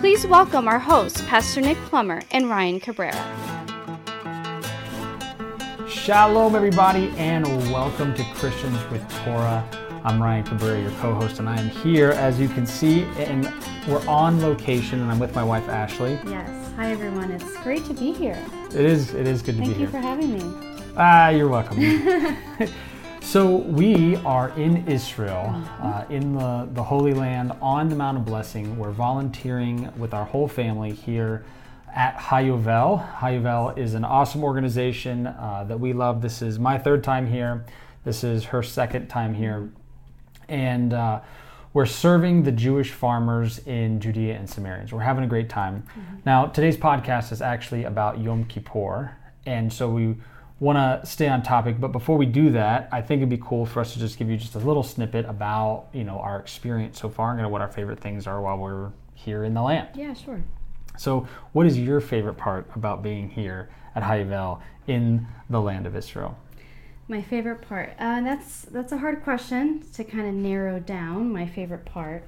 Please 0.00 0.26
welcome 0.26 0.66
our 0.66 0.78
hosts, 0.78 1.20
Pastor 1.26 1.60
Nick 1.60 1.76
Plummer 1.76 2.22
and 2.30 2.48
Ryan 2.48 2.80
Cabrera. 2.80 3.12
Shalom, 5.86 6.56
everybody, 6.56 7.10
and 7.18 7.46
welcome 7.70 8.14
to 8.14 8.24
Christians 8.32 8.78
with 8.90 9.06
Torah. 9.24 9.62
I'm 10.02 10.22
Ryan 10.22 10.44
Cabrera, 10.44 10.80
your 10.80 10.90
co 10.92 11.12
host, 11.12 11.38
and 11.38 11.46
I 11.46 11.60
am 11.60 11.68
here, 11.68 12.12
as 12.12 12.40
you 12.40 12.48
can 12.48 12.64
see, 12.64 13.02
and 13.18 13.44
we're 13.86 14.02
on 14.08 14.40
location, 14.40 15.02
and 15.02 15.12
I'm 15.12 15.18
with 15.18 15.34
my 15.34 15.44
wife, 15.44 15.68
Ashley. 15.68 16.12
Yes. 16.26 16.72
Hi, 16.76 16.90
everyone. 16.90 17.30
It's 17.30 17.54
great 17.58 17.84
to 17.84 17.92
be 17.92 18.14
here. 18.14 18.42
It 18.68 18.86
is, 18.86 19.12
it 19.12 19.26
is 19.26 19.42
good 19.42 19.58
to 19.58 19.62
Thank 19.62 19.74
be 19.74 19.78
here. 19.80 19.88
Thank 19.90 20.02
you 20.02 20.26
for 20.26 20.32
having 20.32 20.32
me. 20.32 20.94
Ah, 20.96 21.28
you're 21.28 21.48
welcome. 21.48 21.78
so 23.20 23.56
we 23.56 24.16
are 24.16 24.48
in 24.58 24.88
Israel, 24.88 25.54
uh, 25.80 26.04
in 26.10 26.34
the, 26.34 26.68
the 26.72 26.82
Holy 26.82 27.14
Land, 27.14 27.52
on 27.60 27.88
the 27.88 27.94
Mount 27.94 28.16
of 28.18 28.24
Blessing. 28.24 28.76
We're 28.76 28.90
volunteering 28.90 29.90
with 29.98 30.14
our 30.14 30.24
whole 30.24 30.48
family 30.48 30.92
here 30.92 31.44
at 31.94 32.16
HaYovel. 32.16 33.16
HaYovel 33.18 33.78
is 33.78 33.94
an 33.94 34.04
awesome 34.04 34.42
organization 34.42 35.26
uh, 35.26 35.64
that 35.68 35.78
we 35.78 35.92
love. 35.92 36.22
This 36.22 36.42
is 36.42 36.58
my 36.58 36.78
third 36.78 37.04
time 37.04 37.26
here. 37.26 37.64
This 38.04 38.24
is 38.24 38.44
her 38.46 38.62
second 38.62 39.08
time 39.08 39.34
here. 39.34 39.70
And 40.48 40.92
uh, 40.92 41.20
we're 41.72 41.86
serving 41.86 42.42
the 42.42 42.52
Jewish 42.52 42.90
farmers 42.90 43.58
in 43.60 44.00
Judea 44.00 44.36
and 44.36 44.48
Samaria. 44.48 44.88
So 44.88 44.96
we're 44.96 45.02
having 45.02 45.22
a 45.22 45.28
great 45.28 45.48
time. 45.48 45.84
Now, 46.26 46.46
today's 46.46 46.76
podcast 46.76 47.30
is 47.30 47.40
actually 47.40 47.84
about 47.84 48.18
Yom 48.18 48.44
Kippur. 48.44 49.16
And 49.46 49.72
so 49.72 49.88
we 49.88 50.16
want 50.60 50.76
to 50.76 51.06
stay 51.06 51.26
on 51.26 51.42
topic. 51.42 51.80
But 51.80 51.88
before 51.88 52.16
we 52.16 52.26
do 52.26 52.50
that, 52.50 52.88
I 52.92 53.00
think 53.00 53.20
it'd 53.20 53.30
be 53.30 53.38
cool 53.38 53.66
for 53.66 53.80
us 53.80 53.94
to 53.94 53.98
just 53.98 54.18
give 54.18 54.28
you 54.28 54.36
just 54.36 54.54
a 54.54 54.58
little 54.58 54.82
snippet 54.82 55.24
about, 55.24 55.86
you 55.92 56.04
know, 56.04 56.18
our 56.20 56.38
experience 56.38 57.00
so 57.00 57.08
far 57.08 57.30
and 57.30 57.38
kind 57.38 57.46
of 57.46 57.52
what 57.52 57.62
our 57.62 57.68
favorite 57.68 57.98
things 57.98 58.26
are 58.26 58.40
while 58.40 58.58
we're 58.58 58.90
here 59.14 59.42
in 59.44 59.54
the 59.54 59.62
land. 59.62 59.88
Yeah, 59.94 60.14
sure. 60.14 60.42
So, 60.98 61.26
what 61.52 61.66
is 61.66 61.78
your 61.78 62.00
favorite 62.00 62.34
part 62.36 62.70
about 62.76 63.02
being 63.02 63.30
here 63.30 63.70
at 63.94 64.02
HaYovel 64.02 64.60
in 64.86 65.26
the 65.48 65.60
land 65.60 65.86
of 65.86 65.96
Israel? 65.96 66.36
My 67.08 67.22
favorite 67.22 67.62
part. 67.62 67.94
Uh, 67.98 68.20
that's 68.20 68.62
that's 68.62 68.92
a 68.92 68.98
hard 68.98 69.24
question 69.24 69.82
to 69.94 70.04
kind 70.04 70.28
of 70.28 70.34
narrow 70.34 70.78
down. 70.78 71.32
My 71.32 71.46
favorite 71.46 71.84
part, 71.84 72.24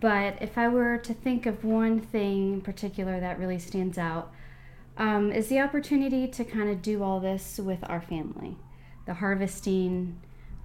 but 0.00 0.36
if 0.40 0.58
I 0.58 0.68
were 0.68 0.98
to 0.98 1.14
think 1.14 1.46
of 1.46 1.64
one 1.64 2.00
thing 2.00 2.54
in 2.54 2.60
particular 2.60 3.20
that 3.20 3.38
really 3.38 3.58
stands 3.58 3.96
out, 3.96 4.32
um, 5.00 5.32
is 5.32 5.48
the 5.48 5.58
opportunity 5.58 6.28
to 6.28 6.44
kind 6.44 6.68
of 6.68 6.82
do 6.82 7.02
all 7.02 7.20
this 7.20 7.58
with 7.58 7.78
our 7.88 8.02
family, 8.02 8.54
the 9.06 9.14
harvesting. 9.14 10.20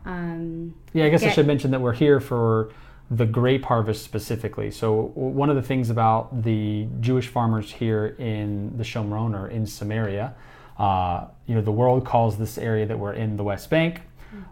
Um, 0.05 0.75
Yeah, 0.93 1.05
I 1.05 1.09
guess 1.09 1.23
I 1.23 1.29
should 1.29 1.47
mention 1.47 1.71
that 1.71 1.79
we're 1.79 1.93
here 1.93 2.19
for 2.19 2.69
the 3.09 3.25
grape 3.25 3.63
harvest 3.63 4.03
specifically. 4.03 4.71
So, 4.71 5.13
one 5.15 5.49
of 5.49 5.55
the 5.55 5.61
things 5.61 5.89
about 5.89 6.43
the 6.43 6.85
Jewish 6.99 7.27
farmers 7.27 7.71
here 7.71 8.15
in 8.19 8.77
the 8.77 8.83
Shomron 8.83 9.39
or 9.39 9.47
in 9.47 9.65
Samaria, 9.65 10.35
uh, 10.77 11.27
you 11.47 11.55
know, 11.55 11.61
the 11.61 11.71
world 11.71 12.05
calls 12.05 12.37
this 12.37 12.57
area 12.57 12.85
that 12.85 12.99
we're 12.99 13.13
in 13.13 13.37
the 13.37 13.43
West 13.43 13.69
Bank, 13.69 14.01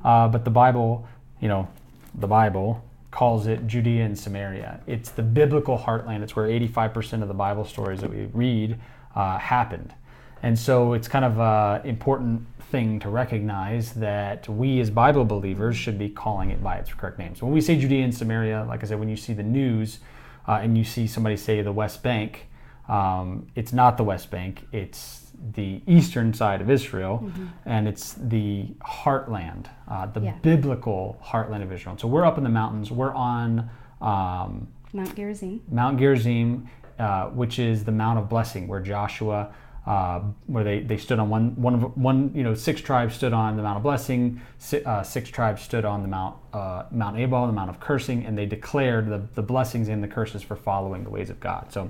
uh, 0.05 0.29
but 0.29 0.45
the 0.45 0.51
Bible, 0.51 1.05
you 1.41 1.49
know, 1.49 1.67
the 2.15 2.27
Bible 2.27 2.81
calls 3.11 3.47
it 3.47 3.67
Judea 3.67 4.05
and 4.05 4.17
Samaria. 4.17 4.79
It's 4.87 5.09
the 5.09 5.23
biblical 5.23 5.77
heartland. 5.77 6.23
It's 6.23 6.35
where 6.35 6.47
85% 6.47 7.21
of 7.21 7.27
the 7.27 7.33
Bible 7.33 7.65
stories 7.65 7.99
that 7.99 8.09
we 8.09 8.29
read 8.33 8.79
uh, 9.15 9.37
happened. 9.37 9.93
And 10.41 10.57
so 10.59 10.93
it's 10.93 11.07
kind 11.07 11.23
of 11.23 11.39
an 11.39 11.87
important 11.87 12.45
thing 12.71 12.99
to 12.99 13.09
recognize 13.09 13.93
that 13.93 14.47
we 14.49 14.79
as 14.81 14.89
Bible 14.89 15.23
believers 15.25 15.77
should 15.77 15.97
be 15.97 16.09
calling 16.09 16.49
it 16.51 16.61
by 16.61 16.75
its 16.77 16.93
correct 16.93 17.17
name. 17.19 17.35
So 17.35 17.45
when 17.45 17.53
we 17.53 17.61
say 17.61 17.77
Judea 17.77 18.03
and 18.03 18.13
Samaria, 18.13 18.65
like 18.67 18.83
I 18.83 18.87
said, 18.87 18.99
when 18.99 19.09
you 19.09 19.15
see 19.15 19.33
the 19.33 19.43
news 19.43 19.99
uh, 20.47 20.59
and 20.61 20.77
you 20.77 20.83
see 20.83 21.07
somebody 21.07 21.37
say 21.37 21.61
the 21.61 21.71
West 21.71 22.03
Bank, 22.03 22.47
um, 22.89 23.47
it's 23.55 23.71
not 23.71 23.95
the 23.95 24.03
West 24.03 24.29
Bank, 24.31 24.67
it's 24.73 25.31
the 25.55 25.81
eastern 25.87 26.33
side 26.33 26.61
of 26.61 26.69
Israel, 26.69 27.29
and 27.65 27.87
it's 27.87 28.13
the 28.13 28.67
heartland, 28.85 29.65
uh, 29.89 30.05
the 30.07 30.21
Yeah. 30.21 30.33
biblical 30.41 31.17
heartland 31.23 31.63
of 31.63 31.71
Israel. 31.71 31.97
So 31.97 32.07
we're 32.07 32.25
up 32.25 32.37
in 32.37 32.43
the 32.43 32.49
mountains, 32.49 32.91
we're 32.91 33.13
on. 33.13 33.69
Um, 34.01 34.67
Mount 34.93 35.15
Gerizim. 35.15 35.61
Mount 35.71 35.97
Gerizim, 35.99 36.67
uh, 36.99 37.27
which 37.29 37.59
is 37.59 37.83
the 37.83 37.91
Mount 37.91 38.19
of 38.19 38.29
Blessing, 38.29 38.67
where 38.67 38.79
Joshua, 38.79 39.53
uh, 39.85 40.19
where 40.47 40.63
they, 40.63 40.79
they 40.79 40.97
stood 40.97 41.19
on 41.19 41.29
one 41.29 41.61
one 41.61 41.73
of 41.75 41.97
one 41.97 42.31
you 42.33 42.43
know 42.43 42.53
six 42.53 42.81
tribes 42.81 43.15
stood 43.15 43.33
on 43.33 43.57
the 43.57 43.63
Mount 43.63 43.77
of 43.77 43.83
Blessing, 43.83 44.41
si- 44.57 44.83
uh, 44.83 45.03
six 45.03 45.29
tribes 45.29 45.61
stood 45.61 45.85
on 45.85 46.01
the 46.01 46.07
Mount 46.07 46.35
uh, 46.53 46.83
Mount 46.91 47.17
Ebal, 47.17 47.47
the 47.47 47.53
Mount 47.53 47.69
of 47.69 47.79
Cursing, 47.79 48.25
and 48.25 48.37
they 48.37 48.45
declared 48.45 49.09
the, 49.09 49.21
the 49.35 49.41
blessings 49.41 49.89
and 49.89 50.03
the 50.03 50.07
curses 50.07 50.41
for 50.41 50.55
following 50.55 51.03
the 51.03 51.09
ways 51.09 51.29
of 51.29 51.39
God. 51.39 51.71
So. 51.71 51.89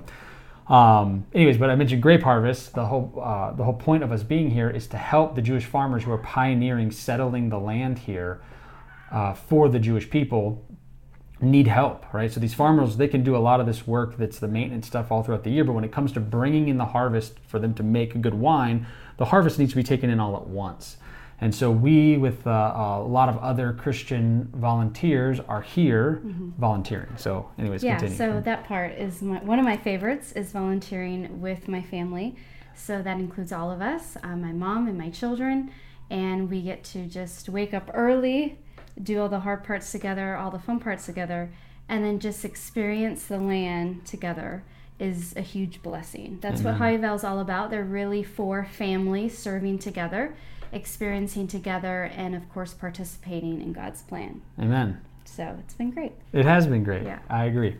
Um, 0.66 1.26
anyways, 1.34 1.58
but 1.58 1.68
I 1.68 1.74
mentioned 1.74 2.00
grape 2.00 2.22
harvest. 2.22 2.74
The 2.74 2.86
whole 2.86 3.12
uh, 3.22 3.52
the 3.52 3.62
whole 3.62 3.74
point 3.74 4.02
of 4.02 4.10
us 4.12 4.22
being 4.22 4.50
here 4.50 4.70
is 4.70 4.86
to 4.88 4.96
help 4.96 5.34
the 5.34 5.42
Jewish 5.42 5.66
farmers 5.66 6.04
who 6.04 6.10
are 6.10 6.18
pioneering 6.18 6.90
settling 6.90 7.50
the 7.50 7.58
land 7.58 7.98
here 7.98 8.40
uh, 9.10 9.34
for 9.34 9.68
the 9.68 9.78
Jewish 9.78 10.08
people 10.08 10.64
need 11.44 11.66
help, 11.66 12.12
right? 12.12 12.30
So 12.32 12.40
these 12.40 12.54
farmers, 12.54 12.96
they 12.96 13.08
can 13.08 13.22
do 13.22 13.36
a 13.36 13.38
lot 13.38 13.60
of 13.60 13.66
this 13.66 13.86
work 13.86 14.16
that's 14.16 14.38
the 14.38 14.48
maintenance 14.48 14.86
stuff 14.86 15.10
all 15.12 15.22
throughout 15.22 15.44
the 15.44 15.50
year, 15.50 15.64
but 15.64 15.72
when 15.72 15.84
it 15.84 15.92
comes 15.92 16.12
to 16.12 16.20
bringing 16.20 16.68
in 16.68 16.76
the 16.78 16.84
harvest 16.86 17.38
for 17.46 17.58
them 17.58 17.74
to 17.74 17.82
make 17.82 18.14
a 18.14 18.18
good 18.18 18.34
wine, 18.34 18.86
the 19.16 19.26
harvest 19.26 19.58
needs 19.58 19.70
to 19.72 19.76
be 19.76 19.82
taken 19.82 20.10
in 20.10 20.20
all 20.20 20.36
at 20.36 20.46
once. 20.46 20.96
And 21.40 21.54
so 21.54 21.70
we, 21.70 22.16
with 22.16 22.46
uh, 22.46 22.72
a 22.76 23.02
lot 23.02 23.28
of 23.28 23.36
other 23.38 23.72
Christian 23.72 24.48
volunteers, 24.54 25.40
are 25.40 25.62
here 25.62 26.20
volunteering. 26.58 27.16
So, 27.16 27.50
anyways, 27.58 27.82
Yeah, 27.82 27.98
continue. 27.98 28.16
so 28.16 28.40
that 28.40 28.64
part 28.64 28.92
is 28.92 29.20
my, 29.20 29.38
one 29.38 29.58
of 29.58 29.64
my 29.64 29.76
favorites 29.76 30.32
is 30.32 30.52
volunteering 30.52 31.40
with 31.40 31.68
my 31.68 31.82
family. 31.82 32.36
So 32.76 33.02
that 33.02 33.18
includes 33.18 33.52
all 33.52 33.70
of 33.70 33.80
us, 33.82 34.16
uh, 34.22 34.36
my 34.36 34.52
mom 34.52 34.88
and 34.88 34.96
my 34.96 35.10
children, 35.10 35.70
and 36.10 36.50
we 36.50 36.62
get 36.62 36.82
to 36.84 37.06
just 37.06 37.48
wake 37.48 37.74
up 37.74 37.90
early, 37.94 38.58
do 39.02 39.20
all 39.20 39.28
the 39.28 39.40
hard 39.40 39.64
parts 39.64 39.90
together, 39.90 40.36
all 40.36 40.50
the 40.50 40.58
fun 40.58 40.80
parts 40.80 41.06
together, 41.06 41.50
and 41.88 42.04
then 42.04 42.18
just 42.18 42.44
experience 42.44 43.26
the 43.26 43.38
land 43.38 44.06
together 44.06 44.64
is 44.98 45.34
a 45.36 45.40
huge 45.40 45.82
blessing. 45.82 46.38
That's 46.40 46.62
what 46.62 46.76
HaYovel 46.76 47.16
is 47.16 47.24
all 47.24 47.40
about. 47.40 47.70
They're 47.70 47.82
really 47.82 48.22
for 48.22 48.64
families 48.64 49.36
serving 49.36 49.80
together, 49.80 50.36
experiencing 50.72 51.48
together, 51.48 52.04
and 52.16 52.34
of 52.34 52.48
course 52.52 52.72
participating 52.72 53.60
in 53.60 53.72
God's 53.72 54.02
plan. 54.02 54.40
Amen. 54.58 55.00
So 55.24 55.56
it's 55.58 55.74
been 55.74 55.90
great. 55.90 56.12
It 56.32 56.44
has 56.44 56.66
been 56.66 56.84
great. 56.84 57.02
Yeah. 57.02 57.18
I 57.28 57.46
agree. 57.46 57.76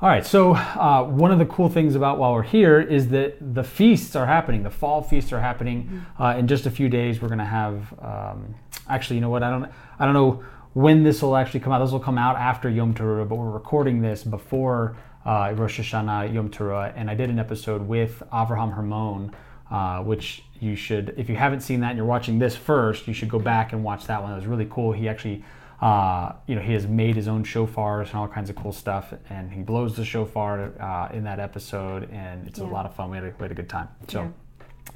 All 0.00 0.08
right, 0.08 0.24
so 0.24 0.54
uh, 0.54 1.02
one 1.04 1.32
of 1.32 1.40
the 1.40 1.46
cool 1.46 1.68
things 1.68 1.96
about 1.96 2.18
while 2.18 2.32
we're 2.32 2.42
here 2.42 2.80
is 2.80 3.08
that 3.08 3.54
the 3.54 3.64
feasts 3.64 4.14
are 4.14 4.26
happening. 4.26 4.62
The 4.62 4.70
fall 4.70 5.02
feasts 5.02 5.32
are 5.32 5.40
happening 5.40 6.06
uh, 6.20 6.36
in 6.38 6.46
just 6.46 6.66
a 6.66 6.70
few 6.70 6.88
days. 6.88 7.20
We're 7.20 7.28
going 7.28 7.38
to 7.38 7.44
have. 7.44 7.94
Um, 8.00 8.54
actually, 8.88 9.16
you 9.16 9.22
know 9.22 9.30
what? 9.30 9.42
I 9.42 9.50
don't. 9.50 9.70
I 9.98 10.04
don't 10.04 10.14
know 10.14 10.42
when 10.74 11.02
this 11.02 11.22
will 11.22 11.36
actually 11.36 11.60
come 11.60 11.72
out. 11.72 11.80
This 11.80 11.92
will 11.92 12.00
come 12.00 12.18
out 12.18 12.36
after 12.36 12.68
Yom 12.68 12.94
Teruah, 12.94 13.28
but 13.28 13.36
we're 13.36 13.50
recording 13.50 14.00
this 14.00 14.22
before 14.22 14.96
uh, 15.24 15.52
Rosh 15.56 15.80
Hashanah 15.80 16.32
Yom 16.32 16.50
Teruah, 16.50 16.92
and 16.96 17.10
I 17.10 17.14
did 17.14 17.30
an 17.30 17.38
episode 17.38 17.86
with 17.86 18.22
Avraham 18.32 18.74
Hermon, 18.74 19.34
uh, 19.70 20.02
which 20.02 20.44
you 20.60 20.76
should, 20.76 21.14
if 21.16 21.28
you 21.28 21.36
haven't 21.36 21.60
seen 21.60 21.80
that 21.80 21.90
and 21.90 21.96
you're 21.96 22.06
watching 22.06 22.38
this 22.38 22.56
first, 22.56 23.06
you 23.06 23.14
should 23.14 23.28
go 23.28 23.38
back 23.38 23.72
and 23.72 23.82
watch 23.84 24.06
that 24.06 24.22
one. 24.22 24.32
It 24.32 24.36
was 24.36 24.46
really 24.46 24.68
cool. 24.70 24.92
He 24.92 25.08
actually 25.08 25.44
uh, 25.80 26.32
you 26.46 26.56
know, 26.56 26.60
he 26.60 26.72
has 26.72 26.86
made 26.86 27.14
his 27.14 27.28
own 27.28 27.44
shofars 27.44 28.06
and 28.06 28.14
all 28.16 28.26
kinds 28.26 28.50
of 28.50 28.56
cool 28.56 28.72
stuff, 28.72 29.14
and 29.30 29.52
he 29.52 29.62
blows 29.62 29.94
the 29.94 30.04
shofar 30.04 30.72
uh, 30.80 31.14
in 31.14 31.22
that 31.24 31.38
episode, 31.38 32.10
and 32.10 32.48
it's 32.48 32.58
a 32.58 32.64
lot 32.64 32.84
of 32.84 32.94
fun. 32.94 33.10
We 33.10 33.16
had 33.16 33.26
a, 33.26 33.34
we 33.38 33.42
had 33.44 33.52
a 33.52 33.54
good 33.54 33.68
time. 33.68 33.88
So, 34.08 34.22
Yeah. 34.22 34.28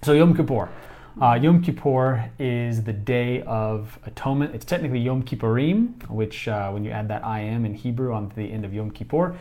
so 0.03 0.13
Yom 0.13 0.35
Kippur. 0.37 0.69
Uh, 1.21 1.35
Yom 1.35 1.63
Kippur 1.63 2.31
is 2.39 2.83
the 2.83 2.93
day 2.93 3.43
of 3.43 3.99
atonement. 4.07 4.55
It's 4.55 4.65
technically 4.65 5.01
Yom 5.01 5.23
Kippurim, 5.23 6.09
which 6.09 6.49
uh, 6.49 6.71
when 6.71 6.85
you 6.85 6.91
add 6.91 7.09
that 7.09 7.25
I 7.25 7.41
am 7.41 7.65
in 7.65 7.75
Hebrew 7.75 8.15
onto 8.15 8.35
the 8.35 8.51
end 8.51 8.65
of 8.65 8.73
Yom 8.73 8.91
Kippur, 8.91 9.37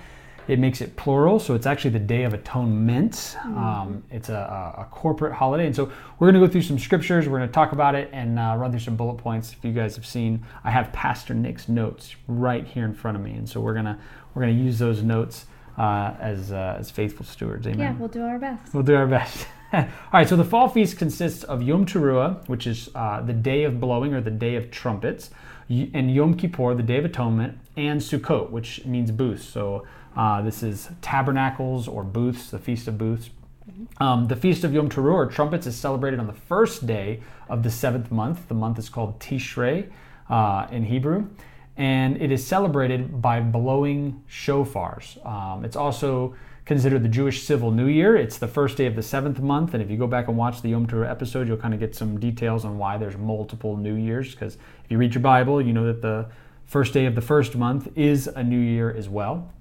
it 0.47 0.59
makes 0.59 0.81
it 0.81 0.97
plural. 0.97 1.39
So 1.39 1.53
it's 1.53 1.65
actually 1.65 1.91
the 1.91 2.00
Day 2.00 2.23
of 2.23 2.33
Atonement. 2.33 3.38
Um, 3.45 4.03
it's 4.12 4.27
a, 4.29 4.75
a, 4.77 4.81
a 4.81 4.88
corporate 4.91 5.33
holiday. 5.33 5.65
And 5.65 5.75
so 5.75 5.89
we're 6.19 6.29
going 6.29 6.41
to 6.41 6.45
go 6.45 6.51
through 6.51 6.63
some 6.63 6.77
scriptures. 6.77 7.29
We're 7.29 7.38
going 7.38 7.50
to 7.50 7.53
talk 7.53 7.71
about 7.71 7.95
it 7.95 8.09
and 8.12 8.38
uh, 8.38 8.56
run 8.57 8.71
through 8.71 8.81
some 8.81 8.97
bullet 8.97 9.17
points. 9.17 9.53
If 9.53 9.63
you 9.63 9.71
guys 9.71 9.95
have 9.95 10.06
seen, 10.06 10.45
I 10.63 10.71
have 10.71 10.91
Pastor 10.91 11.33
Nick's 11.33 11.69
notes 11.69 12.15
right 12.27 12.65
here 12.65 12.85
in 12.85 12.94
front 12.94 13.15
of 13.15 13.24
me. 13.24 13.31
And 13.31 13.47
so 13.47 13.62
we're 13.62 13.74
going 13.74 13.85
to 13.85 13.97
we're 14.33 14.44
going 14.44 14.57
to 14.57 14.63
use 14.63 14.77
those 14.79 15.03
notes 15.03 15.45
uh, 15.77 16.15
as, 16.19 16.51
uh, 16.51 16.77
as 16.79 16.89
faithful 16.91 17.25
stewards. 17.25 17.67
Amen. 17.67 17.79
Yeah, 17.79 17.94
we'll 17.94 18.09
do 18.09 18.24
our 18.24 18.39
best. 18.39 18.74
We'll 18.74 18.83
do 18.83 18.95
our 18.95 19.07
best. 19.07 19.47
All 19.73 19.85
right, 20.12 20.27
so 20.27 20.35
the 20.35 20.44
fall 20.44 20.68
feast 20.68 20.97
consists 20.97 21.45
of 21.45 21.62
Yom 21.63 21.85
Teruah, 21.85 22.45
which 22.50 22.68
is 22.68 22.89
uh, 22.94 23.21
the 23.21 23.31
day 23.31 23.63
of 23.63 23.79
blowing 23.79 24.13
or 24.13 24.19
the 24.19 24.29
day 24.29 24.56
of 24.56 24.69
trumpets, 24.69 25.29
and 25.69 26.13
Yom 26.13 26.35
Kippur, 26.35 26.75
the 26.75 26.83
day 26.83 26.97
of 26.97 27.06
atonement, 27.06 27.57
and 27.77 28.01
Sukkot, 28.01 28.50
which 28.50 28.83
means 28.83 29.12
booths. 29.12 29.45
So 29.45 29.88
uh, 30.18 30.41
this 30.41 30.62
is 30.62 30.89
tabernacles 31.01 31.88
or 31.88 32.03
booths, 32.03 32.51
the 32.51 32.59
feast 32.59 32.89
of 32.89 32.97
booths. 32.97 33.29
Um, 34.00 34.27
the 34.27 34.35
feast 34.35 34.65
of 34.65 34.73
Yom 34.73 34.89
Teruah 34.89 35.13
or 35.13 35.25
trumpets 35.27 35.65
is 35.65 35.77
celebrated 35.77 36.19
on 36.19 36.27
the 36.27 36.33
first 36.33 36.85
day 36.85 37.21
of 37.47 37.63
the 37.63 37.71
seventh 37.71 38.12
month. 38.12 38.50
The 38.50 38.56
month 38.56 38.77
is 38.77 38.89
called 38.89 39.21
Tishrei 39.21 39.89
uh, 40.29 40.67
in 40.69 40.83
Hebrew, 40.83 41.29
and 41.77 42.21
it 42.21 42.29
is 42.29 42.45
celebrated 42.45 43.21
by 43.21 43.39
blowing 43.39 44.21
shofars. 44.29 45.25
Um, 45.25 45.63
it's 45.63 45.77
also 45.77 46.35
considered 46.65 47.03
the 47.03 47.09
Jewish 47.09 47.43
Civil 47.43 47.71
New 47.71 47.87
Year. 47.87 48.15
It's 48.15 48.37
the 48.37 48.47
first 48.47 48.77
day 48.77 48.85
of 48.85 48.95
the 48.95 49.01
seventh 49.01 49.39
month, 49.39 49.73
and 49.73 49.81
if 49.81 49.89
you 49.89 49.97
go 49.97 50.07
back 50.07 50.27
and 50.27 50.37
watch 50.37 50.61
the 50.61 50.69
Yom 50.69 50.87
Teruah 50.87 51.09
episode, 51.09 51.47
you'll 51.47 51.57
kind 51.57 51.73
of 51.73 51.79
get 51.79 51.95
some 51.95 52.19
details 52.19 52.65
on 52.65 52.77
why 52.77 52.97
there's 52.97 53.17
multiple 53.17 53.77
New 53.77 53.95
Years. 53.95 54.31
Because 54.31 54.55
if 54.83 54.91
you 54.91 54.97
read 54.97 55.13
your 55.13 55.21
Bible, 55.21 55.61
you 55.61 55.73
know 55.73 55.87
that 55.87 56.01
the 56.01 56.27
first 56.65 56.93
day 56.93 57.05
of 57.05 57.15
the 57.15 57.21
first 57.21 57.55
month 57.55 57.89
is 57.95 58.27
a 58.27 58.43
new 58.43 58.59
year 58.59 58.91
as 58.91 59.09
well. 59.09 59.51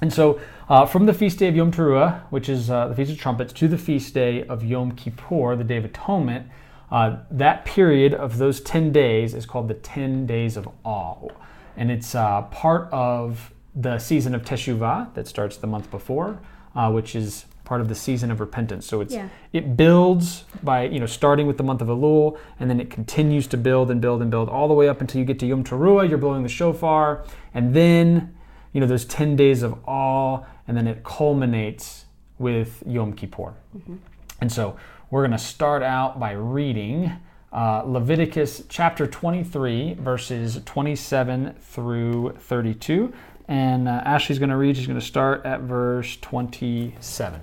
And 0.00 0.12
so, 0.12 0.40
uh, 0.68 0.84
from 0.84 1.06
the 1.06 1.14
feast 1.14 1.38
day 1.38 1.48
of 1.48 1.56
Yom 1.56 1.72
Teruah, 1.72 2.22
which 2.30 2.48
is 2.48 2.70
uh, 2.70 2.88
the 2.88 2.94
Feast 2.94 3.12
of 3.12 3.18
Trumpets, 3.18 3.52
to 3.54 3.66
the 3.66 3.78
feast 3.78 4.12
day 4.12 4.46
of 4.46 4.62
Yom 4.62 4.92
Kippur, 4.92 5.56
the 5.56 5.64
Day 5.64 5.78
of 5.78 5.84
Atonement, 5.84 6.46
uh, 6.90 7.16
that 7.30 7.64
period 7.64 8.14
of 8.14 8.38
those 8.38 8.60
10 8.60 8.92
days 8.92 9.34
is 9.34 9.46
called 9.46 9.68
the 9.68 9.74
10 9.74 10.26
Days 10.26 10.56
of 10.56 10.68
Awe. 10.84 11.28
And 11.76 11.90
it's 11.90 12.14
uh, 12.14 12.42
part 12.42 12.88
of 12.92 13.52
the 13.76 13.98
season 13.98 14.34
of 14.34 14.42
Teshuvah 14.42 15.12
that 15.14 15.28
starts 15.28 15.58
the 15.58 15.66
month 15.66 15.90
before, 15.90 16.40
uh, 16.74 16.90
which 16.90 17.14
is 17.14 17.44
part 17.66 17.80
of 17.82 17.88
the 17.88 17.94
season 17.94 18.30
of 18.30 18.40
repentance. 18.40 18.86
So 18.86 19.02
it's 19.02 19.12
yeah. 19.12 19.28
it 19.52 19.76
builds 19.76 20.44
by 20.62 20.84
you 20.84 20.98
know 20.98 21.06
starting 21.06 21.46
with 21.46 21.58
the 21.58 21.62
month 21.62 21.82
of 21.82 21.88
Elul, 21.88 22.38
and 22.58 22.70
then 22.70 22.80
it 22.80 22.88
continues 22.88 23.46
to 23.48 23.58
build 23.58 23.90
and 23.90 24.00
build 24.00 24.22
and 24.22 24.30
build 24.30 24.48
all 24.48 24.66
the 24.66 24.74
way 24.74 24.88
up 24.88 25.02
until 25.02 25.18
you 25.18 25.26
get 25.26 25.38
to 25.40 25.46
Yom 25.46 25.62
Teruah. 25.62 26.08
You're 26.08 26.18
blowing 26.18 26.42
the 26.42 26.48
shofar, 26.48 27.24
and 27.52 27.74
then 27.74 28.34
you 28.72 28.80
know 28.80 28.86
those 28.86 29.04
ten 29.04 29.36
days 29.36 29.62
of 29.62 29.78
awe, 29.86 30.42
and 30.66 30.74
then 30.76 30.86
it 30.86 31.04
culminates 31.04 32.06
with 32.38 32.82
Yom 32.86 33.12
Kippur. 33.12 33.54
Mm-hmm. 33.76 33.96
And 34.40 34.50
so 34.50 34.76
we're 35.10 35.22
going 35.22 35.32
to 35.32 35.38
start 35.38 35.82
out 35.82 36.18
by 36.18 36.32
reading. 36.32 37.12
Uh, 37.52 37.82
Leviticus 37.86 38.64
chapter 38.68 39.06
23, 39.06 39.94
verses 39.94 40.60
27 40.66 41.54
through 41.54 42.36
32. 42.40 43.14
And 43.48 43.88
uh, 43.88 44.02
Ashley's 44.04 44.38
going 44.38 44.50
to 44.50 44.56
read, 44.56 44.76
she's 44.76 44.86
going 44.86 44.98
to 44.98 45.04
start 45.04 45.44
at 45.46 45.60
verse 45.60 46.16
27. 46.16 47.40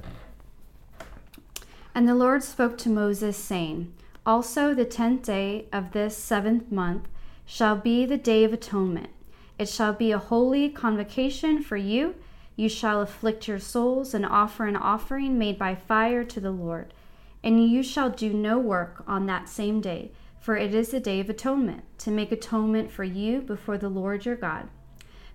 And 1.96 2.08
the 2.08 2.16
Lord 2.16 2.44
spoke 2.44 2.78
to 2.80 2.90
Moses, 2.90 3.38
saying, 3.38 3.94
Also 4.26 4.74
the 4.74 4.86
tenth 4.86 5.24
day 5.24 5.68
of 5.72 5.92
this 5.92 6.18
seventh 6.18 6.72
month 6.72 7.08
shall 7.46 7.76
be 7.76 8.06
the 8.06 8.18
day 8.18 8.44
of 8.44 8.52
atonement. 8.52 9.10
It 9.60 9.70
shall 9.70 9.94
be 9.94 10.12
a 10.12 10.18
holy 10.18 10.70
convocation 10.70 11.62
for 11.62 11.78
you. 11.78 12.16
You 12.56 12.68
shall 12.68 13.02
afflict 13.02 13.48
your 13.48 13.60
souls 13.60 14.14
and 14.14 14.26
offer 14.26 14.66
an 14.66 14.76
offering 14.76 15.38
made 15.38 15.58
by 15.58 15.76
fire 15.76 16.24
to 16.26 16.40
the 16.40 16.52
Lord. 16.52 16.94
And 17.44 17.70
you 17.70 17.84
shall 17.84 18.10
do 18.10 18.34
no 18.34 18.58
work 18.58 19.04
on 19.08 19.26
that 19.28 19.50
same 19.50 19.82
day, 19.82 20.12
for 20.40 20.58
it 20.58 20.74
is 20.74 20.90
the 20.90 21.00
day 21.00 21.20
of 21.20 21.30
atonement, 21.30 21.84
to 22.00 22.12
make 22.12 22.32
atonement 22.32 22.92
for 22.92 23.04
you 23.04 23.42
before 23.42 23.78
the 23.78 23.90
Lord 23.90 24.26
your 24.26 24.36
God. 24.36 24.70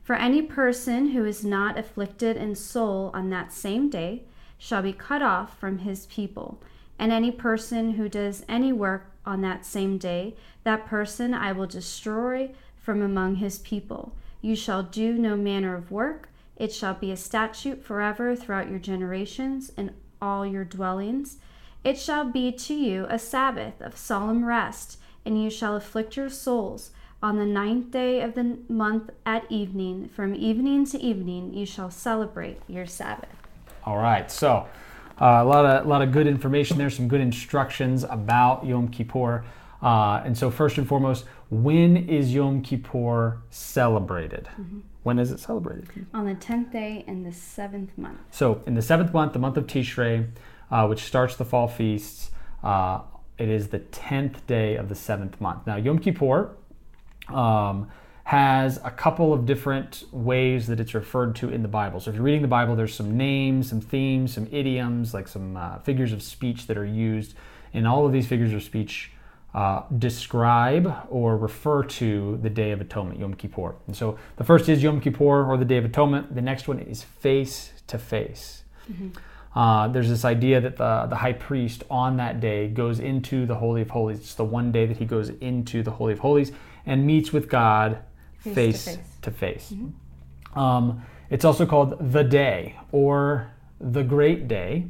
For 0.09 0.15
any 0.15 0.41
person 0.41 1.11
who 1.11 1.27
is 1.27 1.45
not 1.45 1.77
afflicted 1.77 2.39
in 2.39 2.55
soul 2.55 3.11
on 3.13 3.29
that 3.29 3.53
same 3.53 3.91
day 3.91 4.23
shall 4.57 4.81
be 4.81 4.95
cut 4.95 5.21
off 5.21 5.59
from 5.59 5.81
his 5.81 6.07
people. 6.07 6.63
And 6.99 7.13
any 7.13 7.31
person 7.31 7.93
who 7.93 8.09
does 8.09 8.43
any 8.49 8.73
work 8.73 9.11
on 9.27 9.43
that 9.43 9.67
same 9.67 9.99
day, 9.99 10.35
that 10.65 10.87
person 10.87 11.35
I 11.35 11.53
will 11.53 11.67
destroy 11.67 12.53
from 12.75 13.03
among 13.03 13.35
his 13.35 13.59
people. 13.59 14.15
You 14.41 14.57
shall 14.57 14.83
do 14.83 15.13
no 15.13 15.37
manner 15.37 15.75
of 15.75 15.91
work. 15.91 16.31
It 16.57 16.73
shall 16.73 16.95
be 16.95 17.13
a 17.13 17.17
statute 17.19 17.85
forever 17.85 18.35
throughout 18.35 18.71
your 18.71 18.79
generations 18.79 19.73
in 19.77 19.93
all 20.23 20.47
your 20.47 20.65
dwellings. 20.65 21.37
It 21.85 21.99
shall 21.99 22.25
be 22.25 22.51
to 22.51 22.73
you 22.73 23.07
a 23.11 23.19
Sabbath 23.19 23.83
of 23.83 23.99
solemn 23.99 24.47
rest, 24.47 24.99
and 25.27 25.43
you 25.43 25.51
shall 25.51 25.77
afflict 25.77 26.17
your 26.17 26.31
souls 26.31 26.93
on 27.23 27.37
the 27.37 27.47
ninth 27.47 27.91
day 27.91 28.21
of 28.21 28.35
the 28.35 28.59
month 28.69 29.11
at 29.27 29.51
evening, 29.51 30.09
from 30.09 30.35
evening 30.35 30.87
to 30.87 30.99
evening, 31.01 31.53
you 31.53 31.67
shall 31.67 31.91
celebrate 31.91 32.61
your 32.69 32.87
Sabbath. 32.87 33.29
All 33.85 33.99
right, 33.99 34.31
so 34.31 34.67
uh, 35.21 35.25
a 35.25 35.45
lot 35.45 35.65
of 35.65 35.85
a 35.85 35.89
lot 35.89 36.03
of 36.03 36.13
good 36.13 36.27
information 36.27 36.79
there, 36.79 36.91
some 36.91 37.09
good 37.09 37.21
instructions 37.21 38.05
about 38.05 38.65
Yom 38.65 38.89
Kippur. 38.89 39.45
Uh, 39.83 40.23
and 40.25 40.37
so, 40.37 40.51
first 40.51 40.79
and 40.79 40.87
foremost, 40.89 41.25
when 41.51 41.97
is 42.09 42.35
Yom 42.35 42.63
Kippur 42.63 43.39
celebrated? 43.51 44.49
Mm-hmm. 44.61 44.81
When 45.05 45.19
is 45.19 45.31
it 45.31 45.41
celebrated? 45.41 46.07
On 46.13 46.27
the 46.27 46.35
tenth 46.35 46.73
day 46.73 47.05
in 47.07 47.23
the 47.23 47.33
seventh 47.33 47.97
month. 47.97 48.19
So, 48.31 48.63
in 48.67 48.75
the 48.75 48.83
seventh 48.83 49.13
month, 49.13 49.33
the 49.33 49.39
month 49.39 49.57
of 49.57 49.67
Tishrei, 49.67 50.29
uh, 50.71 50.87
which 50.87 51.03
starts 51.05 51.37
the 51.37 51.45
fall 51.45 51.69
feasts, 51.69 52.31
uh, 52.63 53.01
it 53.39 53.49
is 53.49 53.69
the 53.69 53.79
tenth 53.79 54.47
day 54.47 54.75
of 54.75 54.89
the 54.89 54.97
seventh 54.97 55.41
month. 55.41 55.67
Now, 55.67 55.77
Yom 55.77 56.01
Kippur 56.01 56.57
um, 57.33 57.89
has 58.25 58.79
a 58.85 58.91
couple 58.91 59.33
of 59.33 59.47
different 59.47 60.05
ways 60.13 60.67
that 60.67 60.79
it's 60.79 60.93
referred 60.93 61.35
to 61.35 61.49
in 61.49 61.63
the 61.63 61.69
Bible. 61.69 61.99
So 61.99 62.11
if 62.11 62.17
you're 62.17 62.25
reading 62.25 62.43
the 62.43 62.49
Bible, 62.49 62.77
there's 62.77 62.95
some 62.95 63.17
names, 63.17 63.71
some 63.71 63.81
themes, 63.81 64.35
some 64.35 64.47
idioms, 64.53 65.15
like 65.15 65.29
some 65.29 65.57
uh, 65.57 65.79
figures 65.79 66.13
of 66.13 66.23
speech 66.23 66.67
that 66.67 66.77
are 66.77 66.85
used. 66.85 67.35
And 67.73 67.89
all 67.89 68.05
of 68.05 68.13
these 68.13 68.27
figures 68.27 68.53
of 68.53 68.63
speech 68.63 69.13
uh, 69.55 69.83
describe 69.97 71.07
or 71.09 71.39
refer 71.39 71.83
to 71.85 72.39
the 72.43 72.51
Day 72.51 72.71
of 72.73 72.83
Atonement, 72.83 73.19
Yom 73.19 73.33
Kippur. 73.33 73.77
And 73.87 73.97
so 73.97 74.19
the 74.37 74.45
first 74.45 74.69
is 74.69 74.83
Yom 74.83 75.01
Kippur 75.01 75.47
or 75.47 75.57
the 75.57 75.65
Day 75.65 75.79
of 75.79 75.87
Atonement. 75.87 76.35
The 76.35 76.43
next 76.43 76.69
one 76.69 76.81
is 76.81 77.03
face 77.03 77.73
to 77.87 77.97
face. 77.97 78.63
Mm-hmm. 78.93 79.59
Uh, 79.59 79.89
there's 79.89 80.11
this 80.11 80.27
idea 80.27 80.61
that 80.61 80.77
the, 80.77 81.07
the 81.09 81.17
high 81.17 81.33
priest 81.33 81.83
on 81.91 82.19
that 82.19 82.41
day 82.41 82.69
goes 82.69 83.01
into 83.01 83.47
the 83.47 83.55
Holy 83.55 83.81
of 83.81 83.89
Holies. 83.89 84.19
It's 84.19 84.35
the 84.35 84.45
one 84.45 84.71
day 84.71 84.85
that 84.85 84.99
he 84.99 85.07
goes 85.07 85.31
into 85.31 85.83
the 85.83 85.93
Holy 85.93 86.13
of 86.13 86.19
Holies 86.19 86.53
and 86.89 87.07
meets 87.07 87.33
with 87.33 87.49
God 87.49 87.99
face, 88.39 88.55
face 88.55 88.85
to 88.85 88.91
face. 88.91 89.05
To 89.23 89.31
face. 89.31 89.73
Mm-hmm. 89.73 90.59
Um, 90.59 91.03
it's 91.31 91.45
also 91.45 91.67
called 91.67 92.13
the 92.13 92.25
day 92.25 92.77
or 92.93 93.51
the 93.81 94.03
great 94.03 94.49
day. 94.49 94.87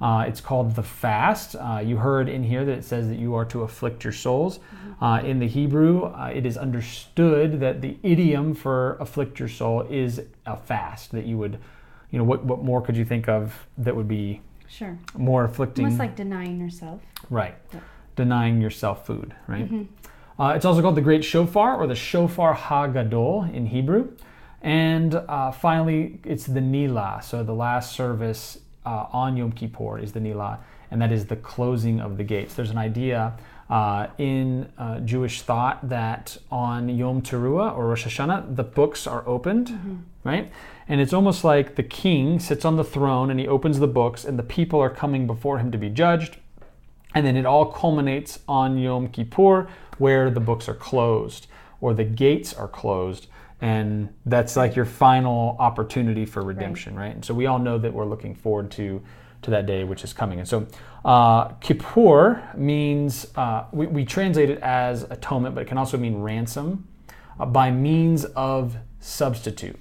Uh, 0.00 0.24
it's 0.26 0.40
called 0.40 0.74
the 0.74 0.82
fast. 0.82 1.56
Uh, 1.56 1.82
you 1.84 1.96
heard 1.98 2.28
in 2.28 2.42
here 2.42 2.64
that 2.64 2.72
it 2.72 2.84
says 2.84 3.08
that 3.08 3.18
you 3.18 3.34
are 3.34 3.44
to 3.44 3.62
afflict 3.62 4.02
your 4.02 4.14
souls. 4.14 4.58
Mm-hmm. 4.58 5.04
Uh, 5.04 5.20
in 5.20 5.38
the 5.38 5.46
Hebrew, 5.46 6.04
uh, 6.04 6.32
it 6.34 6.46
is 6.46 6.56
understood 6.56 7.60
that 7.60 7.82
the 7.82 7.98
idiom 8.02 8.54
for 8.54 8.96
afflict 8.98 9.38
your 9.38 9.48
soul 9.48 9.82
is 9.90 10.22
a 10.46 10.56
fast. 10.56 11.12
That 11.12 11.26
you 11.26 11.36
would, 11.36 11.58
you 12.10 12.18
know, 12.18 12.24
what, 12.24 12.44
what 12.44 12.62
more 12.62 12.80
could 12.80 12.96
you 12.96 13.04
think 13.04 13.28
of 13.28 13.66
that 13.76 13.94
would 13.94 14.08
be 14.08 14.40
sure 14.68 14.98
more 15.16 15.44
afflicting? 15.44 15.84
Almost 15.84 15.98
like 15.98 16.16
denying 16.16 16.58
yourself. 16.58 17.02
Right. 17.28 17.54
Yep. 17.74 17.82
Denying 18.16 18.60
yourself 18.60 19.06
food, 19.06 19.34
right? 19.46 19.66
Mm-hmm. 19.66 19.82
Uh, 20.40 20.54
it's 20.56 20.64
also 20.64 20.80
called 20.80 20.94
the 20.94 21.02
Great 21.02 21.22
Shofar 21.22 21.76
or 21.76 21.86
the 21.86 21.94
Shofar 21.94 22.56
HaGadol 22.56 23.52
in 23.52 23.66
Hebrew. 23.66 24.16
And 24.62 25.14
uh, 25.14 25.50
finally, 25.52 26.18
it's 26.24 26.46
the 26.46 26.62
Nila. 26.62 27.20
So 27.22 27.44
the 27.44 27.52
last 27.52 27.92
service 27.92 28.58
uh, 28.86 29.04
on 29.12 29.36
Yom 29.36 29.52
Kippur 29.52 29.98
is 29.98 30.12
the 30.12 30.20
Nila, 30.20 30.60
and 30.90 31.02
that 31.02 31.12
is 31.12 31.26
the 31.26 31.36
closing 31.36 32.00
of 32.00 32.16
the 32.16 32.24
gates. 32.24 32.54
There's 32.54 32.70
an 32.70 32.78
idea 32.78 33.34
uh, 33.68 34.06
in 34.16 34.72
uh, 34.78 35.00
Jewish 35.00 35.42
thought 35.42 35.86
that 35.90 36.38
on 36.50 36.88
Yom 36.88 37.20
Teruah 37.20 37.76
or 37.76 37.88
Rosh 37.88 38.06
Hashanah, 38.06 38.56
the 38.56 38.64
books 38.64 39.06
are 39.06 39.28
opened, 39.28 39.68
mm-hmm. 39.68 39.96
right? 40.24 40.50
And 40.88 41.02
it's 41.02 41.12
almost 41.12 41.44
like 41.44 41.76
the 41.76 41.82
king 41.82 42.40
sits 42.40 42.64
on 42.64 42.76
the 42.76 42.84
throne 42.84 43.30
and 43.30 43.38
he 43.38 43.46
opens 43.46 43.78
the 43.78 43.86
books, 43.86 44.24
and 44.24 44.38
the 44.38 44.42
people 44.42 44.80
are 44.80 44.90
coming 44.90 45.26
before 45.26 45.58
him 45.58 45.70
to 45.70 45.76
be 45.76 45.90
judged. 45.90 46.38
And 47.14 47.26
then 47.26 47.36
it 47.36 47.46
all 47.46 47.66
culminates 47.66 48.38
on 48.46 48.78
Yom 48.78 49.08
Kippur, 49.08 49.68
where 49.98 50.30
the 50.30 50.40
books 50.40 50.68
are 50.68 50.74
closed 50.74 51.46
or 51.80 51.94
the 51.94 52.04
gates 52.04 52.54
are 52.54 52.68
closed. 52.68 53.26
And 53.60 54.14
that's 54.24 54.56
like 54.56 54.76
your 54.76 54.84
final 54.84 55.56
opportunity 55.58 56.24
for 56.24 56.42
redemption, 56.42 56.94
right? 56.94 57.06
right? 57.06 57.14
And 57.14 57.24
so 57.24 57.34
we 57.34 57.46
all 57.46 57.58
know 57.58 57.78
that 57.78 57.92
we're 57.92 58.06
looking 58.06 58.34
forward 58.34 58.70
to 58.72 59.02
to 59.42 59.50
that 59.50 59.66
day 59.66 59.84
which 59.84 60.04
is 60.04 60.12
coming. 60.12 60.38
And 60.38 60.48
so 60.48 60.66
uh, 61.04 61.48
Kippur 61.60 62.42
means, 62.56 63.26
uh, 63.36 63.64
we, 63.72 63.86
we, 63.86 64.04
translate 64.04 64.50
it 64.50 64.58
as 64.60 65.04
atonement, 65.04 65.54
but 65.54 65.62
it 65.62 65.66
can 65.66 65.78
also 65.78 65.96
mean 65.96 66.20
ransom 66.20 66.86
uh, 67.38 67.46
by 67.46 67.70
means 67.70 68.24
of 68.26 68.76
substitute. 69.00 69.78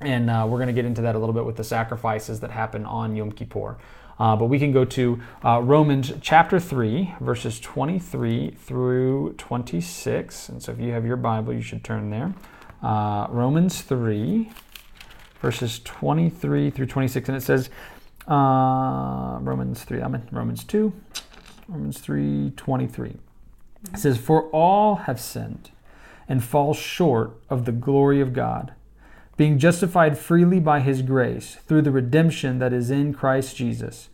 And 0.00 0.28
uh, 0.28 0.46
we're 0.48 0.58
going 0.58 0.66
to 0.66 0.74
get 0.74 0.84
into 0.84 1.02
that 1.02 1.14
a 1.14 1.18
little 1.18 1.32
bit 1.32 1.44
with 1.44 1.56
the 1.56 1.64
sacrifices 1.64 2.40
that 2.40 2.50
happen 2.50 2.84
on 2.84 3.14
Yom 3.14 3.30
Kippur. 3.30 3.78
Uh, 4.18 4.36
but 4.36 4.46
we 4.46 4.58
can 4.58 4.72
go 4.72 4.84
to 4.84 5.20
uh, 5.44 5.60
Romans 5.62 6.12
chapter 6.20 6.60
3, 6.60 7.14
verses 7.20 7.58
23 7.60 8.50
through 8.50 9.34
26. 9.38 10.48
And 10.48 10.62
so 10.62 10.72
if 10.72 10.80
you 10.80 10.92
have 10.92 11.04
your 11.04 11.16
Bible, 11.16 11.52
you 11.52 11.62
should 11.62 11.82
turn 11.82 12.10
there. 12.10 12.34
Uh, 12.82 13.26
Romans 13.30 13.82
3, 13.82 14.50
verses 15.40 15.80
23 15.84 16.70
through 16.70 16.86
26. 16.86 17.28
And 17.28 17.36
it 17.36 17.42
says, 17.42 17.70
uh, 18.28 19.38
Romans 19.40 19.84
3, 19.84 20.00
I'm 20.00 20.14
in 20.14 20.28
Romans 20.30 20.64
2, 20.64 20.92
Romans 21.68 21.98
3 21.98 22.52
23. 22.56 23.16
It 23.92 23.98
says, 23.98 24.16
For 24.16 24.44
all 24.50 24.96
have 24.96 25.20
sinned 25.20 25.70
and 26.28 26.42
fall 26.42 26.72
short 26.72 27.32
of 27.50 27.64
the 27.64 27.72
glory 27.72 28.20
of 28.20 28.32
God, 28.32 28.72
being 29.36 29.58
justified 29.58 30.16
freely 30.16 30.60
by 30.60 30.80
his 30.80 31.02
grace 31.02 31.56
through 31.66 31.82
the 31.82 31.90
redemption 31.90 32.58
that 32.58 32.72
is 32.72 32.90
in 32.90 33.12
Christ 33.12 33.56
Jesus, 33.56 34.08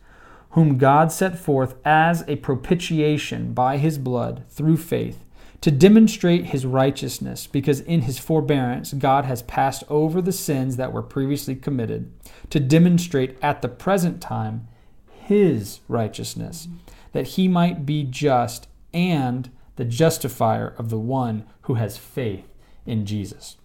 whom 0.51 0.77
God 0.77 1.11
set 1.11 1.37
forth 1.37 1.75
as 1.85 2.23
a 2.27 2.37
propitiation 2.37 3.53
by 3.53 3.77
his 3.77 3.97
blood 3.97 4.43
through 4.49 4.77
faith 4.77 5.23
to 5.61 5.69
demonstrate 5.69 6.45
his 6.45 6.65
righteousness, 6.65 7.45
because 7.45 7.81
in 7.81 8.01
his 8.01 8.17
forbearance 8.17 8.93
God 8.93 9.25
has 9.25 9.43
passed 9.43 9.83
over 9.89 10.19
the 10.21 10.31
sins 10.31 10.75
that 10.77 10.91
were 10.91 11.03
previously 11.03 11.55
committed, 11.55 12.11
to 12.49 12.59
demonstrate 12.59 13.37
at 13.43 13.61
the 13.61 13.69
present 13.69 14.21
time 14.21 14.67
his 15.07 15.81
righteousness, 15.87 16.67
that 17.13 17.27
he 17.27 17.47
might 17.47 17.85
be 17.85 18.03
just 18.03 18.67
and 18.91 19.51
the 19.75 19.85
justifier 19.85 20.73
of 20.77 20.89
the 20.89 20.99
one 20.99 21.45
who 21.61 21.75
has 21.75 21.95
faith 21.95 22.47
in 22.85 23.05
Jesus. 23.05 23.57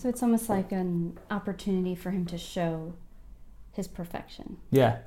So 0.00 0.08
it's 0.08 0.22
almost 0.22 0.48
like 0.48 0.72
an 0.72 1.18
opportunity 1.30 1.94
for 1.94 2.10
him 2.10 2.26
to 2.26 2.36
show 2.38 2.94
his 3.72 3.88
perfection 3.88 4.58
Yeah, 4.70 4.98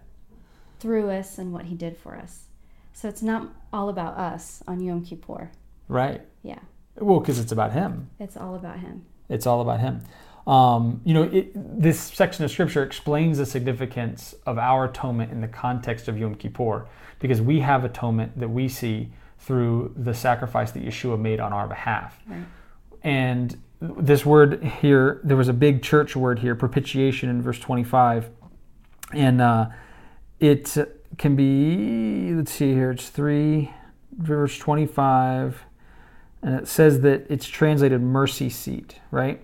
through 0.80 1.10
us 1.12 1.38
and 1.38 1.54
what 1.54 1.66
he 1.66 1.76
did 1.76 1.98
for 1.98 2.16
us. 2.16 2.46
So 2.94 3.08
it's 3.08 3.22
not 3.22 3.50
all 3.72 3.90
about 3.90 4.18
us 4.18 4.64
on 4.68 4.80
Yom 4.80 5.04
Kippur. 5.06 5.52
right. 5.88 6.22
Yeah, 6.42 6.60
Well, 6.96 7.20
because 7.20 7.40
it's 7.40 7.52
about 7.52 7.74
him. 7.74 8.10
it's 8.20 8.36
all 8.38 8.56
about 8.56 8.80
him. 8.80 9.06
It's 9.30 9.46
all 9.46 9.62
about 9.62 9.80
him. 9.82 10.02
Um, 10.48 11.02
you 11.04 11.14
know, 11.14 11.24
it, 11.24 11.52
this 11.54 12.00
section 12.00 12.44
of 12.46 12.52
scripture 12.52 12.82
explains 12.82 13.38
the 13.38 13.46
significance 13.46 14.34
of 14.46 14.58
our 14.58 14.86
atonement 14.86 15.32
in 15.32 15.42
the 15.42 15.48
context 15.48 16.08
of 16.08 16.18
Yom 16.18 16.36
Kippur, 16.36 16.88
because 17.20 17.42
we 17.42 17.60
have 17.60 17.84
atonement 17.84 18.40
that 18.40 18.50
we 18.50 18.68
see 18.70 19.10
through 19.40 19.94
the 19.98 20.14
sacrifice 20.14 20.72
that 20.72 20.84
Yeshua 20.84 21.20
made 21.20 21.40
on 21.40 21.52
our 21.54 21.68
behalf. 21.68 22.18
Right. 22.26 22.46
And 23.04 23.62
this 23.80 24.26
word 24.26 24.64
here, 24.64 25.22
there 25.24 25.38
was 25.38 25.48
a 25.48 25.54
big 25.54 25.84
church 25.84 26.16
word 26.16 26.40
here, 26.40 26.56
propitiation 26.56 27.30
in 27.30 27.42
verse 27.42 27.60
25. 27.60 28.30
And 29.14 29.42
uh, 29.42 29.70
it 30.40 30.76
can 31.18 31.36
be, 31.36 32.34
let's 32.34 32.52
see 32.52 32.74
here, 32.74 32.92
it's 32.92 33.10
3, 33.10 33.72
verse 34.18 34.58
25. 34.58 35.64
And 36.42 36.56
it 36.56 36.68
says 36.68 37.02
that 37.02 37.26
it's 37.30 37.48
translated 37.48 38.02
mercy 38.02 38.50
seat, 38.50 39.00
right? 39.12 39.42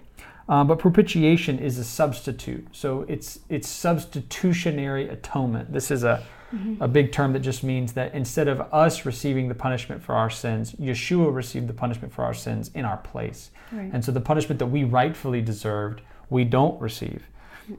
Uh, 0.49 0.63
but 0.63 0.79
propitiation 0.79 1.59
is 1.59 1.77
a 1.77 1.83
substitute. 1.83 2.67
So 2.71 3.05
it's, 3.07 3.39
it's 3.49 3.67
substitutionary 3.67 5.07
atonement. 5.09 5.71
This 5.71 5.89
is 5.89 6.03
a, 6.03 6.23
a 6.79 6.87
big 6.87 7.11
term 7.11 7.33
that 7.33 7.39
just 7.39 7.63
means 7.63 7.93
that 7.93 8.13
instead 8.13 8.47
of 8.47 8.61
us 8.73 9.05
receiving 9.05 9.47
the 9.47 9.55
punishment 9.55 10.03
for 10.03 10.13
our 10.13 10.29
sins, 10.29 10.73
Yeshua 10.73 11.33
received 11.33 11.67
the 11.67 11.73
punishment 11.73 12.13
for 12.13 12.23
our 12.23 12.33
sins 12.33 12.69
in 12.75 12.85
our 12.85 12.97
place. 12.97 13.51
Right. 13.71 13.89
And 13.91 14.03
so 14.03 14.11
the 14.11 14.21
punishment 14.21 14.59
that 14.59 14.67
we 14.67 14.83
rightfully 14.83 15.41
deserved, 15.41 16.01
we 16.29 16.43
don't 16.43 16.79
receive. 16.79 17.23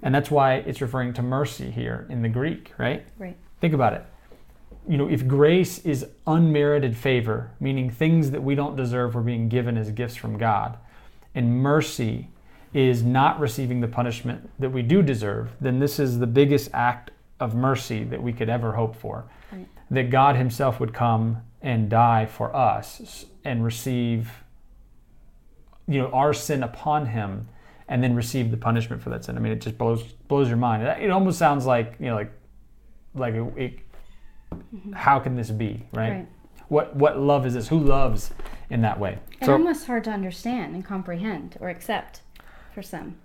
And 0.02 0.14
that's 0.14 0.30
why 0.30 0.54
it's 0.54 0.80
referring 0.80 1.12
to 1.14 1.22
mercy 1.22 1.70
here 1.70 2.06
in 2.08 2.22
the 2.22 2.28
Greek, 2.28 2.72
right? 2.78 3.04
Right. 3.18 3.36
Think 3.60 3.74
about 3.74 3.92
it. 3.92 4.04
You 4.88 4.96
know, 4.96 5.08
if 5.08 5.26
grace 5.26 5.78
is 5.78 6.06
unmerited 6.26 6.96
favor, 6.96 7.50
meaning 7.60 7.90
things 7.90 8.30
that 8.32 8.42
we 8.42 8.54
don't 8.54 8.76
deserve 8.76 9.14
were 9.14 9.22
being 9.22 9.48
given 9.48 9.76
as 9.76 9.90
gifts 9.90 10.16
from 10.16 10.36
God, 10.36 10.78
and 11.34 11.62
mercy 11.62 12.28
is 12.72 13.02
not 13.02 13.38
receiving 13.38 13.80
the 13.80 13.88
punishment 13.88 14.50
that 14.58 14.70
we 14.70 14.82
do 14.82 15.00
deserve, 15.00 15.52
then 15.60 15.78
this 15.78 15.98
is 15.98 16.18
the 16.18 16.26
biggest 16.26 16.68
act 16.72 17.10
of 17.40 17.54
mercy 17.54 18.04
that 18.04 18.22
we 18.22 18.32
could 18.32 18.48
ever 18.48 18.72
hope 18.72 18.96
for. 18.96 19.24
Right. 19.52 19.66
That 19.90 20.10
God 20.10 20.36
Himself 20.36 20.80
would 20.80 20.92
come 20.92 21.42
and 21.60 21.88
die 21.88 22.26
for 22.26 22.54
us 22.54 23.26
and 23.44 23.64
receive, 23.64 24.30
you 25.86 26.00
know, 26.00 26.08
our 26.08 26.32
sin 26.32 26.62
upon 26.62 27.06
Him, 27.06 27.48
and 27.88 28.02
then 28.02 28.14
receive 28.14 28.50
the 28.50 28.56
punishment 28.56 29.02
for 29.02 29.10
that 29.10 29.24
sin. 29.24 29.36
I 29.36 29.40
mean, 29.40 29.52
it 29.52 29.60
just 29.60 29.76
blows 29.76 30.02
blows 30.02 30.48
your 30.48 30.56
mind. 30.56 30.82
It, 30.82 31.10
almost 31.10 31.38
sounds 31.38 31.66
like 31.66 31.96
you 31.98 32.06
know, 32.06 32.14
like 32.14 32.32
like 33.14 33.34
it, 33.34 33.52
it, 33.56 33.78
mm-hmm. 34.52 34.92
how 34.92 35.18
can 35.18 35.36
this 35.36 35.50
be, 35.50 35.86
right? 35.92 36.10
Right. 36.10 36.28
What 36.68 36.96
what 36.96 37.18
love 37.18 37.46
is 37.46 37.54
this? 37.54 37.68
Who 37.68 37.78
loves 37.78 38.30
in 38.70 38.80
that 38.82 38.98
way? 38.98 39.18
And 39.40 39.50
almost 39.50 39.86
hard 39.86 40.04
to 40.04 40.10
understand 40.10 40.74
and 40.74 40.84
comprehend 40.84 41.58
or 41.60 41.68
accept 41.68 42.22
for 42.74 42.82
some. 42.82 43.16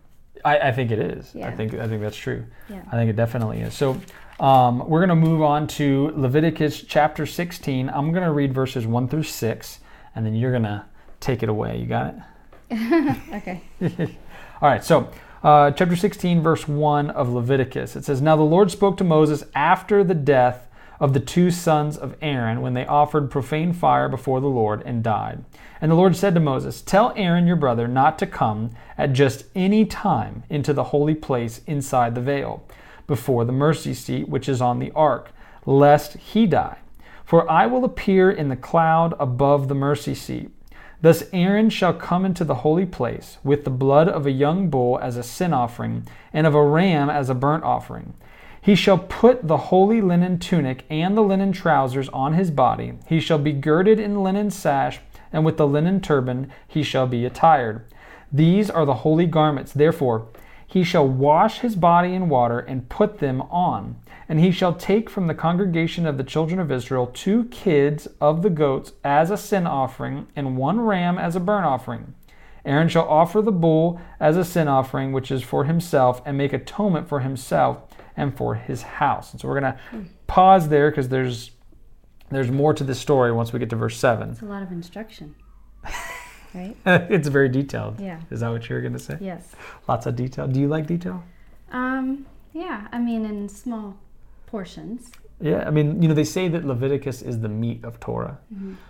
I, 0.45 0.59
I 0.59 0.71
think 0.71 0.91
it 0.91 0.99
is. 0.99 1.35
I 1.35 1.51
think 1.51 1.73
I 1.73 1.87
think 1.87 2.01
that's 2.01 2.17
true. 2.17 2.45
Yeah. 2.69 2.81
I 2.87 2.91
think 2.91 3.09
it 3.09 3.15
definitely 3.15 3.59
is. 3.59 3.73
So 3.73 3.99
um, 4.39 4.87
we're 4.87 5.05
going 5.05 5.09
to 5.09 5.15
move 5.15 5.41
on 5.41 5.67
to 5.67 6.13
Leviticus 6.15 6.83
chapter 6.83 7.25
16. 7.25 7.89
I'm 7.89 8.11
going 8.11 8.23
to 8.23 8.31
read 8.31 8.53
verses 8.53 8.87
1 8.87 9.09
through 9.09 9.23
6, 9.23 9.79
and 10.15 10.25
then 10.25 10.33
you're 10.33 10.51
going 10.51 10.63
to 10.63 10.85
take 11.19 11.43
it 11.43 11.49
away. 11.49 11.77
You 11.77 11.85
got 11.85 12.13
it? 12.13 12.21
Okay. 13.33 13.63
All 14.61 14.69
right, 14.69 14.83
so 14.83 15.11
uh, 15.43 15.71
chapter 15.71 15.95
16, 15.95 16.41
verse 16.41 16.67
1 16.67 17.09
of 17.09 17.29
Leviticus. 17.29 17.95
It 17.95 18.05
says, 18.05 18.21
Now 18.21 18.35
the 18.35 18.43
Lord 18.43 18.71
spoke 18.71 18.97
to 18.97 19.03
Moses 19.03 19.43
after 19.55 20.03
the 20.03 20.13
death 20.13 20.68
of 20.99 21.13
the 21.13 21.19
two 21.19 21.49
sons 21.49 21.97
of 21.97 22.15
Aaron 22.21 22.61
when 22.61 22.73
they 22.73 22.85
offered 22.85 23.31
profane 23.31 23.73
fire 23.73 24.09
before 24.09 24.41
the 24.41 24.47
Lord 24.47 24.83
and 24.85 25.03
died. 25.03 25.43
And 25.81 25.89
the 25.89 25.95
Lord 25.95 26.15
said 26.15 26.33
to 26.33 26.39
Moses, 26.39 26.81
Tell 26.81 27.13
Aaron 27.15 27.47
your 27.47 27.55
brother 27.55 27.87
not 27.87 28.19
to 28.19 28.27
come 28.27 28.71
at 28.97 29.13
just 29.13 29.45
any 29.55 29.85
time 29.85 30.43
into 30.49 30.73
the 30.73 30.85
holy 30.85 31.15
place 31.15 31.61
inside 31.65 32.15
the 32.15 32.21
veil, 32.21 32.63
before 33.07 33.45
the 33.45 33.51
mercy 33.51 33.93
seat 33.93 34.27
which 34.27 34.49
is 34.49 34.61
on 34.61 34.79
the 34.79 34.91
ark, 34.91 35.31
lest 35.65 36.17
he 36.17 36.45
die. 36.45 36.77
For 37.23 37.49
I 37.49 37.65
will 37.65 37.85
appear 37.85 38.29
in 38.29 38.49
the 38.49 38.55
cloud 38.55 39.13
above 39.19 39.67
the 39.67 39.75
mercy 39.75 40.15
seat. 40.15 40.51
Thus 41.01 41.23
Aaron 41.31 41.69
shall 41.69 41.93
come 41.93 42.25
into 42.25 42.43
the 42.43 42.55
holy 42.55 42.85
place 42.85 43.37
with 43.43 43.63
the 43.63 43.69
blood 43.69 44.09
of 44.09 44.25
a 44.25 44.31
young 44.31 44.69
bull 44.69 44.99
as 45.01 45.15
a 45.15 45.23
sin 45.23 45.53
offering, 45.53 46.05
and 46.33 46.45
of 46.45 46.55
a 46.55 46.63
ram 46.63 47.09
as 47.09 47.29
a 47.29 47.35
burnt 47.35 47.63
offering. 47.63 48.15
He 48.61 48.75
shall 48.75 48.97
put 48.97 49.47
the 49.47 49.57
holy 49.57 50.01
linen 50.01 50.37
tunic 50.37 50.85
and 50.89 51.15
the 51.15 51.21
linen 51.21 51.51
trousers 51.51 52.09
on 52.09 52.33
his 52.33 52.51
body. 52.51 52.93
He 53.07 53.19
shall 53.19 53.39
be 53.39 53.53
girded 53.53 53.99
in 53.99 54.23
linen 54.23 54.51
sash, 54.51 54.99
and 55.31 55.45
with 55.45 55.57
the 55.57 55.67
linen 55.67 56.01
turban 56.01 56.51
he 56.67 56.83
shall 56.83 57.07
be 57.07 57.25
attired. 57.25 57.85
These 58.31 58.69
are 58.69 58.85
the 58.85 58.95
holy 58.95 59.25
garments. 59.25 59.71
Therefore, 59.71 60.27
he 60.67 60.83
shall 60.83 61.07
wash 61.07 61.59
his 61.59 61.75
body 61.75 62.13
in 62.13 62.29
water 62.29 62.59
and 62.59 62.89
put 62.89 63.19
them 63.19 63.41
on. 63.43 63.95
And 64.27 64.39
he 64.39 64.51
shall 64.51 64.75
take 64.75 65.09
from 65.09 65.25
the 65.25 65.33
congregation 65.33 66.05
of 66.05 66.17
the 66.17 66.23
children 66.23 66.59
of 66.59 66.71
Israel 66.71 67.07
two 67.07 67.45
kids 67.45 68.07
of 68.21 68.43
the 68.43 68.51
goats 68.51 68.93
as 69.03 69.31
a 69.31 69.37
sin 69.37 69.65
offering, 69.65 70.27
and 70.35 70.57
one 70.57 70.81
ram 70.81 71.17
as 71.17 71.35
a 71.35 71.39
burnt 71.39 71.65
offering. 71.65 72.13
Aaron 72.65 72.89
shall 72.89 73.07
offer 73.07 73.41
the 73.41 73.51
bull 73.51 73.99
as 74.19 74.37
a 74.37 74.45
sin 74.45 74.67
offering, 74.67 75.11
which 75.11 75.31
is 75.31 75.41
for 75.41 75.63
himself, 75.63 76.21
and 76.23 76.37
make 76.37 76.53
atonement 76.53 77.07
for 77.07 77.21
himself 77.21 77.88
and 78.19 78.35
for 78.35 78.53
his 78.53 78.81
house. 78.81 79.31
And 79.31 79.41
so 79.41 79.47
we're 79.47 79.59
going 79.59 79.73
to 79.73 79.79
pause 80.27 80.67
there 80.67 80.91
because 80.91 81.09
there's 81.09 81.51
there's 82.29 82.51
more 82.51 82.75
to 82.75 82.83
this 82.83 82.99
story 82.99 83.31
once 83.31 83.51
we 83.51 83.59
get 83.59 83.71
to 83.71 83.75
verse 83.75 83.97
seven. 83.97 84.29
It's 84.29 84.41
a 84.41 84.45
lot 84.45 84.61
of 84.61 84.71
instruction. 84.71 85.35
Right? 86.51 86.75
it's 86.83 87.27
very 87.27 87.47
detailed. 87.47 87.99
Yeah. 87.99 88.19
Is 88.31 88.39
that 88.39 88.49
what 88.49 88.67
you're 88.67 88.81
going 88.81 88.93
to 88.93 88.99
say? 88.99 89.19
Yes. 89.21 89.51
Lots 89.87 90.07
of 90.07 90.15
detail. 90.15 90.47
Do 90.47 90.59
you 90.59 90.67
like 90.67 90.87
detail? 90.87 91.23
Um, 91.71 92.25
yeah, 92.53 92.87
I 92.91 92.97
mean 92.97 93.23
in 93.23 93.47
small 93.47 93.95
portions. 94.47 95.11
Yeah, 95.39 95.63
I 95.67 95.69
mean, 95.69 96.01
you 96.01 96.07
know, 96.07 96.15
they 96.15 96.23
say 96.23 96.47
that 96.47 96.65
Leviticus 96.65 97.21
is 97.21 97.39
the 97.39 97.47
meat 97.47 97.85
of 97.85 97.99
Torah, 97.99 98.39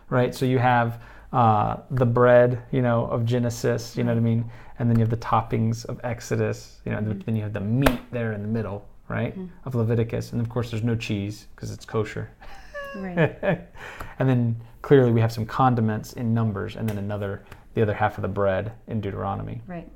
right? 0.10 0.34
So 0.34 0.46
you 0.46 0.58
have 0.58 1.02
uh, 1.34 1.78
the 1.92 2.06
bread, 2.06 2.64
you 2.72 2.82
know, 2.82 3.06
of 3.08 3.26
Genesis, 3.26 3.98
you 3.98 4.06
know 4.06 4.12
what 4.14 4.18
I 4.18 4.22
mean, 4.22 4.50
and 4.80 4.90
then 4.90 4.98
you 4.98 5.02
have 5.02 5.12
the 5.12 5.18
toppings 5.18 5.86
of 5.86 6.00
Exodus, 6.04 6.80
you 6.86 6.92
know, 6.94 6.98
and 7.00 7.22
then 7.24 7.36
you 7.36 7.44
have 7.44 7.54
the 7.54 7.60
meat 7.60 8.00
there 8.12 8.32
in 8.32 8.42
the 8.42 8.48
middle, 8.48 8.88
right, 9.10 9.36
of 9.66 9.76
Leviticus, 9.76 10.32
and 10.32 10.40
of 10.40 10.48
course 10.50 10.72
there's 10.72 10.84
no 10.84 10.96
cheese 10.96 11.48
because 11.56 11.72
it's 11.72 11.86
kosher, 11.86 12.30
Right. 12.96 13.18
and 14.20 14.30
then 14.30 14.62
clearly 14.82 15.12
we 15.12 15.20
have 15.22 15.32
some 15.32 15.46
condiments 15.46 16.14
in 16.14 16.34
Numbers, 16.34 16.76
and 16.76 16.88
then 16.88 16.98
another, 16.98 17.44
the 17.74 17.82
other 17.82 17.94
half 17.94 18.18
of 18.18 18.22
the 18.22 18.28
bread 18.28 18.72
in 18.88 19.02
Deuteronomy. 19.02 19.62
right. 19.68 19.90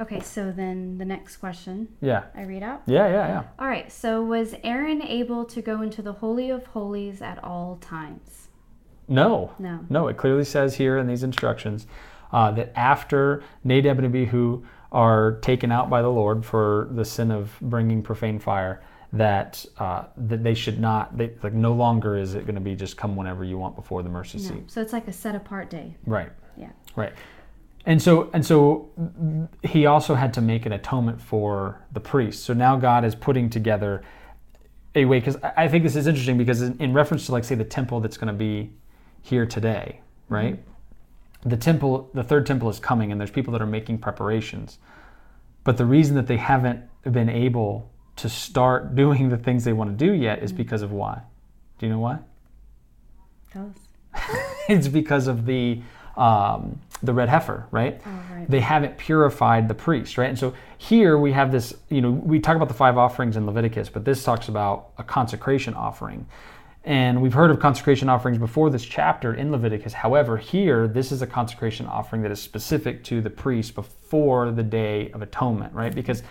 Okay, 0.00 0.18
so 0.20 0.50
then 0.50 0.98
the 0.98 1.04
next 1.04 1.36
question 1.36 1.86
Yeah, 2.00 2.24
I 2.34 2.42
read 2.42 2.62
out. 2.64 2.82
yeah, 2.86 3.06
yeah, 3.06 3.28
yeah. 3.28 3.42
All 3.58 3.68
right, 3.68 3.92
so 3.92 4.20
was 4.22 4.54
Aaron 4.64 5.00
able 5.02 5.44
to 5.44 5.62
go 5.62 5.80
into 5.82 6.02
the 6.02 6.14
Holy 6.14 6.50
of 6.50 6.66
Holies 6.66 7.22
at 7.22 7.42
all 7.44 7.76
times? 7.80 8.48
No, 9.06 9.52
No. 9.60 9.80
No, 9.90 10.08
it 10.08 10.16
clearly 10.16 10.44
says 10.44 10.74
here 10.76 10.98
in 10.98 11.06
these 11.06 11.22
instructions 11.22 11.86
uh, 12.32 12.50
that 12.52 12.72
after 12.76 13.44
Nadab 13.62 13.98
and 13.98 14.06
Abihu 14.06 14.64
are 14.92 15.38
taken 15.40 15.72
out 15.72 15.90
by 15.90 16.02
the 16.02 16.08
Lord 16.08 16.44
for 16.44 16.88
the 16.92 17.04
sin 17.04 17.30
of 17.30 17.50
bringing 17.60 18.02
profane 18.02 18.38
fire, 18.38 18.82
that 19.14 19.64
uh, 19.78 20.04
that 20.16 20.42
they 20.44 20.54
should 20.54 20.78
not, 20.80 21.16
they, 21.18 21.32
like 21.42 21.52
no 21.52 21.72
longer 21.72 22.16
is 22.16 22.34
it 22.34 22.44
going 22.46 22.54
to 22.54 22.60
be 22.60 22.74
just 22.74 22.96
come 22.96 23.16
whenever 23.16 23.44
you 23.44 23.58
want 23.58 23.74
before 23.74 24.02
the 24.02 24.08
mercy 24.08 24.38
No. 24.38 24.44
seat. 24.44 24.70
So 24.70 24.80
it's 24.80 24.92
like 24.92 25.08
a 25.08 25.12
set 25.12 25.34
apart 25.34 25.68
day. 25.70 25.96
Right, 26.06 26.30
Yeah. 26.56 26.70
right. 26.96 27.12
And 27.84 28.00
so 28.00 28.30
and 28.32 28.46
so 28.46 28.90
he 29.64 29.86
also 29.86 30.14
had 30.14 30.32
to 30.34 30.40
make 30.40 30.66
an 30.66 30.72
atonement 30.72 31.20
for 31.20 31.84
the 31.92 32.00
priests. 32.00 32.42
So 32.44 32.54
now 32.54 32.76
God 32.76 33.04
is 33.04 33.14
putting 33.14 33.50
together 33.50 34.02
a 34.94 35.04
way 35.04 35.18
because 35.18 35.36
I 35.56 35.66
think 35.68 35.82
this 35.82 35.96
is 35.96 36.06
interesting 36.06 36.38
because 36.38 36.62
in, 36.62 36.78
in 36.80 36.92
reference 36.92 37.26
to 37.26 37.32
like 37.32 37.44
say 37.44 37.54
the 37.56 37.64
temple 37.64 38.00
that's 38.00 38.16
going 38.16 38.32
to 38.32 38.38
be 38.38 38.72
here 39.22 39.46
today, 39.46 40.00
right? 40.28 40.62
The 41.44 41.56
temple, 41.56 42.10
the 42.14 42.22
third 42.22 42.46
temple 42.46 42.68
is 42.68 42.78
coming, 42.78 43.10
and 43.10 43.20
there's 43.20 43.30
people 43.30 43.52
that 43.52 43.62
are 43.62 43.66
making 43.66 43.98
preparations. 43.98 44.78
But 45.64 45.76
the 45.76 45.84
reason 45.84 46.16
that 46.16 46.26
they 46.26 46.36
haven't 46.36 46.84
been 47.02 47.28
able 47.28 47.90
to 48.16 48.28
start 48.28 48.94
doing 48.94 49.28
the 49.28 49.38
things 49.38 49.64
they 49.64 49.72
want 49.72 49.96
to 49.96 50.06
do 50.06 50.12
yet 50.12 50.42
is 50.42 50.52
because 50.52 50.82
of 50.82 50.92
why? 50.92 51.22
Do 51.78 51.86
you 51.86 51.92
know 51.92 51.98
why? 51.98 52.18
Tell 53.52 53.70
us. 53.70 54.36
it's 54.68 54.88
because 54.88 55.26
of 55.26 55.46
the 55.46 55.80
um, 56.16 56.78
the 57.02 57.12
red 57.12 57.28
heifer, 57.28 57.66
right? 57.70 58.00
Oh, 58.06 58.10
right. 58.32 58.48
They 58.48 58.60
haven't 58.60 58.96
purified 58.96 59.68
the 59.68 59.74
priest, 59.74 60.18
right? 60.18 60.28
And 60.28 60.38
so 60.38 60.54
here 60.78 61.18
we 61.18 61.32
have 61.32 61.50
this, 61.50 61.74
you 61.88 62.00
know, 62.00 62.10
we 62.10 62.38
talk 62.38 62.54
about 62.54 62.68
the 62.68 62.74
five 62.74 62.96
offerings 62.96 63.36
in 63.36 63.44
Leviticus, 63.46 63.88
but 63.88 64.04
this 64.04 64.22
talks 64.22 64.48
about 64.48 64.90
a 64.98 65.02
consecration 65.02 65.74
offering. 65.74 66.26
And 66.84 67.22
we've 67.22 67.32
heard 67.32 67.50
of 67.50 67.60
consecration 67.60 68.08
offerings 68.08 68.38
before 68.38 68.68
this 68.68 68.84
chapter 68.84 69.34
in 69.34 69.52
Leviticus. 69.52 69.92
However, 69.92 70.36
here 70.36 70.88
this 70.88 71.12
is 71.12 71.22
a 71.22 71.26
consecration 71.26 71.86
offering 71.86 72.22
that 72.22 72.32
is 72.32 72.40
specific 72.40 73.04
to 73.04 73.20
the 73.20 73.30
priest 73.30 73.74
before 73.74 74.50
the 74.50 74.64
day 74.64 75.10
of 75.12 75.22
atonement, 75.22 75.72
right? 75.74 75.94
Because 75.94 76.22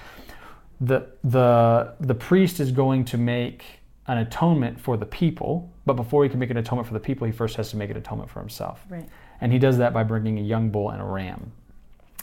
the 0.81 1.07
the 1.23 1.93
the 1.99 2.15
priest 2.15 2.59
is 2.59 2.71
going 2.71 3.05
to 3.05 3.17
make 3.17 3.63
an 4.07 4.17
atonement 4.17 4.79
for 4.79 4.97
the 4.97 5.05
people, 5.05 5.71
but 5.85 5.93
before 5.93 6.23
he 6.23 6.29
can 6.29 6.39
make 6.39 6.49
an 6.49 6.57
atonement 6.57 6.87
for 6.87 6.93
the 6.93 6.99
people, 6.99 7.25
he 7.25 7.31
first 7.31 7.55
has 7.55 7.69
to 7.69 7.77
make 7.77 7.89
an 7.89 7.97
atonement 7.97 8.29
for 8.29 8.39
himself. 8.39 8.83
Right. 8.89 9.07
And 9.39 9.53
he 9.53 9.59
does 9.59 9.77
that 9.77 9.93
by 9.93 10.03
bringing 10.03 10.37
a 10.37 10.41
young 10.41 10.69
bull 10.69 10.89
and 10.89 11.01
a 11.01 11.05
ram, 11.05 11.51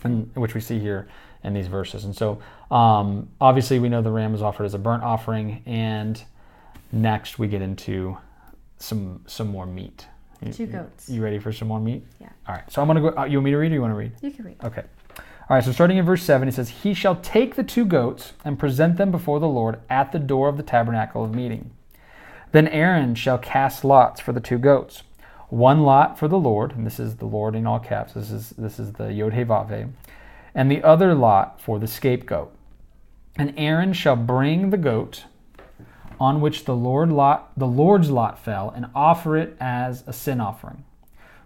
and, 0.04 0.30
which 0.35 0.54
we 0.54 0.61
see 0.61 0.78
here 0.78 1.08
in 1.44 1.54
these 1.54 1.68
verses. 1.68 2.04
And 2.04 2.14
so, 2.14 2.40
um, 2.70 3.28
obviously, 3.40 3.78
we 3.78 3.88
know 3.88 4.02
the 4.02 4.11
ram 4.11 4.35
is 4.35 4.42
offered 4.42 4.64
as 4.64 4.75
a 4.75 4.78
burnt 4.78 5.02
offering, 5.02 5.62
and 5.64 6.23
next 6.92 7.38
we 7.38 7.49
get 7.49 7.62
into 7.62 8.16
some 8.78 9.23
some 9.26 9.49
more 9.49 9.66
meat. 9.66 10.07
You- 10.40 10.52
Two 10.52 10.66
goats. 10.66 11.09
You 11.09 11.23
ready 11.23 11.38
for 11.38 11.52
some 11.52 11.68
more 11.68 11.80
meat? 11.80 12.04
Yeah. 12.21 12.28
All 12.47 12.54
right. 12.54 12.71
So 12.71 12.80
I'm 12.80 12.87
gonna 12.88 13.00
go. 13.00 13.09
Uh, 13.16 13.25
you 13.25 13.38
want 13.38 13.45
me 13.47 13.50
to 13.50 13.57
read, 13.59 13.73
or 13.73 13.75
you 13.75 13.80
want 13.80 13.92
to 13.92 13.97
read? 13.97 14.12
You 14.23 14.30
can 14.30 14.45
read. 14.45 14.57
Okay. 14.62 14.85
All 15.50 15.57
right, 15.57 15.64
so 15.64 15.73
starting 15.73 15.97
in 15.97 16.04
verse 16.04 16.23
7, 16.25 16.47
he 16.47 16.52
says, 16.52 16.68
He 16.68 16.92
shall 16.92 17.16
take 17.16 17.54
the 17.54 17.62
two 17.62 17.87
goats 17.87 18.35
and 18.45 18.59
present 18.59 18.99
them 18.99 19.11
before 19.11 19.40
the 19.40 19.49
Lord 19.49 19.80
at 19.88 20.12
the 20.12 20.18
door 20.18 20.47
of 20.50 20.59
the 20.59 20.62
tabernacle 20.62 21.25
of 21.25 21.35
meeting. 21.35 21.71
Then 22.52 22.68
Aaron 22.68 23.14
shall 23.14 23.38
cast 23.38 23.83
lots 23.83 24.21
for 24.21 24.35
the 24.35 24.40
two 24.42 24.59
goats, 24.59 25.04
one 25.49 25.85
lot 25.85 26.18
for 26.18 26.28
the 26.28 26.37
Lord, 26.38 26.73
and 26.76 26.85
this 26.85 27.00
is 27.00 27.16
the 27.16 27.25
Lord 27.25 27.54
in 27.54 27.66
all 27.66 27.78
caps, 27.78 28.12
this 28.12 28.30
is, 28.30 28.50
this 28.59 28.78
is 28.78 28.92
the 28.92 29.11
Yod 29.11 29.33
He 29.33 29.40
Vav 29.42 29.90
and 30.54 30.71
the 30.71 30.83
other 30.83 31.14
lot 31.14 31.62
for 31.62 31.78
the 31.78 31.87
scapegoat. 31.87 32.52
And 33.37 33.54
Aaron 33.57 33.95
shall 33.95 34.16
bring 34.16 34.68
the 34.68 34.76
goat 34.76 35.25
on 36.21 36.41
which 36.41 36.65
the 36.65 36.75
Lord 36.75 37.11
lot, 37.11 37.53
the 37.57 37.67
Lord's 37.67 38.11
lot 38.11 38.39
fell, 38.39 38.73
and 38.75 38.87
offer 38.95 39.37
it 39.37 39.57
as 39.61 40.05
a 40.07 40.13
sin 40.13 40.41
offering. 40.41 40.85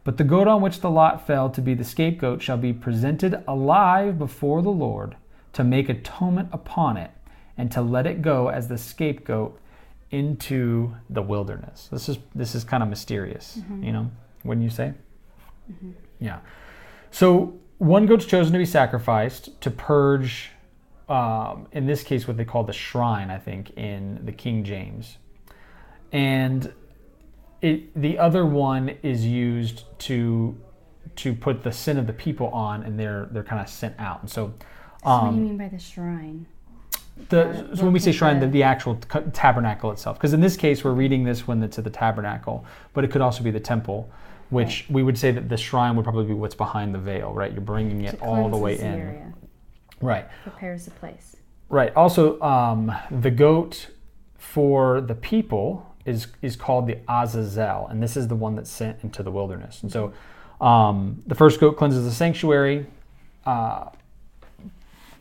But 0.04 0.16
the 0.16 0.24
goat 0.24 0.48
on 0.48 0.62
which 0.62 0.80
the 0.80 0.90
lot 0.90 1.26
fell 1.26 1.50
to 1.50 1.60
be 1.60 1.74
the 1.74 1.84
scapegoat 1.84 2.42
shall 2.42 2.56
be 2.56 2.72
presented 2.72 3.42
alive 3.46 4.18
before 4.18 4.62
the 4.62 4.70
Lord 4.70 5.16
to 5.52 5.62
make 5.62 5.88
atonement 5.88 6.48
upon 6.52 6.96
it 6.96 7.10
and 7.56 7.70
to 7.72 7.82
let 7.82 8.06
it 8.06 8.22
go 8.22 8.48
as 8.48 8.68
the 8.68 8.78
scapegoat 8.78 9.58
into 10.10 10.94
the 11.08 11.22
wilderness. 11.22 11.88
This 11.90 12.08
is 12.08 12.18
this 12.34 12.54
is 12.54 12.64
kind 12.64 12.82
of 12.82 12.88
mysterious, 12.88 13.58
mm-hmm. 13.58 13.82
you 13.82 13.92
know, 13.92 14.10
wouldn't 14.44 14.64
you 14.64 14.70
say? 14.70 14.92
Mm-hmm. 15.70 15.90
Yeah. 16.20 16.38
So 17.10 17.58
one 17.78 18.06
goat's 18.06 18.26
chosen 18.26 18.52
to 18.52 18.58
be 18.58 18.66
sacrificed 18.66 19.60
to 19.60 19.70
purge, 19.70 20.51
um, 21.12 21.66
in 21.72 21.86
this 21.86 22.02
case, 22.02 22.26
what 22.26 22.36
they 22.36 22.44
call 22.44 22.64
the 22.64 22.72
shrine, 22.72 23.30
I 23.30 23.38
think, 23.38 23.76
in 23.76 24.24
the 24.24 24.32
King 24.32 24.64
James, 24.64 25.18
and 26.10 26.72
it, 27.60 27.94
the 28.00 28.18
other 28.18 28.44
one 28.46 28.90
is 29.02 29.24
used 29.24 29.84
to 30.00 30.56
to 31.16 31.34
put 31.34 31.62
the 31.62 31.72
sin 31.72 31.98
of 31.98 32.06
the 32.06 32.12
people 32.12 32.48
on, 32.48 32.82
and 32.82 32.98
they're 32.98 33.28
they're 33.30 33.44
kind 33.44 33.60
of 33.60 33.68
sent 33.68 33.94
out. 33.98 34.22
And 34.22 34.30
so, 34.30 34.54
So 35.02 35.08
what 35.08 35.20
do 35.20 35.26
you 35.26 35.28
um, 35.28 35.44
mean 35.44 35.58
by 35.58 35.68
the 35.68 35.78
shrine? 35.78 36.46
the 37.28 37.68
so 37.74 37.84
when 37.84 37.92
we 37.92 37.98
say 37.98 38.10
shrine, 38.10 38.40
the, 38.40 38.46
the- 38.46 38.62
actual 38.62 38.96
tabernacle 39.32 39.92
itself, 39.92 40.16
because 40.16 40.32
in 40.32 40.40
this 40.40 40.56
case 40.56 40.82
we're 40.82 40.92
reading 40.94 41.24
this 41.24 41.46
when 41.46 41.62
it's 41.62 41.78
at 41.78 41.84
the 41.84 41.90
tabernacle, 41.90 42.64
but 42.94 43.04
it 43.04 43.10
could 43.10 43.20
also 43.20 43.42
be 43.44 43.50
the 43.50 43.60
temple, 43.60 44.10
which 44.50 44.86
we 44.88 45.02
would 45.02 45.18
say 45.18 45.30
that 45.30 45.48
the 45.48 45.56
shrine 45.56 45.94
would 45.96 46.04
probably 46.04 46.24
be 46.24 46.32
what's 46.32 46.54
behind 46.54 46.94
the 46.94 46.98
veil, 46.98 47.32
right? 47.32 47.52
You're 47.52 47.60
bringing 47.60 48.02
it 48.02 48.20
all 48.22 48.48
the 48.48 48.56
way 48.56 48.78
in, 48.78 49.34
right? 50.02 50.26
prepares 50.42 50.84
the 50.84 50.90
place. 50.92 51.36
Right. 51.68 51.94
Also, 51.96 52.40
um, 52.42 52.92
the 53.10 53.30
goat 53.30 53.88
for 54.36 55.00
the 55.00 55.14
people 55.14 55.94
is 56.04 56.26
is 56.42 56.56
called 56.56 56.86
the 56.86 56.98
Azazel, 57.08 57.86
and 57.88 58.02
this 58.02 58.16
is 58.16 58.28
the 58.28 58.34
one 58.34 58.56
that's 58.56 58.70
sent 58.70 59.02
into 59.04 59.22
the 59.22 59.30
wilderness. 59.30 59.82
And 59.82 59.90
so, 59.90 60.12
um, 60.60 61.22
the 61.26 61.34
first 61.34 61.60
goat 61.60 61.76
cleanses 61.76 62.04
the 62.04 62.10
sanctuary, 62.10 62.86
uh, 63.46 63.86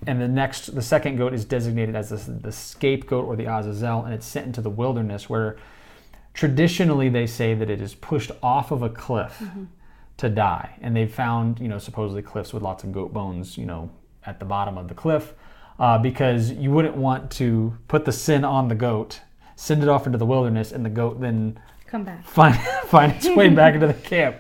and 0.08 0.20
the 0.20 0.28
next, 0.28 0.74
the 0.76 0.82
second 0.82 1.18
goat 1.18 1.34
is 1.34 1.46
designated 1.46 1.96
as 1.96 2.10
the, 2.10 2.32
the 2.32 2.52
scapegoat 2.52 3.26
or 3.26 3.36
the 3.36 3.46
Azazel, 3.46 4.04
and 4.04 4.14
it's 4.14 4.26
sent 4.26 4.48
into 4.48 4.62
the 4.62 4.70
wilderness 4.70 5.30
where 5.30 5.58
traditionally 6.34 7.10
they 7.10 7.28
say 7.28 7.54
that 7.54 7.70
it 7.70 7.82
is 7.82 7.94
pushed 7.94 8.32
off 8.42 8.72
of 8.72 8.82
a 8.82 8.90
cliff 8.90 9.44
to 10.18 10.30
die 10.30 10.78
and 10.82 10.96
they've 10.96 11.14
found 11.14 11.60
you 11.60 11.68
know 11.68 11.78
supposedly 11.78 12.22
cliffs 12.22 12.54
with 12.54 12.64
lots 12.64 12.84
of 12.84 12.92
goat 12.92 13.12
bones 13.12 13.58
you 13.58 13.66
know 13.66 13.90
at 14.26 14.40
the 14.40 14.46
bottom 14.46 14.78
of 14.78 14.88
the 14.88 14.94
cliff 14.94 15.34
uh, 15.80 15.98
because 15.98 16.52
you 16.52 16.72
wouldn't 16.72 16.96
want 16.96 17.32
to 17.32 17.74
put 17.88 18.06
the 18.06 18.12
sin 18.12 18.44
on 18.46 18.68
the 18.68 18.76
goat 18.76 19.22
send 19.56 19.84
it 19.84 19.90
off 19.90 20.06
into 20.06 20.18
the 20.18 20.26
wilderness 20.26 20.72
and 20.72 20.86
the 20.86 20.90
goat 20.90 21.20
then 21.22 21.60
Come 21.88 22.04
back. 22.04 22.26
find 22.26 22.56
find 22.86 23.12
its 23.14 23.28
way 23.30 23.50
back 23.50 23.74
into 23.76 23.88
the 23.88 23.94
camp 24.16 24.38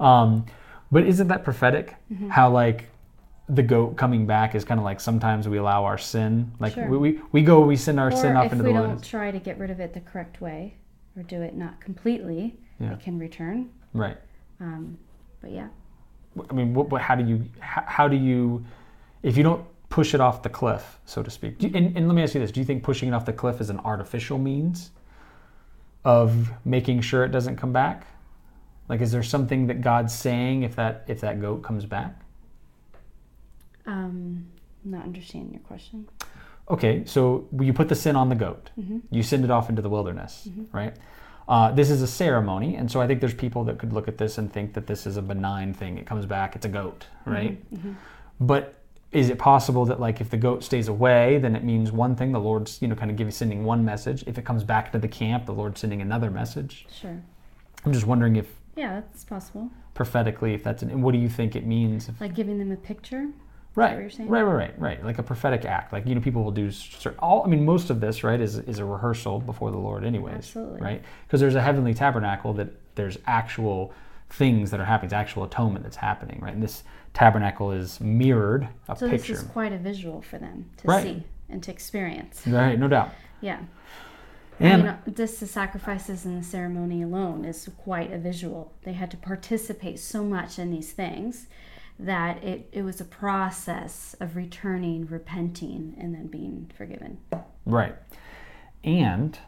um, 0.00 0.46
but 0.90 1.04
isn't 1.04 1.28
that 1.28 1.44
prophetic 1.44 1.94
how 2.30 2.50
like 2.50 2.88
the 3.50 3.62
goat 3.62 3.96
coming 3.96 4.26
back 4.26 4.54
is 4.54 4.64
kind 4.64 4.78
of 4.78 4.84
like 4.84 5.00
sometimes 5.00 5.48
we 5.48 5.56
allow 5.58 5.84
our 5.84 5.96
sin 5.98 6.52
like 6.58 6.74
Sure. 6.74 6.88
we, 6.88 6.98
we, 6.98 7.20
we 7.32 7.42
go 7.42 7.60
we 7.60 7.76
send 7.76 7.98
our 7.98 8.10
sin 8.10 8.36
off 8.36 8.52
into 8.52 8.56
Or 8.56 8.58
off 8.58 8.60
if 8.60 8.66
we 8.66 8.72
the 8.72 8.78
don't 8.88 9.04
try 9.04 9.30
to 9.30 9.38
get 9.38 9.58
rid 9.58 9.70
of 9.70 9.80
it 9.80 9.94
the 9.94 10.00
correct 10.00 10.40
way, 10.42 10.74
or 11.16 11.22
do 11.22 11.40
it 11.40 11.54
not 11.54 11.80
completely, 11.80 12.56
Yeah. 12.78 12.92
it 12.92 13.00
can 13.00 13.18
return. 13.18 13.70
right 13.94 14.18
Um, 14.60 14.98
but 15.40 15.50
yeah, 15.52 15.68
I 16.50 16.52
mean, 16.52 16.74
what, 16.74 16.90
what, 16.90 17.00
how 17.00 17.14
do 17.14 17.24
you, 17.24 17.44
how, 17.60 17.84
how 17.86 18.08
do 18.08 18.16
you, 18.16 18.64
if 19.22 19.36
you 19.36 19.42
don't 19.42 19.64
push 19.88 20.14
it 20.14 20.20
off 20.20 20.42
the 20.42 20.48
cliff, 20.48 20.98
so 21.04 21.22
to 21.22 21.30
speak? 21.30 21.62
You- 21.62 21.70
and, 21.74 21.96
and 21.96 22.06
let 22.08 22.14
me 22.14 22.22
ask 22.22 22.34
you 22.34 22.40
this: 22.40 22.52
Do 22.52 22.60
you 22.60 22.66
think 22.66 22.82
pushing 22.82 23.08
it 23.08 23.12
off 23.12 23.24
the 23.24 23.32
cliff 23.32 23.60
is 23.60 23.70
an 23.70 23.80
artificial 23.80 24.38
means 24.38 24.90
of 26.04 26.50
making 26.64 27.00
sure 27.00 27.24
it 27.24 27.30
doesn't 27.32 27.56
come 27.56 27.72
back? 27.72 28.06
Like, 28.88 29.00
is 29.00 29.12
there 29.12 29.22
something 29.22 29.66
that 29.66 29.80
God's 29.82 30.14
saying 30.14 30.62
if 30.62 30.76
that 30.76 31.04
if 31.08 31.20
that 31.20 31.40
goat 31.40 31.62
comes 31.62 31.84
back? 31.84 32.20
um, 33.86 34.46
not 34.84 35.02
understanding 35.04 35.52
your 35.52 35.62
question. 35.62 36.06
Okay, 36.70 37.02
so 37.06 37.48
you 37.58 37.72
put 37.72 37.88
the 37.88 37.94
sin 37.94 38.16
on 38.16 38.28
the 38.28 38.34
goat. 38.34 38.70
You 39.10 39.22
send 39.22 39.44
it 39.44 39.50
off 39.50 39.70
into 39.70 39.80
the 39.80 39.88
wilderness, 39.88 40.46
right? 40.72 40.94
Uh, 41.48 41.72
this 41.72 41.88
is 41.90 42.02
a 42.02 42.06
ceremony, 42.06 42.76
and 42.76 42.90
so 42.90 43.00
I 43.00 43.06
think 43.06 43.20
there's 43.20 43.32
people 43.34 43.64
that 43.64 43.78
could 43.78 43.94
look 43.94 44.06
at 44.06 44.18
this 44.18 44.36
and 44.36 44.52
think 44.52 44.74
that 44.74 44.86
this 44.86 45.06
is 45.06 45.16
a 45.16 45.22
benign 45.22 45.72
thing. 45.72 45.96
It 45.96 46.04
comes 46.06 46.26
back, 46.26 46.54
it's 46.54 46.66
a 46.66 46.68
goat, 46.68 47.06
right? 47.24 47.58
But 48.40 48.74
is 49.10 49.30
it 49.30 49.38
possible 49.38 49.84
that 49.86 49.98
like 50.00 50.20
if 50.20 50.28
the 50.30 50.36
goat 50.36 50.62
stays 50.62 50.88
away, 50.88 51.38
then 51.38 51.56
it 51.56 51.64
means 51.64 51.90
one 51.90 52.14
thing? 52.14 52.32
The 52.32 52.40
Lord's 52.40 52.80
you 52.82 52.88
know 52.88 52.94
kind 52.94 53.10
of 53.10 53.16
giving 53.16 53.30
sending 53.30 53.64
one 53.64 53.84
message. 53.84 54.22
If 54.26 54.38
it 54.38 54.44
comes 54.44 54.64
back 54.64 54.92
to 54.92 54.98
the 54.98 55.08
camp, 55.08 55.46
the 55.46 55.52
Lord's 55.54 55.80
sending 55.80 56.02
another 56.02 56.30
message. 56.30 56.86
Sure. 56.92 57.22
I'm 57.84 57.92
just 57.92 58.06
wondering 58.06 58.36
if 58.36 58.46
Yeah, 58.76 58.94
that's 59.00 59.24
possible. 59.24 59.70
prophetically, 59.94 60.52
if 60.54 60.62
that's 60.62 60.82
an, 60.82 61.00
what 61.00 61.12
do 61.12 61.18
you 61.18 61.28
think 61.28 61.56
it 61.56 61.64
means? 61.66 62.08
If, 62.08 62.20
Like 62.20 62.34
giving 62.34 62.58
them 62.58 62.70
a 62.72 62.76
picture. 62.76 63.28
right, 63.76 63.94
what 63.94 64.00
you're 64.00 64.10
saying? 64.10 64.28
right, 64.28 64.42
right, 64.42 64.54
right, 64.54 64.78
right. 64.80 65.04
Like 65.04 65.18
a 65.18 65.22
prophetic 65.22 65.64
act. 65.64 65.92
Like 65.92 66.06
you 66.06 66.14
know, 66.14 66.20
people 66.20 66.44
will 66.44 66.50
do 66.50 66.70
certain. 66.70 67.18
All 67.20 67.42
I 67.44 67.48
mean, 67.48 67.64
most 67.64 67.88
of 67.90 68.00
this, 68.00 68.22
right, 68.24 68.40
is 68.40 68.58
is 68.58 68.78
a 68.78 68.84
rehearsal 68.84 69.40
before 69.40 69.70
the 69.70 69.78
Lord, 69.78 70.04
anyways. 70.04 70.34
Absolutely. 70.34 70.80
Right, 70.82 71.02
because 71.26 71.40
there's 71.40 71.54
a 71.54 71.62
heavenly 71.62 71.94
tabernacle 71.94 72.52
that 72.54 72.68
there's 72.96 73.16
actual 73.26 73.92
things 74.30 74.70
that 74.70 74.80
are 74.80 74.84
happening. 74.84 75.06
It's 75.06 75.14
actual 75.14 75.44
atonement 75.44 75.84
that's 75.84 75.96
happening, 75.96 76.40
right? 76.42 76.52
And 76.52 76.62
this 76.62 76.82
tabernacle 77.14 77.72
is 77.72 78.00
mirrored 78.00 78.68
a 78.88 78.96
So 78.96 79.08
picture. 79.08 79.32
this 79.34 79.42
is 79.42 79.48
quite 79.48 79.72
a 79.72 79.78
visual 79.78 80.22
for 80.22 80.38
them 80.38 80.70
to 80.78 80.88
Right. 80.88 81.02
see 81.02 81.22
and 81.48 81.62
to 81.62 81.70
experience. 81.70 82.46
Right, 82.46 82.78
no 82.78 82.88
doubt. 82.88 83.10
Yeah. 83.40 83.60
And 84.60 84.82
I 84.82 84.86
mean, 84.86 84.98
this 85.06 85.38
the 85.38 85.46
sacrifices 85.46 86.24
and 86.24 86.40
the 86.40 86.44
ceremony 86.44 87.02
alone 87.02 87.44
is 87.44 87.68
quite 87.78 88.12
a 88.12 88.18
visual. 88.18 88.72
They 88.82 88.92
had 88.94 89.10
to 89.12 89.16
participate 89.16 90.00
so 90.00 90.24
much 90.24 90.58
in 90.58 90.70
these 90.72 90.90
things 90.92 91.46
that 92.00 92.42
it, 92.44 92.68
it 92.72 92.82
was 92.82 93.00
a 93.00 93.04
process 93.04 94.14
of 94.20 94.34
returning, 94.36 95.06
repenting, 95.06 95.94
and 95.98 96.14
then 96.14 96.26
being 96.26 96.70
forgiven. 96.76 97.18
Right. 97.66 97.94
And 98.84 99.38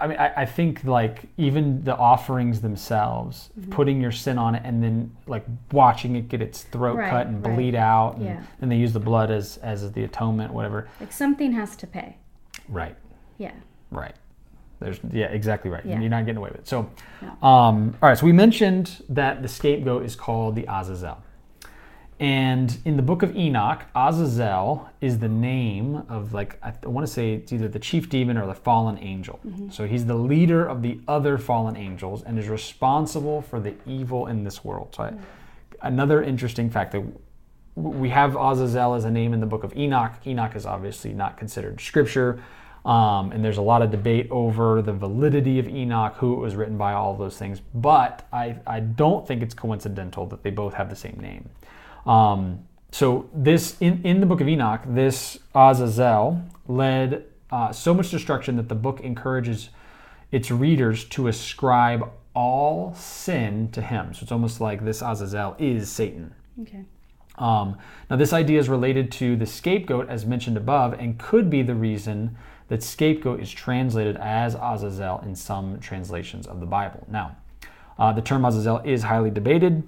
I 0.00 0.06
mean, 0.06 0.16
I, 0.18 0.32
I 0.42 0.46
think 0.46 0.82
like 0.84 1.24
even 1.36 1.84
the 1.84 1.94
offerings 1.96 2.60
themselves, 2.62 3.50
Mm-hmm. 3.60 3.70
putting 3.70 4.00
your 4.00 4.12
sin 4.12 4.38
on 4.38 4.54
it 4.54 4.62
and 4.64 4.82
then 4.82 5.14
like 5.26 5.44
watching 5.72 6.16
it 6.16 6.28
get 6.28 6.40
its 6.40 6.62
throat 6.62 6.96
Right, 6.96 7.10
cut 7.10 7.26
and 7.26 7.44
right. 7.44 7.54
bleed 7.54 7.74
out, 7.74 8.16
and, 8.16 8.24
Yeah. 8.24 8.42
and 8.62 8.72
they 8.72 8.76
use 8.76 8.92
the 8.94 9.00
blood 9.00 9.30
as 9.30 9.58
as 9.58 9.90
the 9.92 10.04
atonement, 10.04 10.52
whatever. 10.54 10.88
Like 11.00 11.12
something 11.12 11.52
has 11.52 11.76
to 11.76 11.86
pay. 11.86 12.16
Right. 12.68 12.96
Yeah. 13.38 13.52
Right. 13.90 14.14
There's 14.80 14.98
yeah, 15.12 15.26
exactly 15.26 15.70
right. 15.70 15.84
Yeah. 15.84 16.00
You're 16.00 16.10
not 16.10 16.24
getting 16.24 16.38
away 16.38 16.50
with 16.50 16.60
it. 16.60 16.68
So, 16.68 16.90
um, 17.42 17.94
all 18.02 18.08
right. 18.08 18.18
So 18.18 18.26
we 18.26 18.32
mentioned 18.32 19.02
that 19.10 19.42
the 19.42 19.48
scapegoat 19.48 20.04
is 20.04 20.16
called 20.16 20.54
the 20.56 20.64
Azazel, 20.68 21.18
and 22.20 22.78
in 22.84 22.96
the 22.96 23.02
book 23.02 23.22
of 23.22 23.36
Enoch, 23.36 23.84
Azazel 23.94 24.88
is 25.00 25.18
the 25.18 25.28
name 25.28 26.04
of 26.08 26.32
like 26.32 26.58
I, 26.62 26.72
want 26.84 27.06
to 27.06 27.12
say 27.12 27.34
it's 27.34 27.52
either 27.52 27.66
the 27.66 27.80
chief 27.80 28.08
demon 28.08 28.38
or 28.38 28.46
the 28.46 28.54
fallen 28.54 28.98
angel. 28.98 29.40
So 29.70 29.86
he's 29.86 30.06
the 30.06 30.14
leader 30.14 30.64
of 30.64 30.82
the 30.82 31.00
other 31.08 31.38
fallen 31.38 31.76
angels 31.76 32.22
and 32.22 32.38
is 32.38 32.48
responsible 32.48 33.42
for 33.42 33.58
the 33.58 33.74
evil 33.84 34.28
in 34.28 34.44
this 34.44 34.64
world. 34.64 34.94
So 34.96 35.04
I, 35.04 35.14
another 35.82 36.22
interesting 36.22 36.70
fact 36.70 36.92
that 36.92 37.02
we 37.74 38.08
have 38.10 38.36
Azazel 38.36 38.94
as 38.94 39.04
a 39.04 39.10
name 39.10 39.34
in 39.34 39.40
the 39.40 39.46
book 39.46 39.64
of 39.64 39.76
Enoch. 39.76 40.12
Enoch 40.24 40.54
is 40.54 40.66
obviously 40.66 41.12
not 41.12 41.36
considered 41.36 41.80
scripture. 41.80 42.40
Um, 42.84 43.32
and 43.32 43.42
there's 43.42 43.56
a 43.56 43.62
lot 43.62 43.80
of 43.80 43.90
debate 43.90 44.28
over 44.30 44.82
the 44.82 44.92
validity 44.92 45.58
of 45.58 45.66
Enoch, 45.66 46.16
who 46.16 46.34
it 46.34 46.38
was 46.38 46.54
written 46.54 46.76
by, 46.76 46.92
all 46.92 47.16
those 47.16 47.38
things. 47.38 47.62
But 47.74 48.26
I, 48.30 48.56
I 48.66 48.80
don't 48.80 49.26
think 49.26 49.42
it's 49.42 49.54
coincidental 49.54 50.26
that 50.26 50.42
they 50.42 50.50
both 50.50 50.74
have 50.74 50.90
the 50.90 50.96
same 50.96 51.18
name. 51.18 51.48
Um, 52.06 52.64
so 52.92 53.28
this 53.34 53.76
in, 53.80 54.02
in 54.04 54.20
the 54.20 54.26
book 54.26 54.40
of 54.40 54.48
Enoch, 54.48 54.82
this 54.86 55.38
Azazel 55.54 56.42
led 56.68 57.24
uh, 57.50 57.72
so 57.72 57.94
much 57.94 58.10
destruction 58.10 58.56
that 58.56 58.68
the 58.68 58.74
book 58.74 59.00
encourages 59.00 59.70
its 60.30 60.50
readers 60.50 61.04
to 61.04 61.28
ascribe 61.28 62.10
all 62.34 62.94
sin 62.94 63.70
to 63.72 63.80
him. 63.80 64.12
So 64.12 64.20
it's 64.22 64.32
almost 64.32 64.60
like 64.60 64.84
this 64.84 65.02
Azazel 65.02 65.56
is 65.58 65.90
Satan. 65.90 66.34
Okay. 66.62 66.84
Um, 67.36 67.78
now, 68.10 68.16
this 68.16 68.32
idea 68.32 68.60
is 68.60 68.68
related 68.68 69.10
to 69.12 69.36
the 69.36 69.46
scapegoat, 69.46 70.08
as 70.08 70.24
mentioned 70.24 70.56
above, 70.56 70.92
and 70.94 71.18
could 71.18 71.50
be 71.50 71.62
the 71.62 71.74
reason 71.74 72.36
that 72.68 72.82
scapegoat 72.82 73.40
is 73.40 73.50
translated 73.50 74.16
as 74.16 74.54
Azazel 74.54 75.20
in 75.24 75.34
some 75.34 75.80
translations 75.80 76.46
of 76.46 76.60
the 76.60 76.66
Bible. 76.66 77.04
Now, 77.10 77.36
uh, 77.98 78.12
the 78.12 78.22
term 78.22 78.44
Azazel 78.44 78.80
is 78.84 79.02
highly 79.02 79.30
debated, 79.30 79.82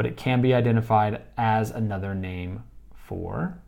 but 0.00 0.06
it 0.06 0.16
can 0.16 0.40
be 0.40 0.54
identified 0.54 1.20
as 1.36 1.70
another 1.72 2.14
name 2.14 2.62
for, 2.94 3.58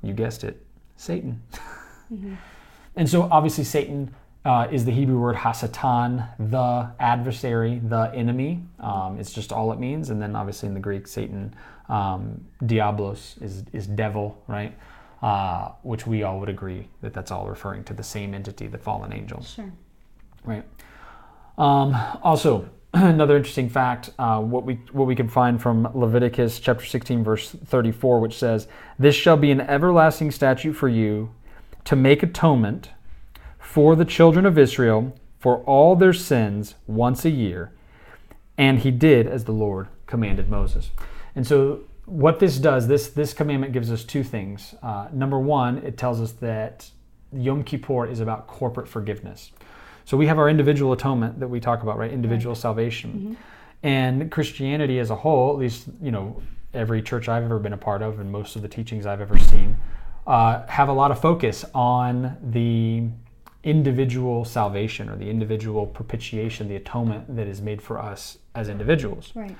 you 0.00 0.12
guessed 0.12 0.44
it, 0.44 0.64
Satan. 0.96 1.42
And 2.94 3.08
so, 3.08 3.22
obviously, 3.32 3.64
Satan 3.64 4.14
uh, 4.44 4.68
is 4.70 4.84
the 4.84 4.92
Hebrew 4.92 5.18
word 5.18 5.34
hasatan, 5.34 6.24
the 6.38 6.92
adversary, 7.00 7.80
the 7.80 8.12
enemy. 8.14 8.62
Um, 8.78 9.18
it's 9.18 9.32
just 9.32 9.52
all 9.52 9.72
it 9.72 9.80
means. 9.80 10.10
And 10.10 10.22
then, 10.22 10.36
obviously, 10.36 10.68
in 10.68 10.74
the 10.74 10.78
Greek, 10.78 11.08
Satan, 11.08 11.52
um, 11.88 12.46
diablos, 12.66 13.34
is, 13.40 13.64
is 13.72 13.88
devil, 13.88 14.40
right? 14.46 14.78
Uh, 15.20 15.72
which 15.82 16.06
we 16.06 16.22
all 16.22 16.38
would 16.38 16.48
agree 16.48 16.86
that 17.02 17.12
that's 17.12 17.32
all 17.32 17.48
referring 17.48 17.82
to 17.82 17.92
the 17.92 18.04
same 18.04 18.34
entity, 18.34 18.68
the 18.68 18.78
fallen 18.78 19.12
angel 19.12 19.42
Sure. 19.42 19.72
right? 20.44 20.62
Um, 21.58 21.96
also, 22.22 22.70
another 22.94 23.36
interesting 23.36 23.68
fact: 23.68 24.10
uh, 24.18 24.40
what 24.40 24.64
we 24.64 24.74
what 24.90 25.06
we 25.06 25.14
can 25.14 25.28
find 25.28 25.62
from 25.62 25.88
Leviticus 25.94 26.58
chapter 26.58 26.84
16, 26.84 27.22
verse 27.22 27.50
34, 27.50 28.18
which 28.18 28.36
says, 28.36 28.66
"This 28.98 29.14
shall 29.14 29.36
be 29.36 29.52
an 29.52 29.60
everlasting 29.60 30.32
statute 30.32 30.72
for 30.72 30.88
you, 30.88 31.30
to 31.84 31.94
make 31.94 32.22
atonement 32.22 32.90
for 33.60 33.94
the 33.94 34.04
children 34.04 34.44
of 34.44 34.58
Israel 34.58 35.16
for 35.38 35.58
all 35.58 35.94
their 35.94 36.12
sins 36.12 36.74
once 36.88 37.24
a 37.24 37.30
year." 37.30 37.72
And 38.58 38.80
he 38.80 38.90
did 38.90 39.26
as 39.26 39.44
the 39.44 39.52
Lord 39.52 39.86
commanded 40.06 40.50
Moses. 40.50 40.90
And 41.36 41.46
so, 41.46 41.82
what 42.06 42.40
this 42.40 42.58
does, 42.58 42.88
this 42.88 43.08
this 43.08 43.32
commandment 43.32 43.72
gives 43.72 43.92
us 43.92 44.02
two 44.02 44.24
things. 44.24 44.74
Uh, 44.82 45.06
number 45.12 45.38
one, 45.38 45.78
it 45.78 45.96
tells 45.96 46.20
us 46.20 46.32
that 46.32 46.90
Yom 47.32 47.62
Kippur 47.62 48.06
is 48.06 48.18
about 48.18 48.48
corporate 48.48 48.88
forgiveness. 48.88 49.52
So 50.04 50.16
we 50.16 50.26
have 50.26 50.38
our 50.38 50.48
individual 50.48 50.92
atonement 50.92 51.40
that 51.40 51.48
we 51.48 51.60
talk 51.60 51.82
about, 51.82 51.98
right? 51.98 52.10
Individual 52.12 52.54
salvation. 52.54 53.36
And 53.82 54.30
Christianity 54.30 54.98
as 54.98 55.10
a 55.10 55.16
whole, 55.16 55.52
at 55.52 55.58
least, 55.58 55.88
you 56.02 56.10
know, 56.10 56.42
every 56.74 57.02
church 57.02 57.28
I've 57.28 57.44
ever 57.44 57.58
been 57.58 57.72
a 57.72 57.78
part 57.78 58.02
of 58.02 58.20
and 58.20 58.30
most 58.30 58.56
of 58.56 58.62
the 58.62 58.68
teachings 58.68 59.06
I've 59.06 59.20
ever 59.20 59.38
seen, 59.38 59.76
uh, 60.26 60.66
have 60.66 60.88
a 60.88 60.92
lot 60.92 61.10
of 61.10 61.20
focus 61.20 61.64
on 61.74 62.36
the 62.42 63.04
individual 63.64 64.44
salvation 64.44 65.08
or 65.08 65.16
the 65.16 65.28
individual 65.28 65.86
propitiation, 65.86 66.68
the 66.68 66.76
atonement 66.76 67.34
that 67.36 67.46
is 67.46 67.60
made 67.60 67.82
for 67.82 67.98
us 67.98 68.38
as 68.54 68.68
individuals. 68.68 69.32
Right. 69.34 69.56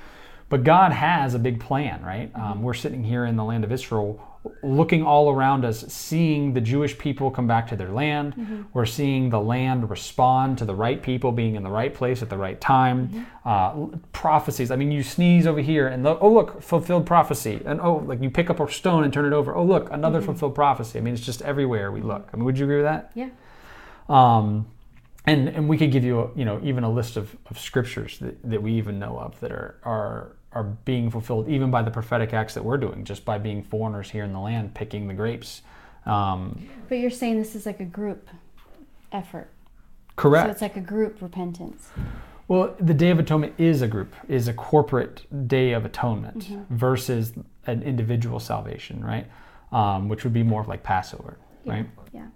But 0.51 0.65
God 0.65 0.91
has 0.91 1.35
a 1.35 1.39
big 1.39 1.61
plan, 1.61 2.03
right? 2.03 2.31
Um, 2.35 2.63
we're 2.63 2.75
sitting 2.75 3.05
here 3.05 3.25
in 3.25 3.37
the 3.37 3.45
land 3.45 3.63
of 3.63 3.71
Israel, 3.71 4.21
looking 4.65 5.05
all 5.05 5.31
around 5.31 5.65
us, 5.65 5.85
seeing 5.93 6.55
the 6.55 6.61
Jewish 6.61 6.99
people 6.99 7.31
come 7.31 7.47
back 7.47 7.69
to 7.69 7.77
their 7.77 7.91
land. 7.91 8.67
We're 8.73 8.85
seeing 8.85 9.31
the 9.31 9.41
land 9.41 9.89
respond 9.89 10.59
to 10.59 10.65
the 10.65 10.75
right 10.75 11.01
people 11.01 11.31
being 11.31 11.55
in 11.55 11.63
the 11.63 11.71
right 11.71 11.95
place 11.95 12.21
at 12.21 12.31
the 12.31 12.37
right 12.37 12.61
time. 12.61 13.27
Uh, 13.45 13.87
prophecies. 14.13 14.73
I 14.73 14.77
mean, 14.77 14.91
you 14.91 15.05
sneeze 15.05 15.47
over 15.47 15.61
here, 15.61 15.87
and 15.87 16.03
look, 16.03 16.19
oh 16.21 16.33
look, 16.33 16.61
fulfilled 16.61 17.07
prophecy, 17.07 17.61
and 17.65 17.81
oh, 17.81 17.97
like 17.99 18.21
you 18.21 18.29
pick 18.29 18.51
up 18.51 18.59
a 18.59 18.71
stone 18.73 19.05
and 19.05 19.13
turn 19.13 19.27
it 19.27 19.33
over. 19.33 19.55
Oh 19.55 19.65
look, 19.65 19.89
another 19.93 20.21
fulfilled 20.21 20.57
prophecy. 20.57 20.99
I 20.99 21.03
mean, 21.03 21.15
it's 21.15 21.25
just 21.25 21.43
everywhere 21.43 21.93
we 21.93 22.01
look. 22.01 22.29
I 22.33 22.37
mean, 22.37 22.45
would 22.45 22.59
you 22.59 22.65
agree 22.65 22.83
with 22.83 22.87
that? 22.87 23.13
Yeah. 23.15 23.31
Um, 24.09 24.67
and 25.27 25.49
and 25.49 25.69
we 25.69 25.79
could 25.79 25.93
give 25.93 26.03
you 26.03 26.21
a, 26.21 26.31
you 26.35 26.45
know 26.45 26.61
even 26.65 26.83
a 26.83 26.91
list 26.91 27.17
of, 27.17 27.37
of 27.51 27.59
scriptures 27.59 28.19
that, 28.19 28.43
that 28.43 28.63
we 28.63 28.73
even 28.73 28.99
know 28.99 29.19
of 29.19 29.39
that 29.41 29.53
are 29.53 29.77
are 29.85 30.33
are 30.53 30.65
being 30.65 31.11
fulfilled 31.11 31.49
even 31.49 31.71
by 31.71 31.83
the 31.83 31.91
prophetic 31.91 32.33
acts 32.35 32.55
that 32.55 32.65
we're 32.65 32.77
doing 32.77 33.05
just 33.05 33.25
by 33.25 33.39
being 33.39 33.63
foreigners 33.63 34.11
here 34.11 34.25
in 34.25 34.33
the 34.33 34.41
land 34.41 34.75
picking 34.75 35.07
the 35.07 35.15
grapes. 35.15 35.63
Um, 36.07 36.69
But 36.89 36.99
you're 36.99 37.11
saying 37.11 37.39
this 37.39 37.55
is 37.55 37.67
like 37.67 37.81
a 37.81 37.85
group 37.85 38.29
effort. 39.13 39.49
correct. 40.17 40.47
So 40.47 40.51
it's 40.53 40.63
like 40.63 40.77
a 40.77 40.81
group 40.81 41.21
repentance. 41.23 41.89
Well, 42.49 42.75
the 42.81 42.95
Day 42.95 43.11
of 43.11 43.21
Atonement 43.21 43.55
is 43.59 43.81
a 43.81 43.87
group, 43.87 44.13
is 44.29 44.49
a 44.49 44.53
corporate 44.53 45.25
Day 45.47 45.73
of 45.73 45.85
Atonement 45.85 46.49
versus 46.69 47.33
an 47.67 47.83
individual 47.85 48.41
salvation, 48.41 49.05
right? 49.05 49.27
Um, 49.71 50.09
which 50.09 50.25
would 50.25 50.33
be 50.33 50.43
more 50.43 50.61
of 50.61 50.67
like 50.67 50.83
Passover, 50.83 51.37
right? 51.65 51.87
Yeah. 52.13 52.27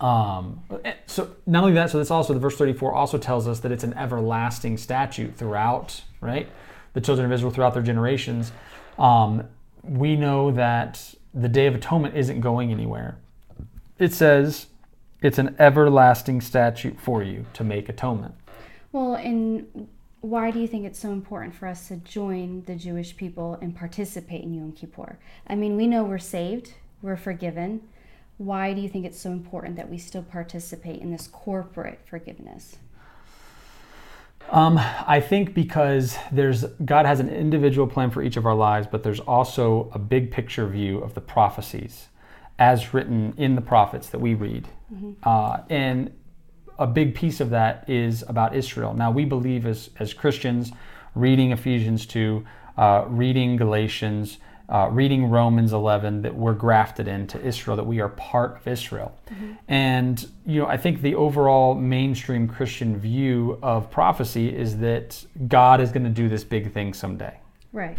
Um, 0.00 0.60
so 1.06 1.30
not 1.46 1.62
only 1.62 1.74
that, 1.74 1.90
so 1.90 1.98
this 1.98 2.10
also 2.10 2.32
the 2.34 2.40
verse 2.40 2.56
34 2.56 2.92
also 2.92 3.16
tells 3.16 3.46
us 3.46 3.60
that 3.60 3.70
it's 3.70 3.84
an 3.84 3.94
everlasting 3.94 4.76
statute 4.76 5.36
throughout, 5.36 6.02
right? 6.20 6.48
The 6.92 7.00
children 7.00 7.26
of 7.26 7.32
Israel 7.32 7.50
throughout 7.50 7.74
their 7.74 7.82
generations. 7.82 8.52
Um, 8.98 9.44
we 9.82 10.16
know 10.16 10.50
that 10.52 11.14
the 11.32 11.48
Day 11.48 11.66
of 11.66 11.74
Atonement 11.74 12.16
isn't 12.16 12.40
going 12.40 12.70
anywhere. 12.70 13.16
It 13.98 14.12
says 14.12 14.66
it's 15.22 15.38
an 15.38 15.54
everlasting 15.58 16.40
statute 16.40 16.98
for 17.00 17.22
you 17.22 17.46
to 17.52 17.64
make 17.64 17.88
atonement. 17.88 18.34
Well, 18.92 19.14
and 19.14 19.88
why 20.20 20.50
do 20.50 20.58
you 20.58 20.66
think 20.66 20.84
it's 20.84 20.98
so 20.98 21.12
important 21.12 21.54
for 21.54 21.66
us 21.66 21.88
to 21.88 21.96
join 21.96 22.64
the 22.66 22.74
Jewish 22.74 23.16
people 23.16 23.58
and 23.62 23.76
participate 23.76 24.42
in 24.42 24.54
Yom 24.54 24.72
Kippur? 24.72 25.18
I 25.46 25.54
mean, 25.54 25.76
we 25.76 25.86
know 25.86 26.04
we're 26.04 26.18
saved, 26.18 26.74
we're 27.02 27.16
forgiven. 27.16 27.82
Why 28.36 28.72
do 28.72 28.80
you 28.80 28.88
think 28.88 29.04
it's 29.04 29.20
so 29.20 29.30
important 29.30 29.76
that 29.76 29.90
we 29.90 29.98
still 29.98 30.22
participate 30.22 31.00
in 31.00 31.10
this 31.10 31.26
corporate 31.26 32.00
forgiveness? 32.06 32.76
Um, 34.50 34.78
I 34.78 35.20
think 35.20 35.54
because 35.54 36.16
there's 36.32 36.64
God 36.84 37.06
has 37.06 37.20
an 37.20 37.28
individual 37.28 37.86
plan 37.86 38.10
for 38.10 38.22
each 38.22 38.36
of 38.36 38.46
our 38.46 38.54
lives, 38.54 38.88
but 38.90 39.02
there's 39.04 39.20
also 39.20 39.90
a 39.92 39.98
big 39.98 40.30
picture 40.30 40.66
view 40.66 40.98
of 40.98 41.14
the 41.14 41.20
prophecies 41.20 42.08
as 42.58 42.92
written 42.92 43.32
in 43.36 43.54
the 43.54 43.62
prophets 43.62 44.08
that 44.10 44.20
we 44.20 44.34
read. 44.34 44.68
Uh, 45.22 45.58
and 45.70 46.12
a 46.78 46.86
big 46.86 47.14
piece 47.14 47.40
of 47.40 47.50
that 47.50 47.88
is 47.88 48.24
about 48.28 48.54
Israel. 48.54 48.92
Now, 48.94 49.10
we 49.10 49.24
believe 49.24 49.66
as, 49.66 49.90
as 49.98 50.12
Christians, 50.12 50.72
reading 51.14 51.52
Ephesians 51.52 52.06
2, 52.06 52.44
uh, 52.76 53.04
reading 53.08 53.56
Galatians, 53.56 54.38
uh, 54.70 54.88
reading 54.90 55.26
Romans 55.26 55.72
11, 55.72 56.22
that 56.22 56.34
we're 56.34 56.54
grafted 56.54 57.08
into 57.08 57.40
Israel, 57.44 57.76
that 57.76 57.86
we 57.86 58.00
are 58.00 58.08
part 58.10 58.56
of 58.56 58.68
Israel. 58.68 59.12
And, 59.68 60.30
you 60.46 60.60
know, 60.60 60.66
I 60.66 60.76
think 60.76 61.02
the 61.02 61.16
overall 61.16 61.74
mainstream 61.74 62.46
Christian 62.46 62.96
view 62.98 63.58
of 63.62 63.90
prophecy 63.90 64.54
is 64.54 64.78
that 64.78 65.24
God 65.48 65.80
is 65.80 65.90
going 65.90 66.04
to 66.04 66.10
do 66.10 66.28
this 66.28 66.44
big 66.44 66.72
thing 66.72 66.94
someday. 66.94 67.36
Right. 67.72 67.98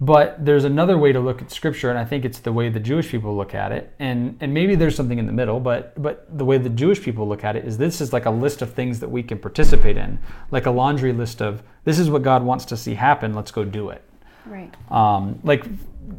But 0.00 0.44
there's 0.44 0.64
another 0.64 0.96
way 0.96 1.12
to 1.12 1.18
look 1.18 1.42
at 1.42 1.50
scripture, 1.50 1.90
and 1.90 1.98
I 1.98 2.04
think 2.04 2.24
it's 2.24 2.38
the 2.38 2.52
way 2.52 2.68
the 2.68 2.78
Jewish 2.78 3.08
people 3.08 3.36
look 3.36 3.52
at 3.52 3.72
it. 3.72 3.92
And 3.98 4.36
and 4.40 4.54
maybe 4.54 4.76
there's 4.76 4.94
something 4.94 5.18
in 5.18 5.26
the 5.26 5.32
middle, 5.32 5.58
but 5.58 6.00
but 6.00 6.38
the 6.38 6.44
way 6.44 6.56
the 6.56 6.68
Jewish 6.68 7.02
people 7.02 7.26
look 7.26 7.42
at 7.42 7.56
it 7.56 7.64
is 7.64 7.78
this 7.78 8.00
is 8.00 8.12
like 8.12 8.24
a 8.24 8.30
list 8.30 8.62
of 8.62 8.72
things 8.72 9.00
that 9.00 9.08
we 9.08 9.24
can 9.24 9.40
participate 9.40 9.96
in, 9.96 10.20
like 10.52 10.66
a 10.66 10.70
laundry 10.70 11.12
list 11.12 11.42
of 11.42 11.64
this 11.82 11.98
is 11.98 12.10
what 12.10 12.22
God 12.22 12.44
wants 12.44 12.64
to 12.66 12.76
see 12.76 12.94
happen. 12.94 13.34
Let's 13.34 13.50
go 13.50 13.64
do 13.64 13.88
it. 13.88 14.07
Right. 14.48 14.74
Um, 14.90 15.40
like 15.44 15.64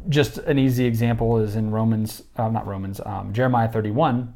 just 0.08 0.38
an 0.38 0.58
easy 0.58 0.84
example 0.84 1.38
is 1.38 1.56
in 1.56 1.70
Romans, 1.70 2.22
uh, 2.36 2.48
not 2.48 2.66
Romans, 2.66 3.00
um, 3.04 3.32
Jeremiah 3.32 3.68
31, 3.68 4.34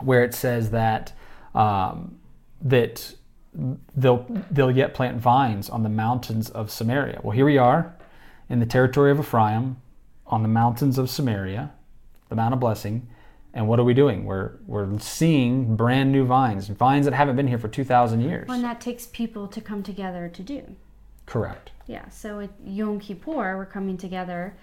where 0.00 0.24
it 0.24 0.34
says 0.34 0.70
that 0.70 1.12
um, 1.54 2.18
that 2.62 3.14
they'll 3.96 4.26
they'll 4.50 4.70
yet 4.70 4.94
plant 4.94 5.18
vines 5.18 5.68
on 5.68 5.82
the 5.82 5.88
mountains 5.88 6.50
of 6.50 6.70
Samaria. 6.70 7.20
Well, 7.22 7.32
here 7.32 7.44
we 7.46 7.58
are 7.58 7.94
in 8.48 8.60
the 8.60 8.66
territory 8.66 9.10
of 9.10 9.20
Ephraim, 9.20 9.76
on 10.26 10.42
the 10.42 10.48
mountains 10.48 10.98
of 10.98 11.10
Samaria, 11.10 11.72
the 12.28 12.36
Mount 12.36 12.54
of 12.54 12.60
Blessing, 12.60 13.08
And 13.52 13.66
what 13.66 13.80
are 13.80 13.84
we 13.84 13.94
doing? 13.94 14.24
We're 14.24 14.52
we're 14.66 14.98
seeing 15.00 15.76
brand 15.76 16.12
new 16.12 16.24
vines, 16.24 16.68
vines 16.68 17.04
that 17.04 17.14
haven't 17.14 17.36
been 17.36 17.48
here 17.48 17.58
for 17.58 17.68
two 17.68 17.84
thousand 17.84 18.20
years. 18.20 18.48
When 18.48 18.62
that 18.62 18.80
takes 18.80 19.06
people 19.06 19.48
to 19.48 19.60
come 19.60 19.82
together 19.82 20.28
to 20.28 20.42
do. 20.42 20.76
Correct. 21.26 21.70
Yeah. 21.90 22.08
So 22.08 22.38
at 22.38 22.50
Yom 22.64 23.00
Kippur, 23.00 23.56
we're 23.56 23.66
coming 23.66 23.96
together, 23.96 24.56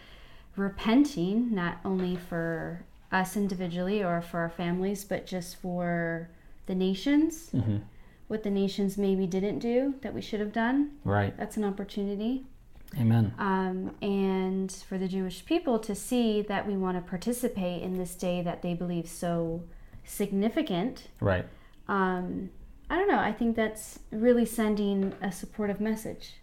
repenting 0.56 1.54
not 1.54 1.80
only 1.84 2.16
for 2.16 2.86
us 3.12 3.36
individually 3.36 4.02
or 4.02 4.22
for 4.22 4.40
our 4.40 4.50
families, 4.50 5.04
but 5.04 5.26
just 5.28 5.58
for 5.58 6.30
the 6.68 6.76
nations. 6.76 7.50
hmm 7.52 7.78
What 8.30 8.44
the 8.44 8.50
nations 8.50 8.98
maybe 8.98 9.28
didn't 9.28 9.60
do 9.60 9.96
that 10.04 10.14
we 10.14 10.22
should 10.22 10.40
have 10.40 10.54
done. 10.54 10.92
Right. 11.04 11.38
That's 11.38 11.58
an 11.58 11.66
opportunity. 11.66 12.46
Amen. 12.98 13.34
um, 13.38 13.94
and 14.02 14.72
for 14.72 14.98
the 14.98 15.10
Jewish 15.10 15.46
people 15.46 15.78
to 15.80 15.94
see 15.94 16.42
that 16.44 16.66
we 16.66 16.78
want 16.78 16.96
to 16.96 17.02
participate 17.10 17.84
in 17.84 17.98
this 17.98 18.16
day 18.16 18.42
that 18.42 18.62
they 18.62 18.74
believe 18.74 19.10
so 19.10 19.64
significant. 20.06 21.10
Right. 21.20 21.46
Um, 21.90 22.50
I 22.90 22.96
don't 22.96 23.10
know. 23.10 23.20
I 23.20 23.34
think 23.34 23.58
that's 23.58 24.00
really 24.12 24.46
sending 24.46 25.14
a 25.22 25.34
supportive 25.34 25.82
message. 25.82 26.36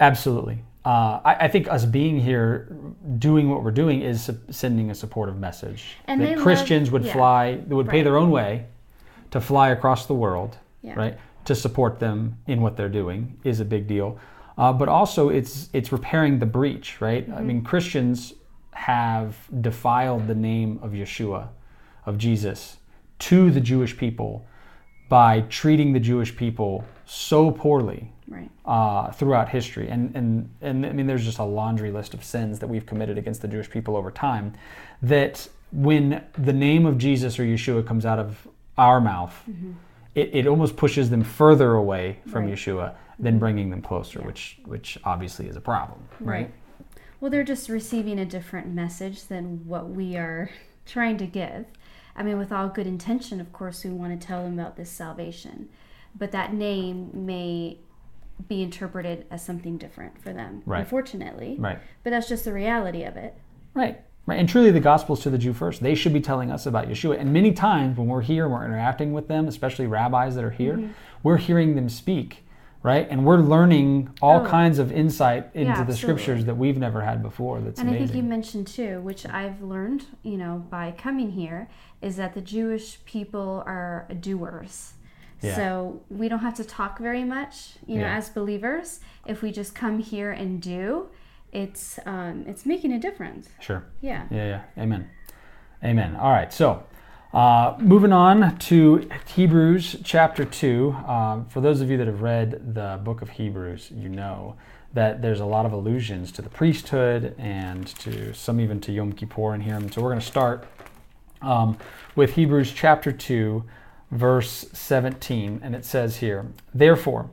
Absolutely. 0.00 0.58
Uh, 0.84 1.20
I, 1.24 1.34
I 1.42 1.48
think 1.48 1.68
us 1.68 1.84
being 1.84 2.18
here, 2.18 2.74
doing 3.18 3.50
what 3.50 3.62
we're 3.62 3.70
doing, 3.70 4.00
is 4.00 4.24
su- 4.24 4.40
sending 4.50 4.90
a 4.90 4.94
supportive 4.94 5.38
message. 5.38 5.96
And 6.06 6.20
that 6.22 6.36
love- 6.36 6.42
Christians 6.42 6.90
would 6.90 7.04
yeah. 7.04 7.12
fly, 7.12 7.56
they 7.66 7.74
would 7.74 7.88
pay 7.88 8.02
their 8.02 8.16
own 8.16 8.30
way 8.30 8.66
to 9.30 9.40
fly 9.40 9.68
across 9.68 10.06
the 10.06 10.14
world, 10.14 10.56
Yeah. 10.82 10.94
right? 10.94 11.18
To 11.44 11.54
support 11.54 12.00
them 12.00 12.38
in 12.46 12.62
what 12.62 12.76
they're 12.76 12.88
doing 12.88 13.38
is 13.44 13.60
a 13.60 13.64
big 13.64 13.86
deal. 13.86 14.18
Uh, 14.56 14.72
but 14.72 14.88
also, 14.88 15.28
it's 15.28 15.70
it's 15.72 15.92
repairing 15.92 16.38
the 16.38 16.46
breach, 16.46 17.00
right? 17.00 17.28
Mm-hmm. 17.28 17.38
I 17.38 17.42
mean, 17.42 17.62
Christians 17.62 18.34
have 18.72 19.36
defiled 19.60 20.26
the 20.26 20.34
name 20.34 20.78
of 20.82 20.92
Yeshua, 20.92 21.48
of 22.06 22.18
Jesus, 22.18 22.78
to 23.20 23.50
the 23.50 23.60
Jewish 23.60 23.96
people 23.96 24.46
by 25.08 25.42
treating 25.42 25.92
the 25.92 26.00
Jewish 26.00 26.36
people 26.36 26.84
so 27.04 27.50
poorly 27.50 28.12
Right. 28.30 28.48
uh, 28.64 29.10
throughout 29.10 29.48
history. 29.48 29.88
And, 29.88 30.14
and, 30.14 30.48
and 30.62 30.86
I 30.86 30.92
mean, 30.92 31.06
there's 31.06 31.24
just 31.24 31.38
a 31.38 31.44
laundry 31.44 31.90
list 31.90 32.14
of 32.14 32.22
sins 32.24 32.60
that 32.60 32.68
we've 32.68 32.86
committed 32.86 33.18
against 33.18 33.42
the 33.42 33.48
Jewish 33.48 33.68
people 33.68 33.96
over 33.96 34.10
time 34.10 34.54
that 35.02 35.48
when 35.72 36.22
the 36.38 36.52
name 36.52 36.86
of 36.86 36.96
Jesus 36.96 37.38
or 37.38 37.42
Yeshua 37.44 37.84
comes 37.86 38.06
out 38.06 38.18
of 38.20 38.46
our 38.78 39.00
mouth, 39.00 39.34
it, 40.14 40.30
it 40.32 40.46
almost 40.46 40.76
pushes 40.76 41.10
them 41.10 41.24
further 41.24 41.74
away 41.74 42.20
from 42.30 42.44
Right. 42.44 42.54
Yeshua 42.54 42.94
than 43.18 43.38
bringing 43.38 43.68
them 43.70 43.82
closer, 43.82 44.20
which, 44.22 44.60
which 44.64 44.96
obviously 45.04 45.46
is 45.46 45.56
a 45.56 45.60
problem, 45.60 46.00
right? 46.20 46.50
Well, 47.20 47.30
they're 47.30 47.44
just 47.44 47.68
receiving 47.68 48.18
a 48.18 48.24
different 48.24 48.68
message 48.68 49.26
than 49.26 49.66
what 49.66 49.90
we 49.90 50.16
are 50.16 50.50
trying 50.86 51.18
to 51.18 51.26
give. 51.26 51.66
I 52.16 52.22
mean, 52.22 52.38
with 52.38 52.50
all 52.52 52.68
good 52.68 52.86
intention, 52.86 53.40
of 53.40 53.52
course, 53.52 53.84
we 53.84 53.90
want 53.90 54.18
to 54.18 54.26
tell 54.26 54.42
them 54.42 54.58
about 54.58 54.76
this 54.76 54.88
salvation. 54.90 55.68
But 56.18 56.32
that 56.32 56.54
name 56.54 57.10
may 57.12 57.78
be 58.48 58.62
interpreted 58.62 59.26
as 59.30 59.44
something 59.44 59.76
different 59.76 60.18
for 60.22 60.32
them, 60.32 60.62
Right. 60.66 60.80
unfortunately. 60.80 61.56
Right. 61.58 61.78
But 62.04 62.10
that's 62.10 62.28
just 62.28 62.44
the 62.44 62.52
reality 62.52 63.02
of 63.04 63.16
it. 63.16 63.34
Right. 63.74 64.00
Right. 64.26 64.38
And 64.38 64.48
truly, 64.48 64.70
the 64.70 64.80
gospel's 64.80 65.20
to 65.22 65.30
the 65.30 65.38
Jew 65.38 65.52
first. 65.52 65.82
They 65.82 65.94
should 65.94 66.12
be 66.12 66.20
telling 66.20 66.50
us 66.52 66.64
about 66.66 66.88
Yeshua. 66.88 67.18
And 67.18 67.32
many 67.32 67.52
times 67.52 67.96
when 67.98 68.06
we're 68.06 68.20
here 68.20 68.44
and 68.44 68.52
we're 68.54 68.64
interacting 68.64 69.12
with 69.12 69.26
them, 69.28 69.48
especially 69.48 69.86
rabbis 69.86 70.34
that 70.36 70.44
are 70.44 70.50
here, 70.50 70.74
Mm-hmm. 70.76 70.92
we're 71.22 71.38
hearing 71.38 71.74
them 71.74 71.88
speak, 71.88 72.44
right? 72.82 73.08
And 73.10 73.24
we're 73.24 73.38
learning 73.38 74.10
all 74.22 74.42
Oh. 74.42 74.46
kinds 74.46 74.78
of 74.78 74.92
insight 74.92 75.50
into 75.54 75.72
Yeah, 75.72 75.84
the 75.84 75.94
scriptures 75.96 76.44
that 76.44 76.56
we've 76.56 76.78
never 76.78 77.00
had 77.00 77.22
before. 77.22 77.60
That's 77.60 77.80
and 77.80 77.88
I 77.88 77.92
amazing. 77.92 78.06
think 78.14 78.24
you 78.24 78.28
mentioned 78.28 78.66
too, 78.68 79.00
which 79.00 79.26
I've 79.26 79.62
learned, 79.62 80.04
you 80.22 80.36
know, 80.36 80.64
by 80.70 80.92
coming 80.96 81.32
here, 81.32 81.68
is 82.00 82.16
that 82.16 82.34
the 82.34 82.40
Jewish 82.42 83.04
people 83.04 83.64
are 83.66 84.06
doers. 84.20 84.92
Yeah. 85.42 85.56
So 85.56 86.00
we 86.10 86.28
don't 86.28 86.40
have 86.40 86.54
to 86.56 86.64
talk 86.64 86.98
very 86.98 87.24
much, 87.24 87.74
you 87.86 87.96
know, 87.96 88.02
Yeah. 88.02 88.16
as 88.16 88.28
believers. 88.28 89.00
If 89.26 89.42
we 89.42 89.52
just 89.52 89.74
come 89.74 89.98
here 89.98 90.30
and 90.32 90.60
do, 90.60 91.08
it's 91.52 91.98
um, 92.06 92.44
it's 92.46 92.64
making 92.66 92.92
a 92.92 92.98
difference. 92.98 93.48
Sure. 93.60 93.84
Yeah. 94.00 94.24
Yeah, 94.30 94.46
yeah. 94.76 94.82
Amen. 94.82 95.08
Amen. 95.82 96.16
All 96.16 96.30
right. 96.30 96.52
So, 96.52 96.82
uh, 97.32 97.76
moving 97.78 98.12
on 98.12 98.58
to 98.58 99.08
Hebrews 99.34 99.96
chapter 100.04 100.44
2. 100.44 100.92
Um, 101.06 101.46
for 101.46 101.60
those 101.60 101.80
of 101.80 101.90
you 101.90 101.96
that 101.96 102.06
have 102.06 102.20
read 102.22 102.74
the 102.74 103.00
book 103.02 103.22
of 103.22 103.30
Hebrews, 103.30 103.90
you 103.94 104.08
know 104.08 104.56
that 104.92 105.22
there's 105.22 105.40
a 105.40 105.44
lot 105.46 105.64
of 105.66 105.72
allusions 105.72 106.32
to 106.32 106.42
the 106.42 106.48
priesthood 106.50 107.34
and 107.38 107.86
to 107.86 108.34
some 108.34 108.60
even 108.60 108.80
to 108.80 108.92
Yom 108.92 109.12
Kippur 109.12 109.54
in 109.54 109.60
here. 109.62 109.76
And 109.76 109.92
so, 109.92 110.02
we're 110.02 110.08
going 110.10 110.20
to 110.20 110.26
start 110.26 110.66
um, 111.42 111.78
with 112.14 112.34
Hebrews 112.34 112.72
chapter 112.72 113.10
2, 113.12 113.64
verse 114.10 114.66
17. 114.72 115.60
And 115.62 115.74
it 115.74 115.84
says 115.84 116.18
here, 116.18 116.46
Therefore, 116.74 117.30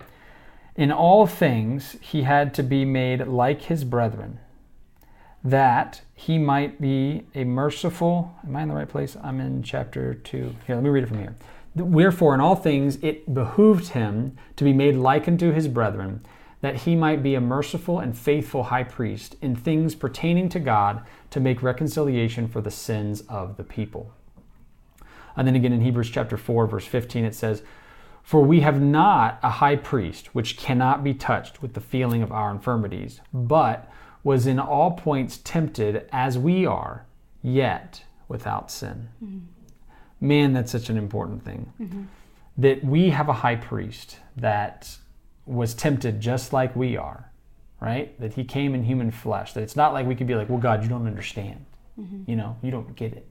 in 0.75 0.91
all 0.91 1.25
things 1.25 1.97
he 2.01 2.23
had 2.23 2.53
to 2.55 2.63
be 2.63 2.85
made 2.85 3.27
like 3.27 3.63
his 3.63 3.83
brethren 3.83 4.39
that 5.43 6.01
he 6.13 6.37
might 6.37 6.81
be 6.81 7.25
a 7.33 7.43
merciful. 7.43 8.35
Am 8.45 8.55
I 8.55 8.63
in 8.63 8.67
the 8.67 8.75
right 8.75 8.89
place? 8.89 9.15
I'm 9.23 9.39
in 9.39 9.63
chapter 9.63 10.13
2. 10.13 10.55
Here, 10.65 10.75
let 10.75 10.83
me 10.83 10.89
read 10.89 11.03
it 11.03 11.07
from 11.07 11.19
here. 11.19 11.35
Wherefore, 11.75 12.33
in 12.33 12.41
all 12.41 12.55
things, 12.55 12.97
it 13.01 13.33
behooved 13.33 13.89
him 13.89 14.35
to 14.55 14.63
be 14.63 14.73
made 14.73 14.95
like 14.95 15.27
unto 15.27 15.51
his 15.51 15.67
brethren, 15.67 16.25
that 16.61 16.75
he 16.81 16.95
might 16.95 17.21
be 17.21 17.35
a 17.35 17.41
merciful 17.41 17.99
and 17.99 18.17
faithful 18.17 18.63
high 18.63 18.83
priest 18.83 19.35
in 19.41 19.55
things 19.55 19.93
pertaining 19.95 20.49
to 20.49 20.59
God 20.59 21.05
to 21.29 21.39
make 21.39 21.61
reconciliation 21.61 22.47
for 22.47 22.61
the 22.61 22.71
sins 22.71 23.21
of 23.29 23.57
the 23.57 23.63
people. 23.63 24.11
And 25.37 25.47
then 25.47 25.55
again 25.55 25.71
in 25.71 25.81
Hebrews 25.81 26.09
chapter 26.09 26.35
4, 26.35 26.67
verse 26.67 26.85
15, 26.85 27.23
it 27.23 27.35
says, 27.35 27.61
For 28.23 28.41
we 28.41 28.61
have 28.61 28.81
not 28.81 29.39
a 29.43 29.49
high 29.49 29.75
priest 29.75 30.33
which 30.33 30.57
cannot 30.57 31.03
be 31.03 31.13
touched 31.13 31.61
with 31.61 31.75
the 31.75 31.81
feeling 31.81 32.23
of 32.23 32.31
our 32.31 32.51
infirmities, 32.51 33.21
but 33.31 33.89
was 34.23 34.47
in 34.47 34.59
all 34.59 34.91
points 34.91 35.37
tempted 35.37 36.09
as 36.11 36.37
we 36.37 36.65
are, 36.65 37.05
yet 37.43 38.03
without 38.27 38.71
sin. 38.71 39.07
Mm-hmm. 39.23 39.39
Man, 40.19 40.53
that's 40.53 40.71
such 40.71 40.89
an 40.89 40.97
important 40.97 41.45
thing. 41.45 41.71
Mm-hmm. 41.79 42.03
That 42.57 42.83
we 42.83 43.11
have 43.11 43.29
a 43.29 43.33
high 43.33 43.55
priest 43.55 44.17
that 44.35 44.97
was 45.45 45.75
tempted 45.75 46.19
just 46.19 46.51
like 46.51 46.75
we 46.75 46.97
are, 46.97 47.31
right? 47.79 48.19
That 48.19 48.33
he 48.33 48.43
came 48.43 48.73
in 48.73 48.83
human 48.83 49.11
flesh. 49.11 49.53
That 49.53 49.61
it's 49.61 49.75
not 49.75 49.93
like 49.93 50.07
we 50.07 50.15
could 50.15 50.27
be 50.27 50.35
like, 50.35 50.49
well, 50.49 50.57
God, 50.57 50.81
you 50.81 50.89
don't 50.89 51.05
understand. 51.05 51.63
Mm-hmm. 51.99 52.29
You 52.29 52.35
know, 52.35 52.57
you 52.63 52.71
don't 52.71 52.95
get 52.95 53.13
it. 53.13 53.27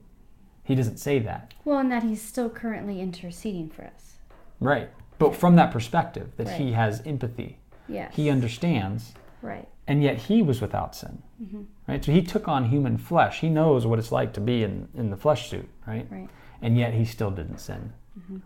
He 0.67 0.75
doesn't 0.75 0.97
say 0.97 1.19
that. 1.19 1.53
Well, 1.63 1.79
and 1.79 1.89
that 1.91 2.03
he's 2.03 2.21
still 2.21 2.49
currently 2.49 2.99
interceding 2.99 3.69
for 3.69 3.83
us. 3.85 4.17
Right. 4.59 4.89
But 5.17 5.33
from 5.33 5.55
that 5.55 5.71
perspective, 5.71 6.31
that 6.35 6.59
he 6.59 6.73
has 6.73 7.01
empathy, 7.05 7.57
Yes. 7.87 8.13
he 8.13 8.29
understands, 8.29 9.13
right. 9.41 9.67
and 9.87 10.03
yet 10.03 10.17
he 10.17 10.41
was 10.41 10.59
without 10.59 10.93
sin. 10.93 11.23
Mm-hmm. 11.41 11.61
Right? 11.87 12.03
So 12.03 12.11
he 12.11 12.21
took 12.21 12.49
on 12.49 12.65
human 12.65 12.97
flesh. 12.97 13.39
He 13.39 13.49
knows 13.49 13.85
what 13.85 13.97
it's 13.97 14.11
like 14.11 14.33
to 14.33 14.41
be 14.41 14.63
in, 14.63 14.89
in 14.93 15.09
the 15.09 15.15
flesh 15.15 15.49
suit, 15.49 15.69
right? 15.87 16.05
Right. 16.11 16.29
And 16.61 16.77
yet 16.77 16.93
he 16.93 17.05
still 17.05 17.31
didn't 17.31 17.59
sin. 17.59 17.93
Mm-hmm. 18.19 18.37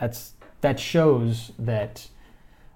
That's 0.00 0.32
that 0.62 0.80
shows 0.80 1.52
that 1.60 2.08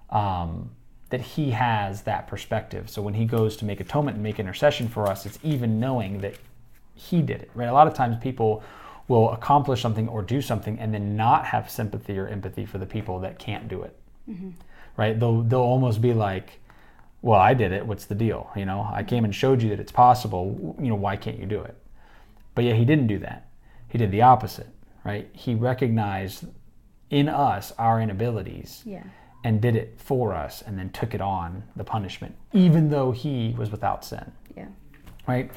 um, 0.09 0.71
that 1.09 1.21
he 1.21 1.51
has 1.51 2.03
that 2.03 2.27
perspective. 2.27 2.89
So 2.89 3.01
when 3.01 3.15
he 3.15 3.25
goes 3.25 3.57
to 3.57 3.65
make 3.65 3.79
atonement 3.81 4.15
and 4.15 4.23
make 4.23 4.39
intercession 4.39 4.87
for 4.87 5.07
us, 5.07 5.25
it's 5.25 5.39
even 5.43 5.79
knowing 5.79 6.19
that 6.21 6.35
he 6.93 7.21
did 7.21 7.41
it. 7.41 7.51
Right? 7.53 7.67
A 7.69 7.73
lot 7.73 7.87
of 7.87 7.93
times 7.93 8.17
people 8.21 8.63
will 9.07 9.31
accomplish 9.31 9.81
something 9.81 10.07
or 10.07 10.21
do 10.21 10.41
something 10.41 10.79
and 10.79 10.93
then 10.93 11.15
not 11.17 11.45
have 11.45 11.69
sympathy 11.69 12.17
or 12.17 12.27
empathy 12.27 12.65
for 12.65 12.77
the 12.77 12.85
people 12.85 13.19
that 13.19 13.39
can't 13.39 13.67
do 13.67 13.81
it. 13.81 13.95
Mm-hmm. 14.29 14.51
Right? 14.97 15.19
They'll 15.19 15.41
they'll 15.41 15.59
almost 15.59 16.01
be 16.01 16.13
like, 16.13 16.59
"Well, 17.21 17.39
I 17.39 17.53
did 17.53 17.71
it. 17.71 17.85
What's 17.85 18.05
the 18.05 18.15
deal? 18.15 18.49
You 18.55 18.65
know, 18.65 18.87
I 18.93 19.03
came 19.03 19.23
and 19.25 19.33
showed 19.33 19.61
you 19.61 19.69
that 19.69 19.79
it's 19.79 19.91
possible. 19.91 20.75
You 20.79 20.89
know, 20.89 20.95
why 20.95 21.15
can't 21.17 21.39
you 21.39 21.45
do 21.45 21.61
it?" 21.61 21.75
But 22.55 22.65
yet 22.65 22.75
he 22.75 22.85
didn't 22.85 23.07
do 23.07 23.19
that. 23.19 23.47
He 23.87 23.97
did 23.97 24.11
the 24.11 24.21
opposite. 24.21 24.67
Right? 25.03 25.29
He 25.33 25.55
recognized 25.55 26.45
in 27.09 27.27
us 27.27 27.73
our 27.77 27.99
inabilities 27.99 28.83
Yeah. 28.85 29.03
and 29.43 29.59
did 29.59 29.75
it 29.75 29.99
for 29.99 30.33
us 30.33 30.61
and 30.61 30.77
then 30.77 30.89
took 30.91 31.13
it 31.13 31.19
on 31.21 31.63
the 31.75 31.83
punishment, 31.83 32.35
even 32.53 32.89
though 32.89 33.11
he 33.11 33.55
was 33.57 33.71
without 33.71 34.05
sin. 34.05 34.31
Yeah. 34.55 34.67
Right? 35.27 35.51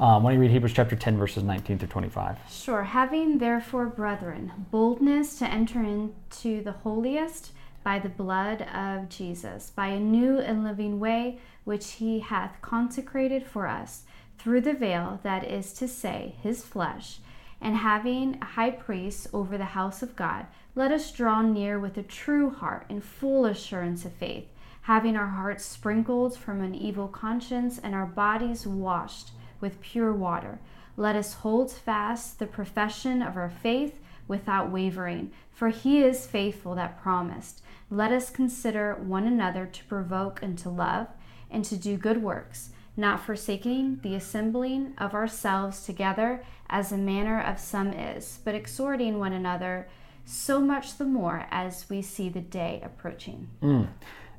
Um, 0.00 0.24
why 0.24 0.30
don't 0.30 0.34
you 0.34 0.40
read 0.40 0.50
Hebrews 0.50 0.72
chapter 0.72 0.96
10, 0.96 1.16
verses 1.16 1.44
19 1.44 1.78
through 1.78 1.88
25? 1.88 2.36
Sure. 2.50 2.82
Having 2.82 3.38
therefore, 3.38 3.86
brethren, 3.86 4.50
boldness 4.72 5.38
to 5.38 5.46
enter 5.46 5.84
into 5.84 6.64
the 6.64 6.72
holiest 6.72 7.52
by 7.84 8.00
the 8.00 8.08
blood 8.08 8.62
of 8.62 9.08
Jesus, 9.08 9.70
by 9.70 9.88
a 9.88 10.00
new 10.00 10.40
and 10.40 10.64
living 10.64 10.98
way 10.98 11.38
which 11.62 11.92
he 11.92 12.18
hath 12.18 12.60
consecrated 12.60 13.46
for 13.46 13.68
us 13.68 14.02
through 14.36 14.62
the 14.62 14.72
veil, 14.72 15.20
that 15.22 15.44
is 15.44 15.72
to 15.74 15.86
say, 15.86 16.34
his 16.42 16.64
flesh, 16.64 17.18
and 17.60 17.76
having 17.76 18.36
a 18.42 18.44
high 18.44 18.70
priest 18.70 19.28
over 19.32 19.56
the 19.56 19.64
house 19.64 20.02
of 20.02 20.16
God, 20.16 20.46
let 20.74 20.90
us 20.90 21.12
draw 21.12 21.40
near 21.40 21.78
with 21.78 21.96
a 21.96 22.02
true 22.02 22.50
heart 22.50 22.84
and 22.90 23.04
full 23.04 23.46
assurance 23.46 24.04
of 24.04 24.12
faith, 24.12 24.48
having 24.82 25.14
our 25.14 25.28
hearts 25.28 25.64
sprinkled 25.64 26.36
from 26.36 26.60
an 26.60 26.74
evil 26.74 27.06
conscience 27.06 27.78
and 27.78 27.94
our 27.94 28.06
bodies 28.06 28.66
washed 28.66 29.30
with 29.64 29.80
pure 29.80 30.12
water. 30.12 30.58
let 30.94 31.16
us 31.16 31.32
hold 31.42 31.72
fast 31.72 32.38
the 32.38 32.46
profession 32.46 33.22
of 33.22 33.34
our 33.34 33.48
faith 33.48 33.98
without 34.28 34.70
wavering, 34.70 35.32
for 35.50 35.70
he 35.70 36.02
is 36.02 36.26
faithful 36.26 36.74
that 36.74 37.00
promised. 37.02 37.62
Let 37.90 38.12
us 38.12 38.28
consider 38.28 38.94
one 38.94 39.26
another 39.26 39.64
to 39.64 39.84
provoke 39.84 40.42
unto 40.42 40.68
love 40.68 41.06
and 41.50 41.64
to 41.64 41.76
do 41.76 41.96
good 41.96 42.22
works, 42.22 42.72
not 42.94 43.24
forsaking 43.24 44.00
the 44.02 44.14
assembling 44.14 44.92
of 44.98 45.14
ourselves 45.14 45.86
together 45.86 46.44
as 46.68 46.90
the 46.90 46.98
manner 46.98 47.40
of 47.40 47.58
some 47.58 47.94
is, 47.94 48.40
but 48.44 48.54
exhorting 48.54 49.18
one 49.18 49.32
another 49.32 49.88
so 50.26 50.60
much 50.60 50.98
the 50.98 51.06
more 51.06 51.46
as 51.50 51.88
we 51.88 52.02
see 52.02 52.28
the 52.28 52.40
day 52.40 52.82
approaching. 52.84 53.48
Mm. 53.62 53.88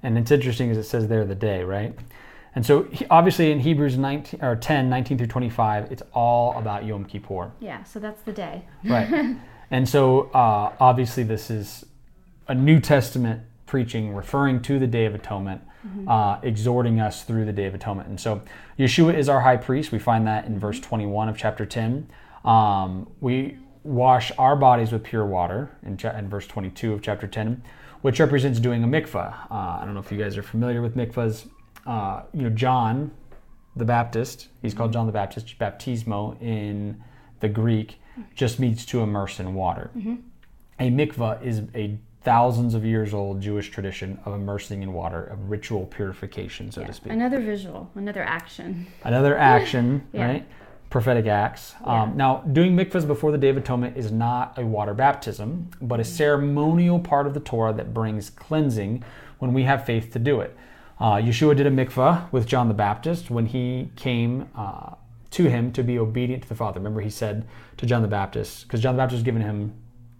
And 0.04 0.20
it's 0.20 0.30
interesting 0.30 0.70
as 0.70 0.78
it 0.78 0.84
says 0.84 1.08
there 1.08 1.26
the 1.26 1.34
day, 1.34 1.64
right? 1.64 1.98
And 2.56 2.66
so 2.66 2.88
obviously 3.10 3.52
in 3.52 3.60
Hebrews 3.60 3.98
19 3.98 4.42
or 4.42 4.56
10, 4.56 4.90
19 4.90 5.18
through 5.18 5.28
25, 5.28 5.92
it's 5.92 6.04
all 6.14 6.58
about 6.58 6.86
Yom 6.86 7.04
Kippur. 7.04 7.52
Yeah, 7.60 7.84
so 7.84 8.00
that's 8.00 8.22
the 8.24 8.32
day. 8.32 8.66
right. 8.84 9.36
And 9.72 9.90
so 9.90 10.30
uh, 10.30 10.74
obviously 10.80 11.24
this 11.24 11.50
is 11.50 11.86
a 12.48 12.54
New 12.54 12.80
Testament 12.80 13.42
preaching 13.66 14.14
referring 14.14 14.62
to 14.62 14.80
the 14.80 14.88
Day 14.88 15.06
of 15.06 15.16
Atonement, 15.16 15.62
mm-hmm. 15.86 16.08
uh, 16.08 16.40
exhorting 16.42 17.00
us 17.00 17.24
through 17.24 17.46
the 17.46 17.52
Day 17.52 17.66
of 17.66 17.74
Atonement. 17.74 18.08
And 18.08 18.20
so 18.20 18.42
Yeshua 18.78 19.18
is 19.18 19.28
our 19.28 19.42
high 19.42 19.58
priest. 19.58 19.92
We 19.92 20.00
find 20.00 20.28
that 20.28 20.46
in 20.46 20.60
verse 20.60 20.80
21 20.80 21.30
of 21.30 21.38
chapter 21.38 21.66
10. 21.66 22.08
Um, 22.44 23.10
we 23.22 23.58
wash 23.84 24.32
our 24.38 24.56
bodies 24.56 24.92
with 24.92 25.04
pure 25.04 25.26
water 25.26 25.76
in, 25.84 25.98
cha- 25.98 26.16
in, 26.16 26.30
verse 26.30 26.48
22 26.48 26.94
of 26.94 27.02
chapter 27.02 27.28
10, 27.28 27.64
which 28.02 28.20
represents 28.20 28.60
doing 28.60 28.84
a 28.84 28.88
mikvah. 28.88 29.34
Uh, 29.50 29.80
I 29.82 29.82
don't 29.84 29.94
know 29.94 30.00
if 30.00 30.12
you 30.12 30.18
guys 30.18 30.38
are 30.38 30.44
familiar 30.44 30.82
with 30.82 30.96
mikvahs. 30.96 31.48
Uh, 31.86 32.24
you 32.34 32.42
know, 32.42 32.50
John 32.50 33.12
the 33.76 33.86
Baptist, 33.86 34.48
he's 34.62 34.74
called 34.74 34.94
John 34.94 35.06
the 35.06 35.12
Baptist, 35.12 35.58
baptismo 35.60 36.42
in 36.42 37.02
the 37.42 37.50
Greek, 37.50 38.00
just 38.34 38.60
means 38.60 38.86
to 38.88 39.02
immerse 39.02 39.40
in 39.40 39.54
water. 39.54 39.92
Mm-hmm. 39.96 40.16
A 40.80 40.90
mikvah 40.90 41.44
is 41.44 41.64
a 41.74 41.98
thousands 42.24 42.74
of 42.74 42.84
years 42.84 43.14
old 43.14 43.40
Jewish 43.40 43.70
tradition 43.70 44.20
of 44.26 44.34
immersing 44.34 44.82
in 44.82 44.94
water, 44.94 45.26
of 45.26 45.50
ritual 45.50 45.86
purification, 45.86 46.72
so 46.72 46.82
yeah. 46.82 46.88
to 46.88 46.94
speak. 46.94 47.14
Another 47.14 47.40
visual, 47.40 47.90
another 47.96 48.24
action. 48.24 48.88
Another 49.04 49.38
action, 49.56 50.08
yeah. 50.12 50.26
right? 50.26 50.48
prophetic 50.96 51.26
acts. 51.26 51.76
Yeah. 51.82 52.04
Um, 52.04 52.16
now, 52.16 52.38
doing 52.54 52.74
mikvahs 52.74 53.06
before 53.06 53.34
the 53.34 53.38
Day 53.38 53.50
of 53.50 53.58
Atonement 53.58 53.98
is 53.98 54.14
not 54.14 54.58
a 54.58 54.66
water 54.66 54.94
baptism, 54.94 55.70
but 55.82 56.00
a 56.00 56.04
mm-hmm. 56.04 56.14
ceremonial 56.14 57.00
part 57.00 57.28
of 57.28 57.34
the 57.34 57.42
Torah 57.42 57.74
that 57.74 57.94
brings 57.94 58.30
cleansing 58.30 59.04
when 59.40 59.52
we 59.52 59.64
have 59.64 59.86
faith 59.86 60.14
to 60.14 60.20
do 60.20 60.40
it. 60.40 60.56
Uh, 61.00 61.16
Yeshua 61.16 61.56
did 61.56 61.68
a 61.68 61.72
mikvah 61.72 62.32
with 62.32 62.48
John 62.48 62.68
the 62.68 62.74
Baptist 62.74 63.30
when 63.30 63.48
he 63.48 63.90
came 63.96 64.50
uh, 64.56 64.96
to 65.32 65.50
him 65.50 65.72
to 65.74 65.84
be 65.84 66.00
obedient 66.00 66.44
to 66.44 66.50
the 66.50 66.56
Father. 66.56 66.80
Remember, 66.80 67.02
he 67.02 67.10
said 67.10 67.46
to 67.78 67.86
John 67.86 68.02
the 68.02 68.08
Baptist, 68.08 68.64
because 68.64 68.82
John 68.82 68.96
the 68.96 69.02
Baptist 69.02 69.18
was 69.18 69.24
giving 69.24 69.42
him, 69.42 69.74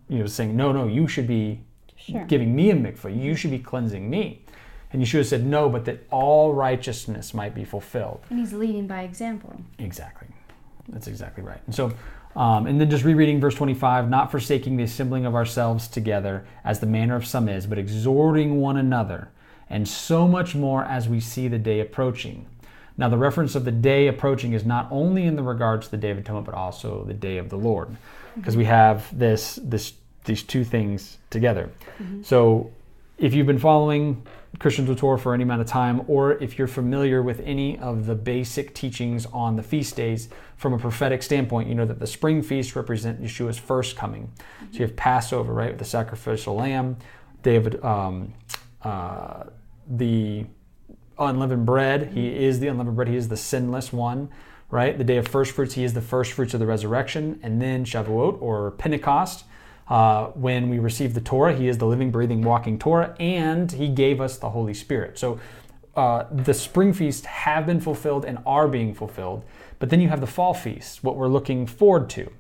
you 0.10 0.20
know, 0.20 0.28
saying, 0.28 0.56
No, 0.56 0.72
no, 0.72 0.88
you 0.88 1.08
should 1.08 1.28
be 1.28 1.62
sure. 1.96 2.26
giving 2.26 2.56
me 2.56 2.72
a 2.72 2.76
mikvah. 2.76 3.18
You 3.18 3.36
should 3.36 3.52
be 3.52 3.60
cleansing 3.60 4.10
me. 4.10 4.44
And 4.92 5.02
Yeshua 5.02 5.26
said, 5.26 5.46
No, 5.46 5.70
but 5.70 5.86
that 5.86 6.06
all 6.12 6.54
righteousness 6.54 7.34
might 7.34 7.56
be 7.56 7.64
fulfilled. 7.64 8.22
And 8.30 8.40
he's 8.40 8.54
leading 8.54 8.88
by 8.88 9.04
example. 9.04 9.62
Exactly. 9.80 10.28
That's 10.90 11.08
exactly 11.08 11.44
right. 11.44 11.62
And 11.66 11.74
so, 11.74 11.94
um, 12.36 12.68
and 12.68 12.80
then 12.80 12.90
just 12.90 13.06
rereading 13.06 13.40
verse 13.40 13.56
25, 13.56 14.10
not 14.10 14.30
forsaking 14.30 14.76
the 14.76 14.84
assembling 14.84 15.26
of 15.26 15.36
ourselves 15.36 15.88
together 15.88 16.46
as 16.64 16.80
the 16.80 16.86
manner 16.86 17.16
of 17.16 17.26
some 17.26 17.48
is, 17.48 17.66
but 17.66 17.78
exhorting 17.78 18.60
one 18.60 18.78
another, 18.78 19.30
and 19.70 19.88
so 19.88 20.28
much 20.28 20.56
more 20.56 20.84
as 20.84 21.10
we 21.10 21.20
see 21.20 21.48
the 21.48 21.60
day 21.60 21.80
approaching. 21.80 22.46
Now, 22.98 23.10
the 23.10 23.18
reference 23.18 23.56
of 23.56 23.66
the 23.66 23.72
day 23.72 24.08
approaching 24.08 24.54
is 24.54 24.66
not 24.66 24.88
only 24.90 25.26
in 25.26 25.36
the 25.36 25.44
regards 25.44 25.88
to 25.88 25.92
the 25.92 25.98
Day 25.98 26.12
of 26.12 26.18
Atonement, 26.18 26.46
but 26.46 26.56
also 26.56 27.04
the 27.04 27.14
day 27.14 27.38
of 27.38 27.50
the 27.50 27.58
Lord, 27.58 27.90
because 28.36 28.54
mm-hmm. 28.54 28.60
we 28.60 28.66
have 28.66 29.18
this, 29.18 29.60
this, 29.62 29.94
these 30.24 30.44
two 30.44 30.64
things 30.64 31.18
together. 31.30 31.70
Mm-hmm. 32.02 32.24
So, 32.24 32.72
if 33.18 33.34
you've 33.34 33.48
been 33.48 33.60
following 33.60 34.26
Christians 34.60 34.90
with 34.90 35.00
Torah 35.00 35.18
for 35.20 35.34
any 35.34 35.44
amount 35.44 35.62
of 35.62 35.68
time, 35.68 36.04
or 36.08 36.34
if 36.44 36.58
you're 36.58 36.68
familiar 36.68 37.22
with 37.22 37.42
any 37.42 37.78
of 37.80 38.06
the 38.06 38.16
basic 38.16 38.74
teachings 38.74 39.26
on 39.28 39.56
the 39.56 39.64
feast 39.64 39.96
days 39.96 40.30
from 40.58 40.74
a 40.74 40.78
prophetic 40.78 41.24
standpoint, 41.24 41.68
you 41.68 41.76
know 41.76 41.86
that 41.86 42.00
the 42.00 42.08
spring 42.08 42.42
feasts 42.42 42.76
represent 42.76 43.22
Yeshua's 43.22 43.58
first 43.58 43.96
coming. 43.96 44.24
Mm-hmm. 44.24 44.66
So 44.72 44.80
you 44.80 44.86
have 44.86 44.96
Passover, 44.96 45.54
right, 45.54 45.70
with 45.70 45.80
the 45.80 45.86
sacrificial 45.86 46.56
lamb, 46.56 46.98
David, 47.44 47.84
um, 47.84 48.34
uh, 48.86 49.44
the 49.88 50.46
unleavened 51.18 51.66
bread. 51.66 52.12
He 52.14 52.46
is 52.46 52.60
the 52.60 52.68
unleavened 52.68 52.96
bread. 52.96 53.08
He 53.08 53.16
is 53.16 53.28
the 53.28 53.38
sinless 53.38 53.92
one, 53.92 54.30
right? 54.70 54.98
The 54.98 55.04
day 55.04 55.18
of 55.18 55.28
first 55.28 55.52
fruits. 55.52 55.74
He 55.74 55.84
is 55.84 55.94
the 55.94 56.02
first 56.02 56.34
fruits 56.34 56.54
of 56.54 56.60
the 56.60 56.68
resurrection, 56.68 57.40
and 57.42 57.62
then 57.62 57.84
Shavuot 57.84 58.42
or 58.42 58.72
Pentecost 58.72 59.46
uh, 59.88 60.28
when 60.28 60.70
we 60.70 60.78
receive 60.78 61.16
the 61.16 61.22
Torah. 61.22 61.56
He 61.56 61.68
is 61.68 61.80
the 61.80 61.88
living, 61.88 62.12
breathing, 62.12 62.44
walking 62.44 62.78
Torah, 62.78 63.16
and 63.20 63.72
He 63.72 63.88
gave 63.88 64.22
us 64.22 64.38
the 64.38 64.52
Holy 64.52 64.74
Spirit. 64.74 65.18
So 65.18 65.40
uh, 65.96 66.26
the 66.32 66.54
spring 66.54 66.94
feasts 66.94 67.26
have 67.26 67.66
been 67.66 67.80
fulfilled 67.80 68.24
and 68.24 68.38
are 68.46 68.68
being 68.68 68.94
fulfilled. 68.94 69.44
But 69.80 69.90
then 69.90 70.00
you 70.00 70.10
have 70.10 70.22
the 70.22 70.28
fall 70.28 70.54
feast, 70.54 71.04
what 71.04 71.16
we're 71.16 71.28
looking 71.28 71.66
forward 71.66 72.10
to. 72.12 72.32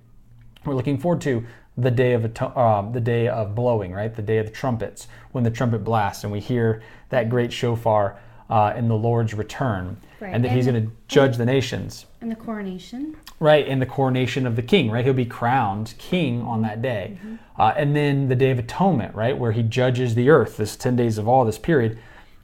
We're 0.65 0.75
looking 0.75 0.97
forward 0.97 1.21
to 1.21 1.43
the 1.77 1.91
day 1.91 2.13
of 2.13 2.25
uh, 2.41 2.81
the 2.91 3.01
day 3.01 3.27
of 3.27 3.53
blowing, 3.53 3.91
right? 3.91 4.13
The 4.13 4.21
day 4.21 4.38
of 4.38 4.45
the 4.45 4.51
trumpets, 4.51 5.07
when 5.31 5.43
the 5.43 5.51
trumpet 5.51 5.83
blasts, 5.83 6.23
and 6.23 6.31
we 6.31 6.39
hear 6.39 6.81
that 7.09 7.29
great 7.29 7.51
shofar 7.51 8.17
uh, 8.49 8.73
in 8.75 8.88
the 8.88 8.95
Lord's 8.95 9.33
return, 9.33 9.97
right. 10.19 10.33
and 10.33 10.43
that 10.43 10.49
and, 10.49 10.57
He's 10.57 10.67
going 10.67 10.85
to 10.85 10.91
judge 11.07 11.38
the 11.38 11.45
nations. 11.45 12.05
And 12.21 12.31
the 12.31 12.35
coronation. 12.35 13.17
Right, 13.39 13.67
and 13.67 13.81
the 13.81 13.85
coronation 13.85 14.47
of 14.47 14.55
the 14.55 14.61
king, 14.61 14.89
right? 14.89 15.03
He'll 15.03 15.13
be 15.13 15.25
crowned 15.25 15.93
king 15.97 16.41
on 16.41 16.61
that 16.61 16.81
day. 16.81 17.17
Mm-hmm. 17.17 17.35
Uh, 17.59 17.73
and 17.75 17.95
then 17.95 18.29
the 18.29 18.35
Day 18.35 18.51
of 18.51 18.59
Atonement, 18.59 19.13
right? 19.15 19.38
Where 19.38 19.51
he 19.51 19.63
judges 19.63 20.15
the 20.15 20.29
earth, 20.29 20.57
this 20.57 20.75
10 20.75 20.95
days 20.95 21.17
of 21.17 21.27
all 21.27 21.43
this 21.43 21.57
period. 21.57 21.97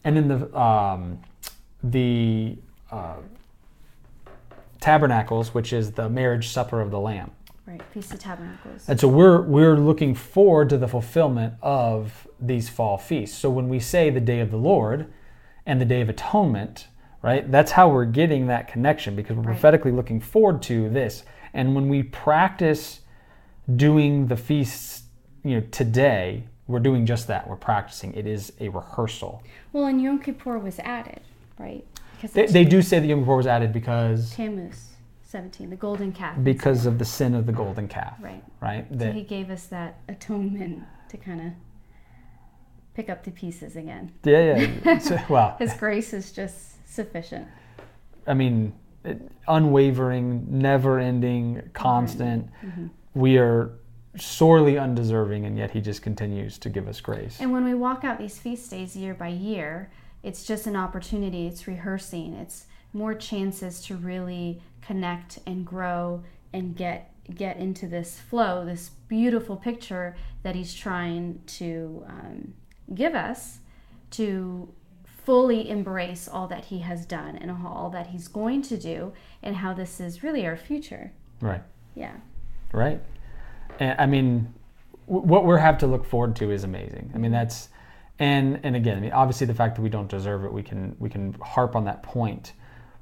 And 0.03 0.17
then 0.17 0.27
the, 0.27 0.59
um, 0.59 1.19
the 1.83 2.57
uh, 2.91 3.15
tabernacles, 4.81 5.53
which 5.53 5.71
is 5.71 5.91
the 5.91 6.09
marriage 6.09 6.49
supper 6.49 6.81
of 6.81 6.91
the 6.91 6.99
Lamb. 6.99 7.31
Right, 7.67 7.81
Feast 7.93 8.13
of 8.13 8.19
Tabernacles. 8.19 8.89
And 8.89 8.99
so 8.99 9.07
we're, 9.07 9.41
we're 9.41 9.77
looking 9.77 10.15
forward 10.15 10.69
to 10.69 10.77
the 10.77 10.87
fulfillment 10.87 11.53
of 11.61 12.27
these 12.39 12.69
fall 12.69 12.97
feasts. 12.97 13.37
So 13.37 13.49
when 13.49 13.69
we 13.69 13.79
say 13.79 14.09
the 14.09 14.19
Day 14.19 14.39
of 14.39 14.49
the 14.49 14.57
Lord 14.57 15.11
and 15.65 15.79
the 15.79 15.85
Day 15.85 16.01
of 16.01 16.09
Atonement, 16.09 16.87
right? 17.21 17.49
That's 17.51 17.71
how 17.71 17.89
we're 17.89 18.05
getting 18.05 18.47
that 18.47 18.67
connection 18.67 19.15
because 19.15 19.35
we're 19.35 19.43
right. 19.43 19.53
prophetically 19.53 19.91
looking 19.91 20.19
forward 20.19 20.61
to 20.63 20.89
this. 20.89 21.23
And 21.53 21.75
when 21.75 21.87
we 21.87 22.01
practice 22.01 23.01
doing 23.75 24.27
the 24.27 24.37
feasts, 24.37 25.03
you 25.43 25.59
know, 25.59 25.67
today, 25.71 26.45
we're 26.67 26.79
doing 26.79 27.05
just 27.05 27.27
that. 27.27 27.47
We're 27.47 27.57
practicing. 27.57 28.13
It 28.15 28.25
is 28.25 28.53
a 28.59 28.69
rehearsal. 28.69 29.43
Well, 29.71 29.85
and 29.85 30.01
Yom 30.01 30.19
Kippur 30.19 30.57
was 30.57 30.79
added, 30.79 31.21
right? 31.59 31.85
Because 32.15 32.31
they, 32.31 32.47
they 32.47 32.65
do 32.65 32.81
say 32.81 32.99
that 32.99 33.07
Yom 33.07 33.19
Kippur 33.19 33.35
was 33.35 33.47
added 33.47 33.71
because 33.71 34.33
Tammuz 34.33 34.90
17, 35.31 35.69
the 35.69 35.77
golden 35.77 36.11
calf. 36.11 36.35
Because 36.43 36.85
of 36.85 36.99
the 36.99 37.05
sin 37.05 37.33
of 37.33 37.45
the 37.45 37.53
golden 37.53 37.87
calf. 37.87 38.17
Right. 38.19 38.43
Right. 38.61 38.85
So 38.89 38.97
that, 38.97 39.15
he 39.15 39.23
gave 39.23 39.49
us 39.49 39.65
that 39.67 39.99
atonement 40.09 40.83
to 41.07 41.15
kind 41.15 41.39
of 41.39 41.53
pick 42.93 43.09
up 43.09 43.23
the 43.23 43.31
pieces 43.31 43.77
again. 43.77 44.11
Yeah, 44.25 44.67
yeah. 44.83 44.97
so, 44.99 45.17
well, 45.29 45.55
His 45.57 45.73
grace 45.73 46.11
is 46.11 46.33
just 46.33 46.85
sufficient. 46.93 47.47
I 48.27 48.33
mean, 48.33 48.73
it, 49.05 49.31
unwavering, 49.47 50.45
never 50.49 50.99
ending, 50.99 51.69
constant. 51.73 52.51
Mm-hmm. 52.61 52.87
We 53.13 53.37
are 53.37 53.71
sorely 54.17 54.77
undeserving, 54.77 55.45
and 55.45 55.57
yet 55.57 55.71
He 55.71 55.79
just 55.79 56.01
continues 56.01 56.57
to 56.57 56.69
give 56.69 56.89
us 56.89 56.99
grace. 56.99 57.37
And 57.39 57.53
when 57.53 57.63
we 57.63 57.73
walk 57.73 58.03
out 58.03 58.19
these 58.19 58.37
feast 58.37 58.69
days 58.69 58.97
year 58.97 59.13
by 59.13 59.29
year, 59.29 59.91
it's 60.23 60.43
just 60.43 60.67
an 60.67 60.75
opportunity, 60.75 61.47
it's 61.47 61.67
rehearsing, 61.67 62.33
it's 62.33 62.65
more 62.93 63.13
chances 63.13 63.81
to 63.83 63.95
really 63.95 64.61
connect 64.81 65.39
and 65.45 65.65
grow 65.65 66.23
and 66.53 66.75
get 66.75 67.11
get 67.35 67.57
into 67.57 67.87
this 67.87 68.19
flow, 68.19 68.65
this 68.65 68.89
beautiful 69.07 69.55
picture 69.55 70.15
that 70.43 70.55
he's 70.55 70.73
trying 70.73 71.41
to 71.45 72.03
um, 72.07 72.53
give 72.93 73.15
us 73.15 73.59
to 74.09 74.73
fully 75.05 75.69
embrace 75.69 76.27
all 76.27 76.47
that 76.47 76.65
he 76.65 76.79
has 76.79 77.05
done 77.05 77.37
and 77.37 77.51
all 77.51 77.89
that 77.91 78.07
he's 78.07 78.27
going 78.27 78.61
to 78.61 78.77
do 78.77 79.13
and 79.43 79.55
how 79.57 79.73
this 79.73 79.99
is 79.99 80.23
really 80.23 80.45
our 80.45 80.57
future. 80.57 81.13
Right. 81.39 81.61
Yeah. 81.95 82.15
Right. 82.73 83.01
And 83.79 83.99
I 83.99 84.05
mean, 84.07 84.53
what 85.05 85.45
we 85.45 85.57
have 85.59 85.77
to 85.79 85.87
look 85.87 86.05
forward 86.05 86.35
to 86.37 86.51
is 86.51 86.63
amazing. 86.63 87.11
I 87.13 87.17
mean, 87.17 87.31
that's 87.31 87.69
and 88.19 88.59
and 88.63 88.75
again, 88.75 88.97
I 88.97 89.01
mean, 89.01 89.11
obviously 89.11 89.47
the 89.47 89.53
fact 89.53 89.75
that 89.75 89.81
we 89.81 89.89
don't 89.89 90.09
deserve 90.09 90.45
it, 90.45 90.53
we 90.53 90.63
can 90.63 90.95
we 90.99 91.09
can 91.09 91.33
harp 91.41 91.75
on 91.75 91.85
that 91.85 92.03
point. 92.03 92.53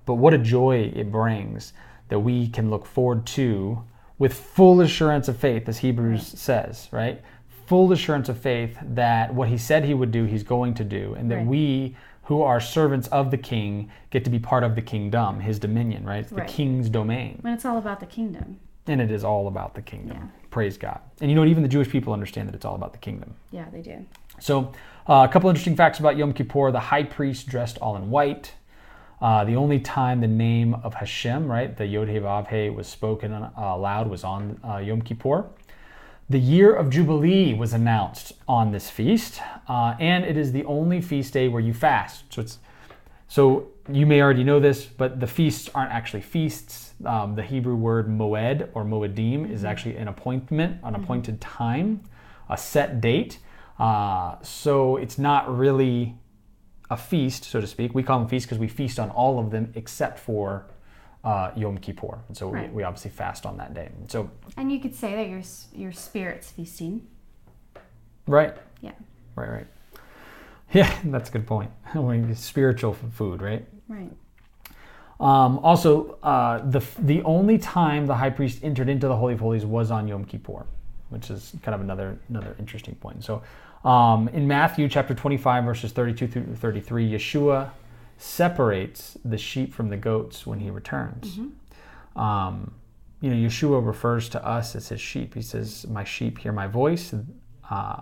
But 0.05 0.15
what 0.15 0.33
a 0.33 0.37
joy 0.37 0.91
it 0.95 1.11
brings 1.11 1.73
that 2.09 2.19
we 2.19 2.47
can 2.47 2.69
look 2.69 2.85
forward 2.85 3.25
to 3.27 3.83
with 4.17 4.33
full 4.33 4.81
assurance 4.81 5.27
of 5.27 5.37
faith, 5.37 5.69
as 5.69 5.77
Hebrews 5.79 6.27
says, 6.27 6.89
right? 6.91 7.21
Full 7.67 7.91
assurance 7.91 8.27
of 8.29 8.37
faith 8.37 8.77
that 8.81 9.33
what 9.33 9.47
he 9.47 9.57
said 9.57 9.85
he 9.85 9.93
would 9.93 10.11
do, 10.11 10.25
he's 10.25 10.43
going 10.43 10.73
to 10.75 10.83
do, 10.83 11.13
and 11.13 11.29
that 11.31 11.37
right. 11.37 11.45
we 11.45 11.95
who 12.23 12.43
are 12.43 12.59
servants 12.59 13.07
of 13.07 13.31
the 13.31 13.37
king 13.37 13.89
get 14.11 14.23
to 14.23 14.29
be 14.29 14.37
part 14.37 14.63
of 14.63 14.75
the 14.75 14.81
kingdom, 14.81 15.39
his 15.39 15.57
dominion, 15.57 16.05
right? 16.05 16.19
It's 16.19 16.29
the 16.29 16.35
Right. 16.35 16.47
king's 16.47 16.87
domain. 16.87 17.39
When 17.41 17.53
it's 17.53 17.65
all 17.65 17.79
about 17.79 17.99
the 17.99 18.05
kingdom. 18.05 18.59
And 18.85 19.01
it 19.01 19.09
is 19.09 19.23
all 19.23 19.47
about 19.47 19.73
the 19.73 19.81
kingdom. 19.81 20.17
Yeah. 20.17 20.47
Praise 20.51 20.77
God. 20.77 20.99
And 21.21 21.31
you 21.31 21.35
know 21.35 21.41
what? 21.41 21.47
Even 21.47 21.63
the 21.63 21.69
Jewish 21.69 21.89
people 21.89 22.13
understand 22.13 22.47
that 22.47 22.53
it's 22.53 22.65
all 22.65 22.75
about 22.75 22.91
the 22.91 22.99
kingdom. 22.99 23.33
Yeah, 23.51 23.65
they 23.71 23.81
do. 23.81 24.05
So, 24.39 24.71
uh, 25.07 25.25
a 25.27 25.31
couple 25.31 25.49
interesting 25.49 25.75
facts 25.75 25.99
about 25.99 26.17
Yom 26.17 26.33
Kippur 26.33 26.71
the 26.71 26.79
high 26.79 27.03
priest 27.03 27.47
dressed 27.47 27.79
all 27.79 27.95
in 27.95 28.11
white. 28.11 28.53
Uh, 29.21 29.43
the 29.43 29.55
only 29.55 29.79
time 29.79 30.21
the 30.21 30.27
name 30.27 30.73
of 30.75 30.93
Hashem, 30.93 31.51
right, 31.51 31.75
the 31.75 31.85
Yod 31.85 32.07
He 32.07 32.17
Vav 32.19 32.47
He, 32.47 32.69
was 32.69 32.87
spoken 32.87 33.33
uh, 33.33 33.51
aloud 33.57 34.09
was 34.09 34.23
on 34.23 34.59
uh, 34.63 34.77
Yom 34.77 35.01
Kippur. 35.01 35.45
The 36.29 36.39
year 36.39 36.73
of 36.73 36.89
Jubilee 36.89 37.53
was 37.53 37.73
announced 37.73 38.33
on 38.47 38.71
this 38.71 38.89
feast, 38.89 39.41
uh, 39.67 39.95
and 39.99 40.23
it 40.23 40.37
is 40.37 40.51
the 40.51 40.63
only 40.65 41.01
feast 41.01 41.33
day 41.33 41.47
where 41.47 41.61
you 41.61 41.73
fast. 41.73 42.31
So 42.33 42.41
it's 42.41 42.59
so 43.27 43.69
you 43.91 44.05
may 44.05 44.21
already 44.21 44.43
know 44.43 44.59
this, 44.59 44.85
but 44.85 45.19
the 45.19 45.27
feasts 45.27 45.69
aren't 45.73 45.91
actually 45.91 46.21
feasts. 46.21 46.93
Um, 47.05 47.35
the 47.35 47.43
Hebrew 47.43 47.75
word 47.75 48.07
moed 48.07 48.69
or 48.73 48.83
moedim 48.83 49.49
is 49.49 49.63
actually 49.63 49.97
an 49.97 50.07
appointment, 50.07 50.79
an 50.83 50.95
appointed 50.95 51.39
time, 51.41 52.01
a 52.49 52.57
set 52.57 53.01
date. 53.01 53.39
Uh, 53.77 54.35
so 54.41 54.97
it's 54.97 55.17
not 55.17 55.55
really 55.55 56.15
a 56.89 56.97
feast, 56.97 57.43
so 57.45 57.61
to 57.61 57.67
speak. 57.67 57.93
We 57.93 58.03
call 58.03 58.19
them 58.19 58.27
feasts 58.27 58.45
because 58.45 58.59
we 58.59 58.67
feast 58.67 58.99
on 58.99 59.09
all 59.11 59.39
of 59.39 59.51
them 59.51 59.71
except 59.75 60.19
for 60.19 60.65
uh, 61.23 61.51
Yom 61.55 61.77
Kippur. 61.77 62.19
And 62.27 62.35
so 62.37 62.49
Right. 62.49 62.69
we, 62.69 62.77
we 62.77 62.83
obviously 62.83 63.11
fast 63.11 63.45
on 63.45 63.57
that 63.57 63.73
day. 63.73 63.89
So, 64.07 64.29
And 64.57 64.71
you 64.71 64.79
could 64.79 64.95
say 64.95 65.15
that 65.15 65.27
your 65.29 65.41
your 65.73 65.91
spirit's 65.91 66.51
feasting. 66.51 67.05
right, 68.27 68.55
Yeah. 68.81 68.91
right, 69.35 69.49
right. 69.49 69.67
Yeah, 70.73 70.93
that's 71.05 71.29
a 71.29 71.31
good 71.33 71.47
point. 71.47 71.71
Spiritual 72.35 72.93
food, 72.93 73.41
right? 73.41 73.65
Right. 73.87 74.11
Um, 75.19 75.59
also, 75.59 76.17
uh, 76.23 76.59
the 76.69 76.81
the 76.99 77.21
only 77.23 77.57
time 77.57 78.05
the 78.07 78.15
high 78.15 78.29
priest 78.29 78.63
entered 78.63 78.87
into 78.87 79.07
the 79.07 79.15
holy 79.17 79.33
of 79.33 79.41
holies 79.41 79.65
was 79.65 79.91
on 79.91 80.07
Yom 80.07 80.23
Kippur, 80.23 80.65
which 81.09 81.29
is 81.29 81.53
kind 81.61 81.75
of 81.75 81.81
another 81.81 82.17
another 82.29 82.55
interesting 82.57 82.95
point. 82.95 83.23
So, 83.25 83.41
um, 83.83 84.27
in 84.29 84.47
Matthew 84.47 84.87
chapter 84.89 85.13
25 85.13 85.63
verses 85.63 85.91
32 85.91 86.27
through 86.27 86.55
33, 86.55 87.11
Yeshua 87.11 87.71
separates 88.17 89.17
the 89.23 89.37
sheep 89.37 89.73
from 89.73 89.89
the 89.89 89.97
goats 89.97 90.45
when 90.45 90.59
he 90.59 90.69
returns. 90.69 91.39
Um, 92.15 92.73
you 93.21 93.29
know, 93.29 93.35
Yeshua 93.35 93.85
refers 93.85 94.29
to 94.29 94.45
us 94.45 94.75
as 94.75 94.89
his 94.89 94.99
sheep. 95.01 95.33
He 95.33 95.41
says, 95.41 95.85
"My 95.87 96.03
sheep 96.03 96.37
hear 96.39 96.51
my 96.51 96.67
voice. 96.67 97.13
Uh, 97.69 98.01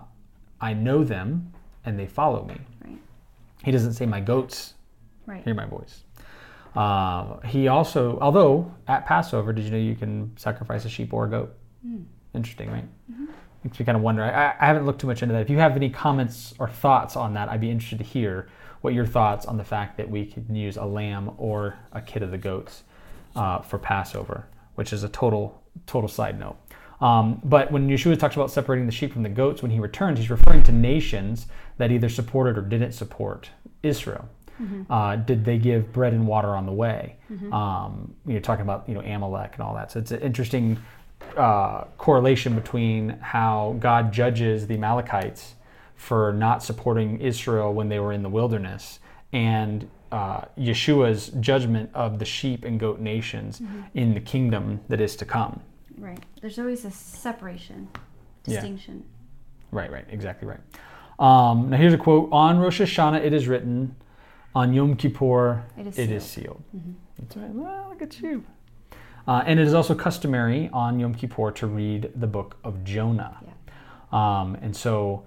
I 0.60 0.74
know 0.74 1.04
them, 1.04 1.52
and 1.84 1.98
they 1.98 2.06
follow 2.06 2.44
me." 2.44 2.56
Right. 2.84 2.98
He 3.64 3.70
doesn't 3.70 3.92
say, 3.94 4.06
"My 4.06 4.20
goats 4.20 4.74
Right. 5.26 5.44
hear 5.44 5.54
my 5.54 5.66
voice. 5.66 6.04
Uh, 6.74 7.38
he 7.40 7.68
also, 7.68 8.18
although 8.20 8.72
at 8.86 9.06
Passover, 9.06 9.52
did 9.52 9.64
you 9.64 9.70
know 9.70 9.76
you 9.78 9.94
can 9.96 10.32
sacrifice 10.36 10.84
a 10.84 10.88
sheep 10.88 11.12
or 11.12 11.24
a 11.26 11.28
goat? 11.30 11.54
Interesting, 12.34 12.70
right? 12.70 12.84
Makes 13.64 13.80
me 13.80 13.86
kind 13.86 13.96
of 13.96 14.02
wonder. 14.02 14.22
I, 14.22 14.54
I 14.60 14.66
haven't 14.66 14.86
looked 14.86 15.00
too 15.00 15.06
much 15.06 15.22
into 15.22 15.32
that. 15.34 15.42
If 15.42 15.50
you 15.50 15.58
have 15.58 15.76
any 15.76 15.90
comments 15.90 16.54
or 16.58 16.68
thoughts 16.68 17.16
on 17.16 17.34
that, 17.34 17.48
I'd 17.48 17.60
be 17.60 17.70
interested 17.70 17.98
to 17.98 18.04
hear 18.04 18.48
what 18.80 18.94
your 18.94 19.06
thoughts 19.06 19.46
on 19.46 19.56
the 19.56 19.64
fact 19.64 19.96
that 19.96 20.08
we 20.08 20.24
can 20.26 20.54
use 20.54 20.76
a 20.76 20.84
lamb 20.84 21.32
or 21.38 21.76
a 21.92 22.00
kid 22.00 22.22
of 22.22 22.30
the 22.30 22.38
goats 22.38 22.84
uh, 23.34 23.60
for 23.60 23.78
Passover, 23.78 24.46
which 24.76 24.92
is 24.92 25.02
a 25.02 25.08
total 25.08 25.62
total 25.86 26.08
side 26.08 26.38
note. 26.38 26.56
Um, 27.00 27.40
but 27.44 27.70
when 27.70 27.88
Yeshua 27.88 28.18
talks 28.18 28.34
about 28.34 28.50
separating 28.50 28.86
the 28.86 28.92
sheep 28.92 29.12
from 29.12 29.22
the 29.22 29.28
goats 29.28 29.62
when 29.62 29.70
he 29.70 29.78
returns, 29.78 30.18
he's 30.18 30.30
referring 30.30 30.64
to 30.64 30.72
nations 30.72 31.46
that 31.76 31.92
either 31.92 32.08
supported 32.08 32.58
or 32.58 32.62
didn't 32.62 32.92
support 32.92 33.50
Israel. 33.82 34.28
Uh, 34.90 35.14
did 35.14 35.44
they 35.44 35.56
give 35.56 35.92
bread 35.92 36.12
and 36.12 36.26
water 36.26 36.56
on 36.56 36.66
the 36.66 36.72
way? 36.72 37.16
Um, 37.52 38.12
you're 38.26 38.40
talking 38.40 38.62
about 38.62 38.88
you 38.88 38.94
know 38.94 39.00
Amalek 39.02 39.52
and 39.54 39.62
all 39.62 39.74
that. 39.74 39.92
So 39.92 40.00
it's 40.00 40.10
an 40.10 40.20
interesting 40.20 40.76
uh, 41.36 41.84
correlation 41.96 42.54
between 42.54 43.10
how 43.20 43.76
God 43.78 44.12
judges 44.12 44.66
the 44.66 44.74
Amalekites 44.74 45.54
for 45.96 46.32
not 46.32 46.62
supporting 46.62 47.20
Israel 47.20 47.72
when 47.74 47.88
they 47.88 47.98
were 47.98 48.12
in 48.12 48.22
the 48.22 48.28
wilderness 48.28 48.98
and 49.32 49.88
uh, 50.10 50.42
Yeshua's 50.56 51.28
judgment 51.40 51.90
of 51.92 52.18
the 52.18 52.24
sheep 52.24 52.64
and 52.64 52.80
goat 52.80 52.98
nations 53.00 53.60
in 53.94 54.14
the 54.14 54.20
kingdom 54.20 54.80
that 54.88 55.00
is 55.00 55.16
to 55.16 55.24
come. 55.24 55.60
Right. 55.98 56.22
There's 56.40 56.58
always 56.58 56.84
a 56.84 56.90
separation, 56.90 57.88
Yeah. 58.46 58.54
distinction. 58.54 59.04
Right, 59.70 59.90
right, 59.92 60.06
exactly 60.08 60.48
right. 60.48 60.60
Um, 61.18 61.68
now 61.70 61.76
here's 61.76 61.92
a 61.92 61.98
quote: 61.98 62.28
"On 62.32 62.58
Rosh 62.58 62.80
Hashanah 62.80 63.22
it 63.22 63.32
is 63.32 63.48
written, 63.48 63.96
on 64.54 64.72
Yom 64.72 64.96
Kippur 64.96 65.64
It 65.76 65.86
is 65.86 65.98
it 65.98 66.10
is 66.10 66.24
sealed." 66.24 66.62
sealed." 66.72 66.94
That's 67.18 67.36
right. 67.36 67.50
Well, 67.50 67.88
look 67.90 68.00
at 68.00 68.18
you. 68.20 68.44
Uh, 69.28 69.42
and 69.44 69.60
it 69.60 69.66
is 69.66 69.74
also 69.74 69.94
customary 69.94 70.70
on 70.72 70.98
Yom 70.98 71.14
Kippur 71.14 71.50
to 71.52 71.66
read 71.66 72.10
the 72.16 72.26
book 72.26 72.56
of 72.64 72.82
Jonah. 72.82 73.36
Um, 74.10 74.56
and 74.62 74.74
so, 74.74 75.26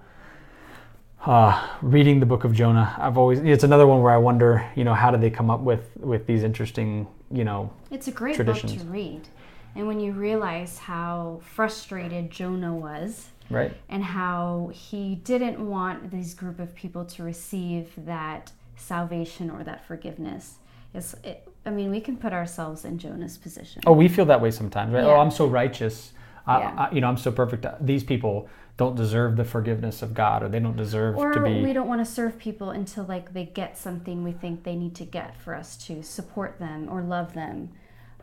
uh, 1.24 1.68
reading 1.82 2.18
the 2.18 2.26
book 2.26 2.42
of 2.42 2.52
Jonah, 2.52 2.96
I've 2.98 3.16
always 3.16 3.38
it's 3.38 3.62
another 3.62 3.86
one 3.86 4.02
where 4.02 4.12
I 4.12 4.16
wonder, 4.16 4.68
you 4.74 4.82
know, 4.82 4.92
how 4.92 5.12
did 5.12 5.20
they 5.20 5.30
come 5.30 5.50
up 5.50 5.60
with 5.60 5.88
with 6.00 6.26
these 6.26 6.42
interesting, 6.42 7.06
you 7.30 7.44
know, 7.44 7.70
It's 7.92 8.08
a 8.08 8.10
great 8.10 8.34
Traditions. 8.34 8.72
book 8.72 8.82
to 8.82 8.88
read. 8.88 9.28
And 9.76 9.86
when 9.86 10.00
you 10.00 10.10
realize 10.10 10.78
how 10.78 11.40
frustrated 11.54 12.28
Jonah 12.28 12.74
was 12.74 13.30
right? 13.50 13.72
and 13.88 14.02
how 14.02 14.70
he 14.74 15.14
didn't 15.14 15.64
want 15.64 16.10
this 16.10 16.34
group 16.34 16.58
of 16.58 16.74
people 16.74 17.04
to 17.04 17.22
receive 17.22 17.92
that 17.98 18.50
salvation 18.76 19.48
or 19.48 19.62
that 19.62 19.86
forgiveness. 19.86 20.56
It's, 20.92 21.14
it, 21.22 21.48
I 21.64 21.70
mean, 21.70 21.90
we 21.90 22.00
can 22.00 22.16
put 22.16 22.32
ourselves 22.32 22.84
in 22.84 22.98
Jonah's 22.98 23.38
position. 23.38 23.82
Oh, 23.86 23.92
we 23.92 24.08
feel 24.08 24.24
that 24.26 24.40
way 24.40 24.50
sometimes, 24.50 24.92
right? 24.92 25.04
Yeah. 25.04 25.10
Oh, 25.10 25.20
I'm 25.20 25.30
so 25.30 25.46
righteous. 25.46 26.12
I, 26.46 26.58
Yeah. 26.60 26.74
I, 26.76 26.94
you 26.94 27.00
know, 27.00 27.08
I'm 27.08 27.16
so 27.16 27.30
perfect. 27.30 27.66
These 27.80 28.02
people 28.04 28.48
don't 28.76 28.96
deserve 28.96 29.36
the 29.36 29.44
forgiveness 29.44 30.02
of 30.02 30.14
God, 30.14 30.42
or 30.42 30.48
they 30.48 30.58
don't 30.58 30.76
deserve 30.76 31.16
Or 31.16 31.32
to 31.32 31.40
be. 31.40 31.62
we 31.62 31.72
don't 31.72 31.86
want 31.86 32.00
to 32.04 32.10
serve 32.10 32.38
people 32.38 32.70
until 32.70 33.04
like 33.04 33.32
they 33.32 33.44
get 33.44 33.78
something 33.78 34.24
we 34.24 34.32
think 34.32 34.64
they 34.64 34.74
need 34.74 34.94
to 34.96 35.04
get 35.04 35.36
for 35.40 35.54
us 35.54 35.76
to 35.86 36.02
support 36.02 36.58
them 36.58 36.88
or 36.90 37.02
love 37.02 37.34
them. 37.34 37.70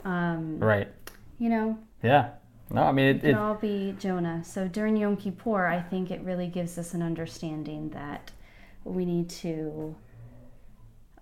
Um, 0.04 0.60
right. 0.60 0.88
you 1.38 1.50
know, 1.50 1.78
Yeah. 2.04 2.32
No, 2.72 2.84
I 2.84 2.92
mean, 2.92 3.08
it 3.08 3.16
it, 3.18 3.22
can 3.22 3.36
all 3.36 3.56
be 3.56 3.96
Jonah. 4.00 4.44
So 4.44 4.68
during 4.68 4.96
Yom 4.96 5.18
Kippur, 5.18 5.66
I 5.66 5.82
think 5.82 6.12
it 6.12 6.22
really 6.22 6.48
gives 6.48 6.78
us 6.78 6.94
an 6.94 7.02
understanding 7.02 7.90
that 7.90 8.32
we 8.84 9.06
need 9.06 9.28
to, 9.30 9.96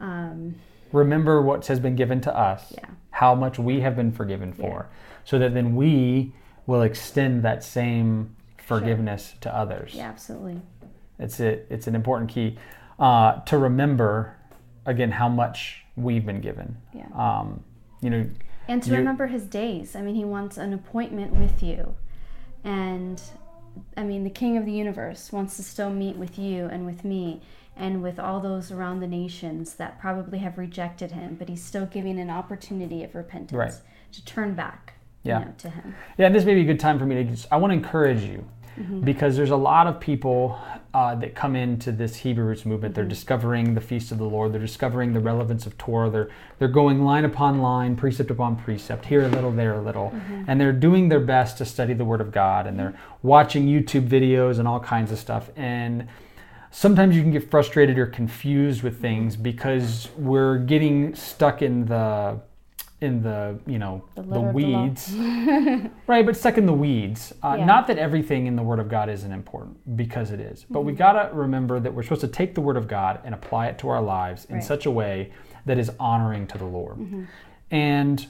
um, 0.02 0.56
remember 0.92 1.42
what 1.42 1.66
has 1.68 1.80
been 1.80 1.96
given 1.96 2.22
to 2.22 2.36
us, 2.38 2.72
yeah, 2.76 2.86
how 3.12 3.36
much 3.36 3.58
we 3.60 3.82
have 3.82 3.96
been 3.96 4.12
forgiven 4.12 4.54
for, 4.54 4.88
so 5.26 5.40
that 5.40 5.54
then 5.54 5.76
we 5.76 6.34
will 6.66 6.82
extend 6.82 7.44
that 7.44 7.64
same 7.64 8.36
forgiveness 8.58 9.36
to 9.42 9.56
others. 9.56 9.94
yeah, 9.94 10.10
absolutely. 10.10 10.62
It's 11.20 11.40
a, 11.40 11.60
it's 11.74 11.88
an 11.88 11.96
important 11.96 12.30
key 12.30 12.58
uh, 13.00 13.40
to 13.42 13.58
remember 13.58 14.36
again 14.86 15.12
how 15.12 15.30
much 15.30 15.84
we've 15.96 16.26
been 16.26 16.42
given. 16.42 16.78
Yeah. 16.94 17.08
Um, 17.16 17.64
you 18.02 18.10
know, 18.10 18.30
And 18.68 18.84
to 18.84 18.92
You- 18.92 18.98
remember 18.98 19.28
his 19.28 19.44
days. 19.46 19.96
I 19.96 20.02
mean, 20.02 20.16
he 20.16 20.26
wants 20.26 20.58
an 20.58 20.74
appointment 20.74 21.34
with 21.34 21.64
you. 21.64 21.96
And 22.64 23.22
I 23.96 24.04
mean, 24.04 24.24
the 24.24 24.30
king 24.30 24.58
of 24.58 24.66
the 24.66 24.72
universe 24.72 25.32
wants 25.32 25.56
to 25.58 25.64
still 25.64 25.90
meet 25.90 26.18
with 26.18 26.38
you 26.38 26.66
and 26.66 26.86
with 26.86 27.04
me 27.06 27.42
and 27.78 28.02
with 28.02 28.20
all 28.20 28.40
those 28.40 28.72
around 28.72 29.00
the 29.00 29.08
nations 29.08 29.76
that 29.76 30.00
probably 30.00 30.40
have 30.40 30.58
rejected 30.58 31.12
him, 31.12 31.36
but 31.38 31.50
he's 31.50 31.64
still 31.64 31.86
giving 31.86 32.20
an 32.20 32.30
opportunity 32.30 33.04
of 33.04 33.16
repentance 33.16 33.54
Right. 33.58 33.74
to 34.14 34.26
turn 34.26 34.54
back 34.54 34.94
Yeah. 35.24 35.40
you 35.40 35.46
know, 35.46 35.54
to 35.58 35.70
him. 35.70 35.96
Yeah, 36.18 36.28
and 36.28 36.36
this 36.36 36.46
may 36.46 36.56
be 36.56 36.62
a 36.62 36.66
good 36.66 36.80
time 36.80 37.00
for 37.00 37.06
me 37.06 37.16
to 37.16 37.24
just, 37.24 37.48
I 37.52 37.58
want 37.58 37.72
to 37.72 37.76
encourage 37.76 38.24
you 38.24 38.46
mm-hmm. 38.80 39.02
because 39.02 39.36
there's 39.36 39.50
a 39.52 39.58
lot 39.58 39.88
of 39.88 40.00
people 40.00 40.60
uh, 40.94 41.16
that 41.16 41.36
come 41.36 41.56
into 41.56 41.92
this 41.92 42.16
Hebrew 42.16 42.46
roots 42.46 42.66
movement. 42.66 42.96
They're 42.96 43.04
mm-hmm. 43.04 43.10
discovering 43.10 43.74
the 43.74 43.82
feast 43.82 44.12
of 44.12 44.18
the 44.18 44.26
Lord. 44.26 44.54
They're 44.54 44.62
discovering 44.62 45.14
the 45.14 45.20
relevance 45.20 45.66
of 45.66 45.78
Torah. 45.78 46.10
They're, 46.10 46.30
they're 46.60 46.68
going 46.68 47.04
line 47.04 47.26
upon 47.26 47.62
line, 47.62 47.96
precept 47.96 48.32
upon 48.32 48.56
precept, 48.56 49.06
here 49.06 49.24
a 49.24 49.28
little, 49.28 49.52
there 49.52 49.76
a 49.76 49.82
little. 49.82 50.12
Mm-hmm. 50.12 50.44
And 50.48 50.60
they're 50.60 50.74
doing 50.74 51.10
their 51.10 51.20
best 51.20 51.58
to 51.60 51.66
study 51.66 51.94
the 51.94 52.06
Word 52.06 52.22
of 52.22 52.32
God. 52.32 52.66
And 52.68 52.80
they're 52.80 52.98
watching 53.22 53.68
YouTube 53.68 54.08
videos 54.08 54.60
and 54.60 54.68
all 54.68 54.80
kinds 54.80 55.12
of 55.12 55.20
stuff. 55.20 55.50
And 55.56 56.08
sometimes 56.72 57.16
you 57.16 57.22
can 57.22 57.32
get 57.32 57.50
frustrated 57.50 57.98
or 57.98 58.06
confused 58.06 58.84
with 58.84 59.00
things 59.02 59.36
because 59.36 60.10
we're 60.18 60.58
getting 60.60 61.16
stuck 61.16 61.62
in 61.62 61.86
the 61.86 62.40
in 63.00 63.22
the 63.22 63.60
you 63.68 63.78
know 63.78 64.04
The 64.16 64.22
the, 64.24 64.28
of 64.28 64.34
the 64.48 64.52
weeds 64.54 65.14
right 66.08 66.26
but 66.26 66.36
stuck 66.36 66.58
in 66.58 66.66
the 66.66 66.74
weeds 66.74 67.32
uh, 67.44 67.56
Yeah. 67.60 67.66
not 67.66 67.86
that 67.88 68.00
everything 68.00 68.48
in 68.48 68.56
the 68.56 68.64
word 68.64 68.80
of 68.80 68.90
god 68.90 69.08
isn't 69.08 69.32
important 69.32 69.96
because 69.96 70.32
it 70.32 70.40
is 70.40 70.66
but 70.70 70.82
we 70.82 70.94
Mm-hmm. 70.94 70.98
got 70.98 71.30
to 71.30 71.36
remember 71.36 71.80
that 71.80 71.94
we're 71.94 72.02
supposed 72.04 72.22
to 72.22 72.28
take 72.28 72.56
the 72.56 72.62
word 72.62 72.76
of 72.76 72.88
god 72.88 73.20
and 73.24 73.36
apply 73.36 73.68
it 73.68 73.78
to 73.80 73.90
our 73.90 74.02
lives 74.02 74.46
in 74.46 74.56
Right. 74.56 74.64
such 74.64 74.88
a 74.88 74.92
way 74.92 75.32
that 75.68 75.78
is 75.78 75.92
honoring 76.00 76.48
to 76.48 76.58
the 76.58 76.66
lord 76.66 76.98
Mm-hmm. 76.98 77.24
and 77.70 78.26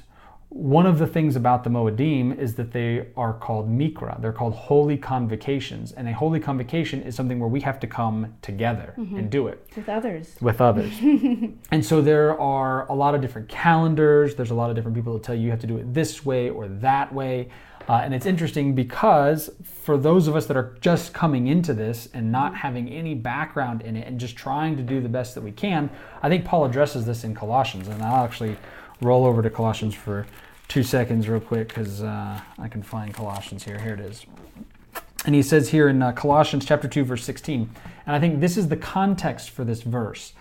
one 0.50 0.86
of 0.86 0.98
the 0.98 1.06
things 1.08 1.36
about 1.36 1.66
the 1.66 1.70
Moedim 1.70 2.38
is 2.38 2.56
that 2.56 2.72
they 2.72 3.08
are 3.18 3.34
called 3.34 3.70
mikra. 3.70 4.20
They're 4.22 4.32
called 4.32 4.54
holy 4.54 4.98
convocations. 4.98 5.92
And 5.92 6.08
a 6.08 6.14
holy 6.14 6.40
convocation 6.40 7.02
is 7.02 7.16
something 7.16 7.38
where 7.40 7.50
we 7.50 7.60
have 7.62 7.80
to 7.82 7.88
come 7.88 8.34
together 8.42 8.94
and 8.98 9.30
do 9.30 9.48
it 9.48 9.68
With 9.76 9.90
others. 9.90 10.36
with 10.40 10.62
others. 10.62 10.94
and 11.72 11.86
so 11.86 12.02
there 12.02 12.40
are 12.40 12.90
a 12.90 12.96
lot 12.96 13.14
of 13.14 13.20
different 13.22 13.50
calendars. 13.50 14.36
There's 14.36 14.52
a 14.52 14.56
lot 14.56 14.70
of 14.70 14.76
different 14.78 14.96
people 14.96 15.14
that 15.14 15.24
tell 15.24 15.36
you 15.36 15.42
you 15.44 15.52
have 15.52 15.60
to 15.60 15.68
do 15.68 15.78
it 15.78 15.94
this 15.94 16.26
way 16.26 16.50
or 16.50 16.68
that 16.70 17.14
way. 17.14 17.50
Uh, 17.90 18.02
and 18.04 18.14
it's 18.14 18.26
interesting 18.26 18.74
because 18.74 19.50
for 19.64 19.98
those 19.98 20.28
of 20.28 20.36
us 20.36 20.46
that 20.46 20.58
are 20.58 20.78
just 20.82 21.14
coming 21.14 21.48
into 21.48 21.74
this 21.74 22.08
and 22.14 22.32
not 22.32 22.56
having 22.56 22.90
any 22.90 23.16
background 23.16 23.82
in 23.82 23.96
it 23.96 24.08
and 24.08 24.20
just 24.20 24.36
trying 24.36 24.76
to 24.76 24.84
do 24.84 25.02
the 25.02 25.08
best 25.10 25.36
that 25.36 25.42
we 25.42 25.52
can, 25.52 25.90
I 26.22 26.30
think 26.30 26.46
Paul 26.46 26.66
addresses 26.66 27.06
this 27.06 27.24
in 27.24 27.36
Colossians. 27.36 27.88
And 27.90 28.02
I'll 28.02 28.26
actually 28.26 28.58
roll 29.02 29.26
over 29.26 29.42
to 29.42 29.50
Colossians 29.50 29.96
for 29.96 30.26
two 30.68 30.84
seconds, 30.84 31.28
real 31.28 31.40
quick, 31.40 31.70
because 31.70 32.02
uh, 32.02 32.40
I 32.58 32.68
can 32.68 32.84
find 32.84 33.14
Colossians 33.14 33.64
here. 33.64 33.80
Here 33.80 33.94
it 33.94 34.00
is. 34.00 34.26
And 35.26 35.36
he 35.36 35.42
says 35.42 35.70
here 35.70 35.90
in 35.90 36.02
uh, 36.02 36.12
Colossians 36.14 36.66
chapter 36.66 36.88
2 36.88 37.04
verse 37.04 37.24
16. 37.24 37.70
And 38.06 38.16
I 38.16 38.20
think 38.20 38.40
this 38.40 38.58
is 38.58 38.70
the 38.70 38.78
context 38.78 39.50
for 39.50 39.64
this 39.64 39.82
verse 39.82 40.34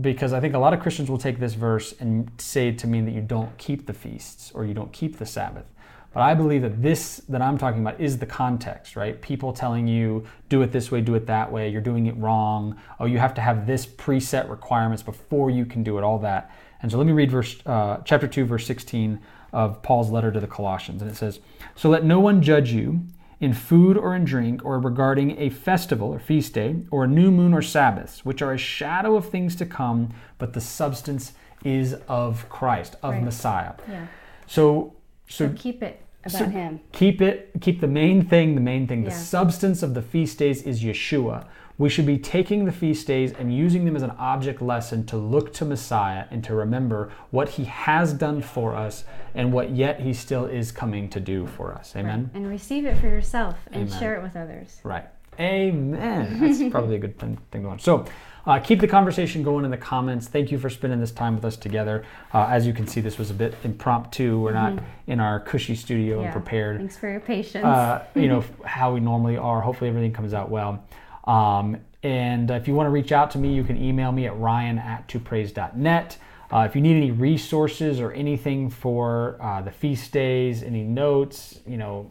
because 0.00 0.32
I 0.32 0.40
think 0.40 0.54
a 0.54 0.58
lot 0.58 0.72
of 0.72 0.80
Christians 0.80 1.10
will 1.10 1.18
take 1.18 1.38
this 1.38 1.52
verse 1.52 1.92
and 2.00 2.30
say 2.38 2.68
it 2.68 2.78
to 2.78 2.86
mean 2.86 3.04
that 3.04 3.12
you 3.12 3.20
don't 3.20 3.56
keep 3.58 3.86
the 3.86 3.92
feasts 3.92 4.50
or 4.54 4.64
you 4.64 4.72
don't 4.72 4.92
keep 4.92 5.18
the 5.18 5.26
Sabbath. 5.26 5.66
But 6.14 6.22
I 6.22 6.34
believe 6.34 6.62
that 6.62 6.82
this 6.82 7.22
that 7.28 7.40
I'm 7.40 7.56
talking 7.56 7.80
about 7.80 8.00
is 8.00 8.18
the 8.18 8.26
context, 8.26 8.96
right? 8.96 9.20
People 9.20 9.52
telling 9.52 9.86
you 9.86 10.26
do 10.50 10.62
it 10.62 10.70
this 10.70 10.90
way, 10.90 11.00
do 11.00 11.14
it 11.14 11.26
that 11.26 11.50
way, 11.50 11.70
you're 11.70 11.80
doing 11.80 12.06
it 12.06 12.16
wrong. 12.16 12.78
Oh, 13.00 13.06
you 13.06 13.18
have 13.18 13.34
to 13.34 13.40
have 13.40 13.66
this 13.66 13.86
preset 13.86 14.48
requirements 14.48 15.02
before 15.02 15.50
you 15.50 15.64
can 15.64 15.82
do 15.82 15.98
it. 15.98 16.04
All 16.04 16.18
that. 16.20 16.50
And 16.82 16.90
so 16.90 16.98
let 16.98 17.06
me 17.06 17.12
read 17.12 17.30
verse 17.30 17.56
uh, 17.64 17.98
chapter 18.04 18.26
two, 18.26 18.44
verse 18.44 18.66
16 18.66 19.20
of 19.52 19.82
Paul's 19.82 20.10
letter 20.10 20.32
to 20.32 20.40
the 20.40 20.46
Colossians, 20.46 21.00
and 21.02 21.10
it 21.10 21.14
says, 21.14 21.40
"So 21.76 21.88
let 21.88 22.04
no 22.04 22.20
one 22.20 22.42
judge 22.42 22.72
you." 22.72 23.02
in 23.40 23.52
food 23.52 23.96
or 23.96 24.14
in 24.14 24.24
drink, 24.24 24.64
or 24.64 24.78
regarding 24.78 25.36
a 25.36 25.50
festival 25.50 26.14
or 26.14 26.20
feast 26.20 26.54
day, 26.54 26.76
or 26.92 27.02
a 27.02 27.08
new 27.08 27.28
moon 27.28 27.52
or 27.52 27.60
Sabbaths, 27.60 28.24
which 28.24 28.40
are 28.40 28.52
a 28.52 28.56
shadow 28.56 29.16
of 29.16 29.28
things 29.30 29.56
to 29.56 29.66
come, 29.66 30.10
but 30.38 30.52
the 30.52 30.60
substance 30.60 31.32
is 31.64 31.94
of 32.06 32.48
Christ, 32.48 32.94
of 33.02 33.14
Right. 33.14 33.24
Messiah. 33.24 33.72
Yeah. 33.90 34.06
So, 34.46 34.94
so, 35.28 35.48
So 35.48 35.54
keep 35.56 35.82
it 35.82 36.00
about 36.24 36.38
so 36.38 36.44
him. 36.44 36.78
keep 36.92 37.20
it, 37.20 37.50
keep 37.60 37.80
the 37.80 37.88
main 37.88 38.24
thing, 38.24 38.54
the 38.54 38.60
main 38.60 38.86
thing. 38.86 39.02
The 39.02 39.10
substance 39.10 39.82
of 39.82 39.94
the 39.94 40.02
feast 40.02 40.38
days 40.38 40.62
is 40.62 40.84
Yeshua. 40.84 41.44
We 41.82 41.88
should 41.88 42.06
be 42.06 42.16
taking 42.16 42.64
the 42.64 42.70
feast 42.70 43.08
days 43.08 43.32
and 43.32 43.52
using 43.52 43.84
them 43.84 43.96
as 43.96 44.02
an 44.02 44.12
object 44.12 44.62
lesson 44.62 45.04
to 45.06 45.16
look 45.16 45.52
to 45.54 45.64
Messiah 45.64 46.26
and 46.30 46.44
to 46.44 46.54
remember 46.54 47.10
what 47.32 47.48
he 47.48 47.64
has 47.64 48.12
done 48.12 48.40
for 48.40 48.76
us 48.76 49.02
and 49.34 49.52
what 49.52 49.70
yet 49.70 49.98
he 49.98 50.14
still 50.14 50.44
is 50.44 50.70
coming 50.70 51.10
to 51.10 51.18
do 51.18 51.44
for 51.44 51.74
us. 51.74 51.96
Amen. 51.96 52.30
And 52.34 52.48
receive 52.48 52.84
it 52.84 52.96
for 52.98 53.08
yourself 53.08 53.56
and 53.72 53.88
Amen. 53.88 53.98
share 53.98 54.14
it 54.14 54.22
with 54.22 54.36
others. 54.36 54.80
Right. 54.84 55.06
Amen. 55.40 56.38
That's 56.38 56.62
probably 56.70 56.94
a 56.94 56.98
good 57.00 57.18
thing, 57.18 57.36
thing 57.50 57.64
going. 57.64 57.80
So, 57.80 58.04
uh, 58.46 58.60
keep 58.60 58.80
the 58.80 58.88
conversation 58.88 59.42
going 59.42 59.64
in 59.64 59.70
the 59.72 59.76
comments. 59.76 60.28
Thank 60.28 60.52
you 60.52 60.58
for 60.58 60.70
spending 60.70 61.00
this 61.00 61.12
time 61.12 61.34
with 61.34 61.44
us 61.44 61.56
together. 61.56 62.04
Uh, 62.32 62.46
as 62.48 62.64
you 62.64 62.72
can 62.72 62.86
see, 62.86 63.00
this 63.00 63.18
was 63.18 63.30
a 63.30 63.34
bit 63.34 63.54
impromptu. 63.64 64.40
We're 64.40 64.52
not 64.52 64.80
in 65.08 65.18
our 65.18 65.40
cushy 65.40 65.74
studio 65.74 66.18
and 66.18 66.26
Mm-hmm. 66.26 66.32
Prepared. 66.32 66.78
Thanks 66.78 66.96
for 66.96 67.10
your 67.10 67.20
patience. 67.20 67.64
Uh, 67.64 68.04
you 68.14 68.28
know 68.28 68.44
how 68.64 68.94
we 68.94 69.00
normally 69.00 69.36
are. 69.36 69.60
Hopefully, 69.60 69.90
everything 69.90 70.12
comes 70.12 70.32
out 70.32 70.48
well. 70.48 70.82
Um, 71.24 71.78
and 72.02 72.50
if 72.50 72.66
you 72.66 72.74
want 72.74 72.86
to 72.86 72.90
reach 72.90 73.12
out 73.12 73.30
to 73.32 73.38
me, 73.38 73.52
you 73.52 73.64
can 73.64 73.82
email 73.82 74.12
me 74.12 74.26
at 74.26 74.36
ryan 74.38 74.78
at 74.78 75.08
topraise.net. 75.08 76.18
Uh, 76.52 76.66
if 76.68 76.74
you 76.74 76.82
need 76.82 76.96
any 76.96 77.10
resources 77.10 77.98
or 77.98 78.12
anything 78.12 78.68
for 78.68 79.38
uh, 79.40 79.62
the 79.62 79.70
feast 79.70 80.12
days, 80.12 80.62
any 80.62 80.82
notes, 80.82 81.60
you 81.66 81.78
know, 81.78 82.10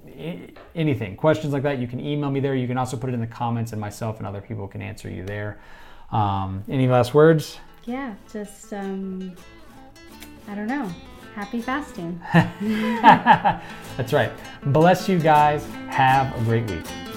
anything, 0.73 1.15
questions 1.15 1.53
like 1.53 1.61
that, 1.61 1.77
you 1.77 1.87
can 1.87 1.99
email 1.99 2.31
me 2.31 2.39
there. 2.39 2.55
You 2.55 2.67
can 2.67 2.77
also 2.77 2.97
put 2.97 3.11
it 3.11 3.13
in 3.13 3.19
the 3.19 3.27
comments, 3.27 3.71
and 3.71 3.79
myself 3.79 4.17
and 4.17 4.25
other 4.25 4.41
people 4.41 4.67
can 4.67 4.81
answer 4.81 5.09
you 5.09 5.23
there. 5.25 5.59
Um, 6.11 6.63
any 6.67 6.87
last 6.87 7.13
words? 7.13 7.59
yeah, 7.85 8.13
just 8.31 8.73
um 8.73 9.35
I 10.47 10.55
don't 10.55 10.67
know. 10.67 10.91
Happy 11.35 11.61
fasting. 11.61 12.19
That's 12.33 14.11
right. 14.11 14.31
Bless 14.65 15.07
you 15.07 15.17
guys. 15.19 15.65
Have 15.89 16.35
a 16.39 16.43
great 16.43 16.69
week. 16.69 17.10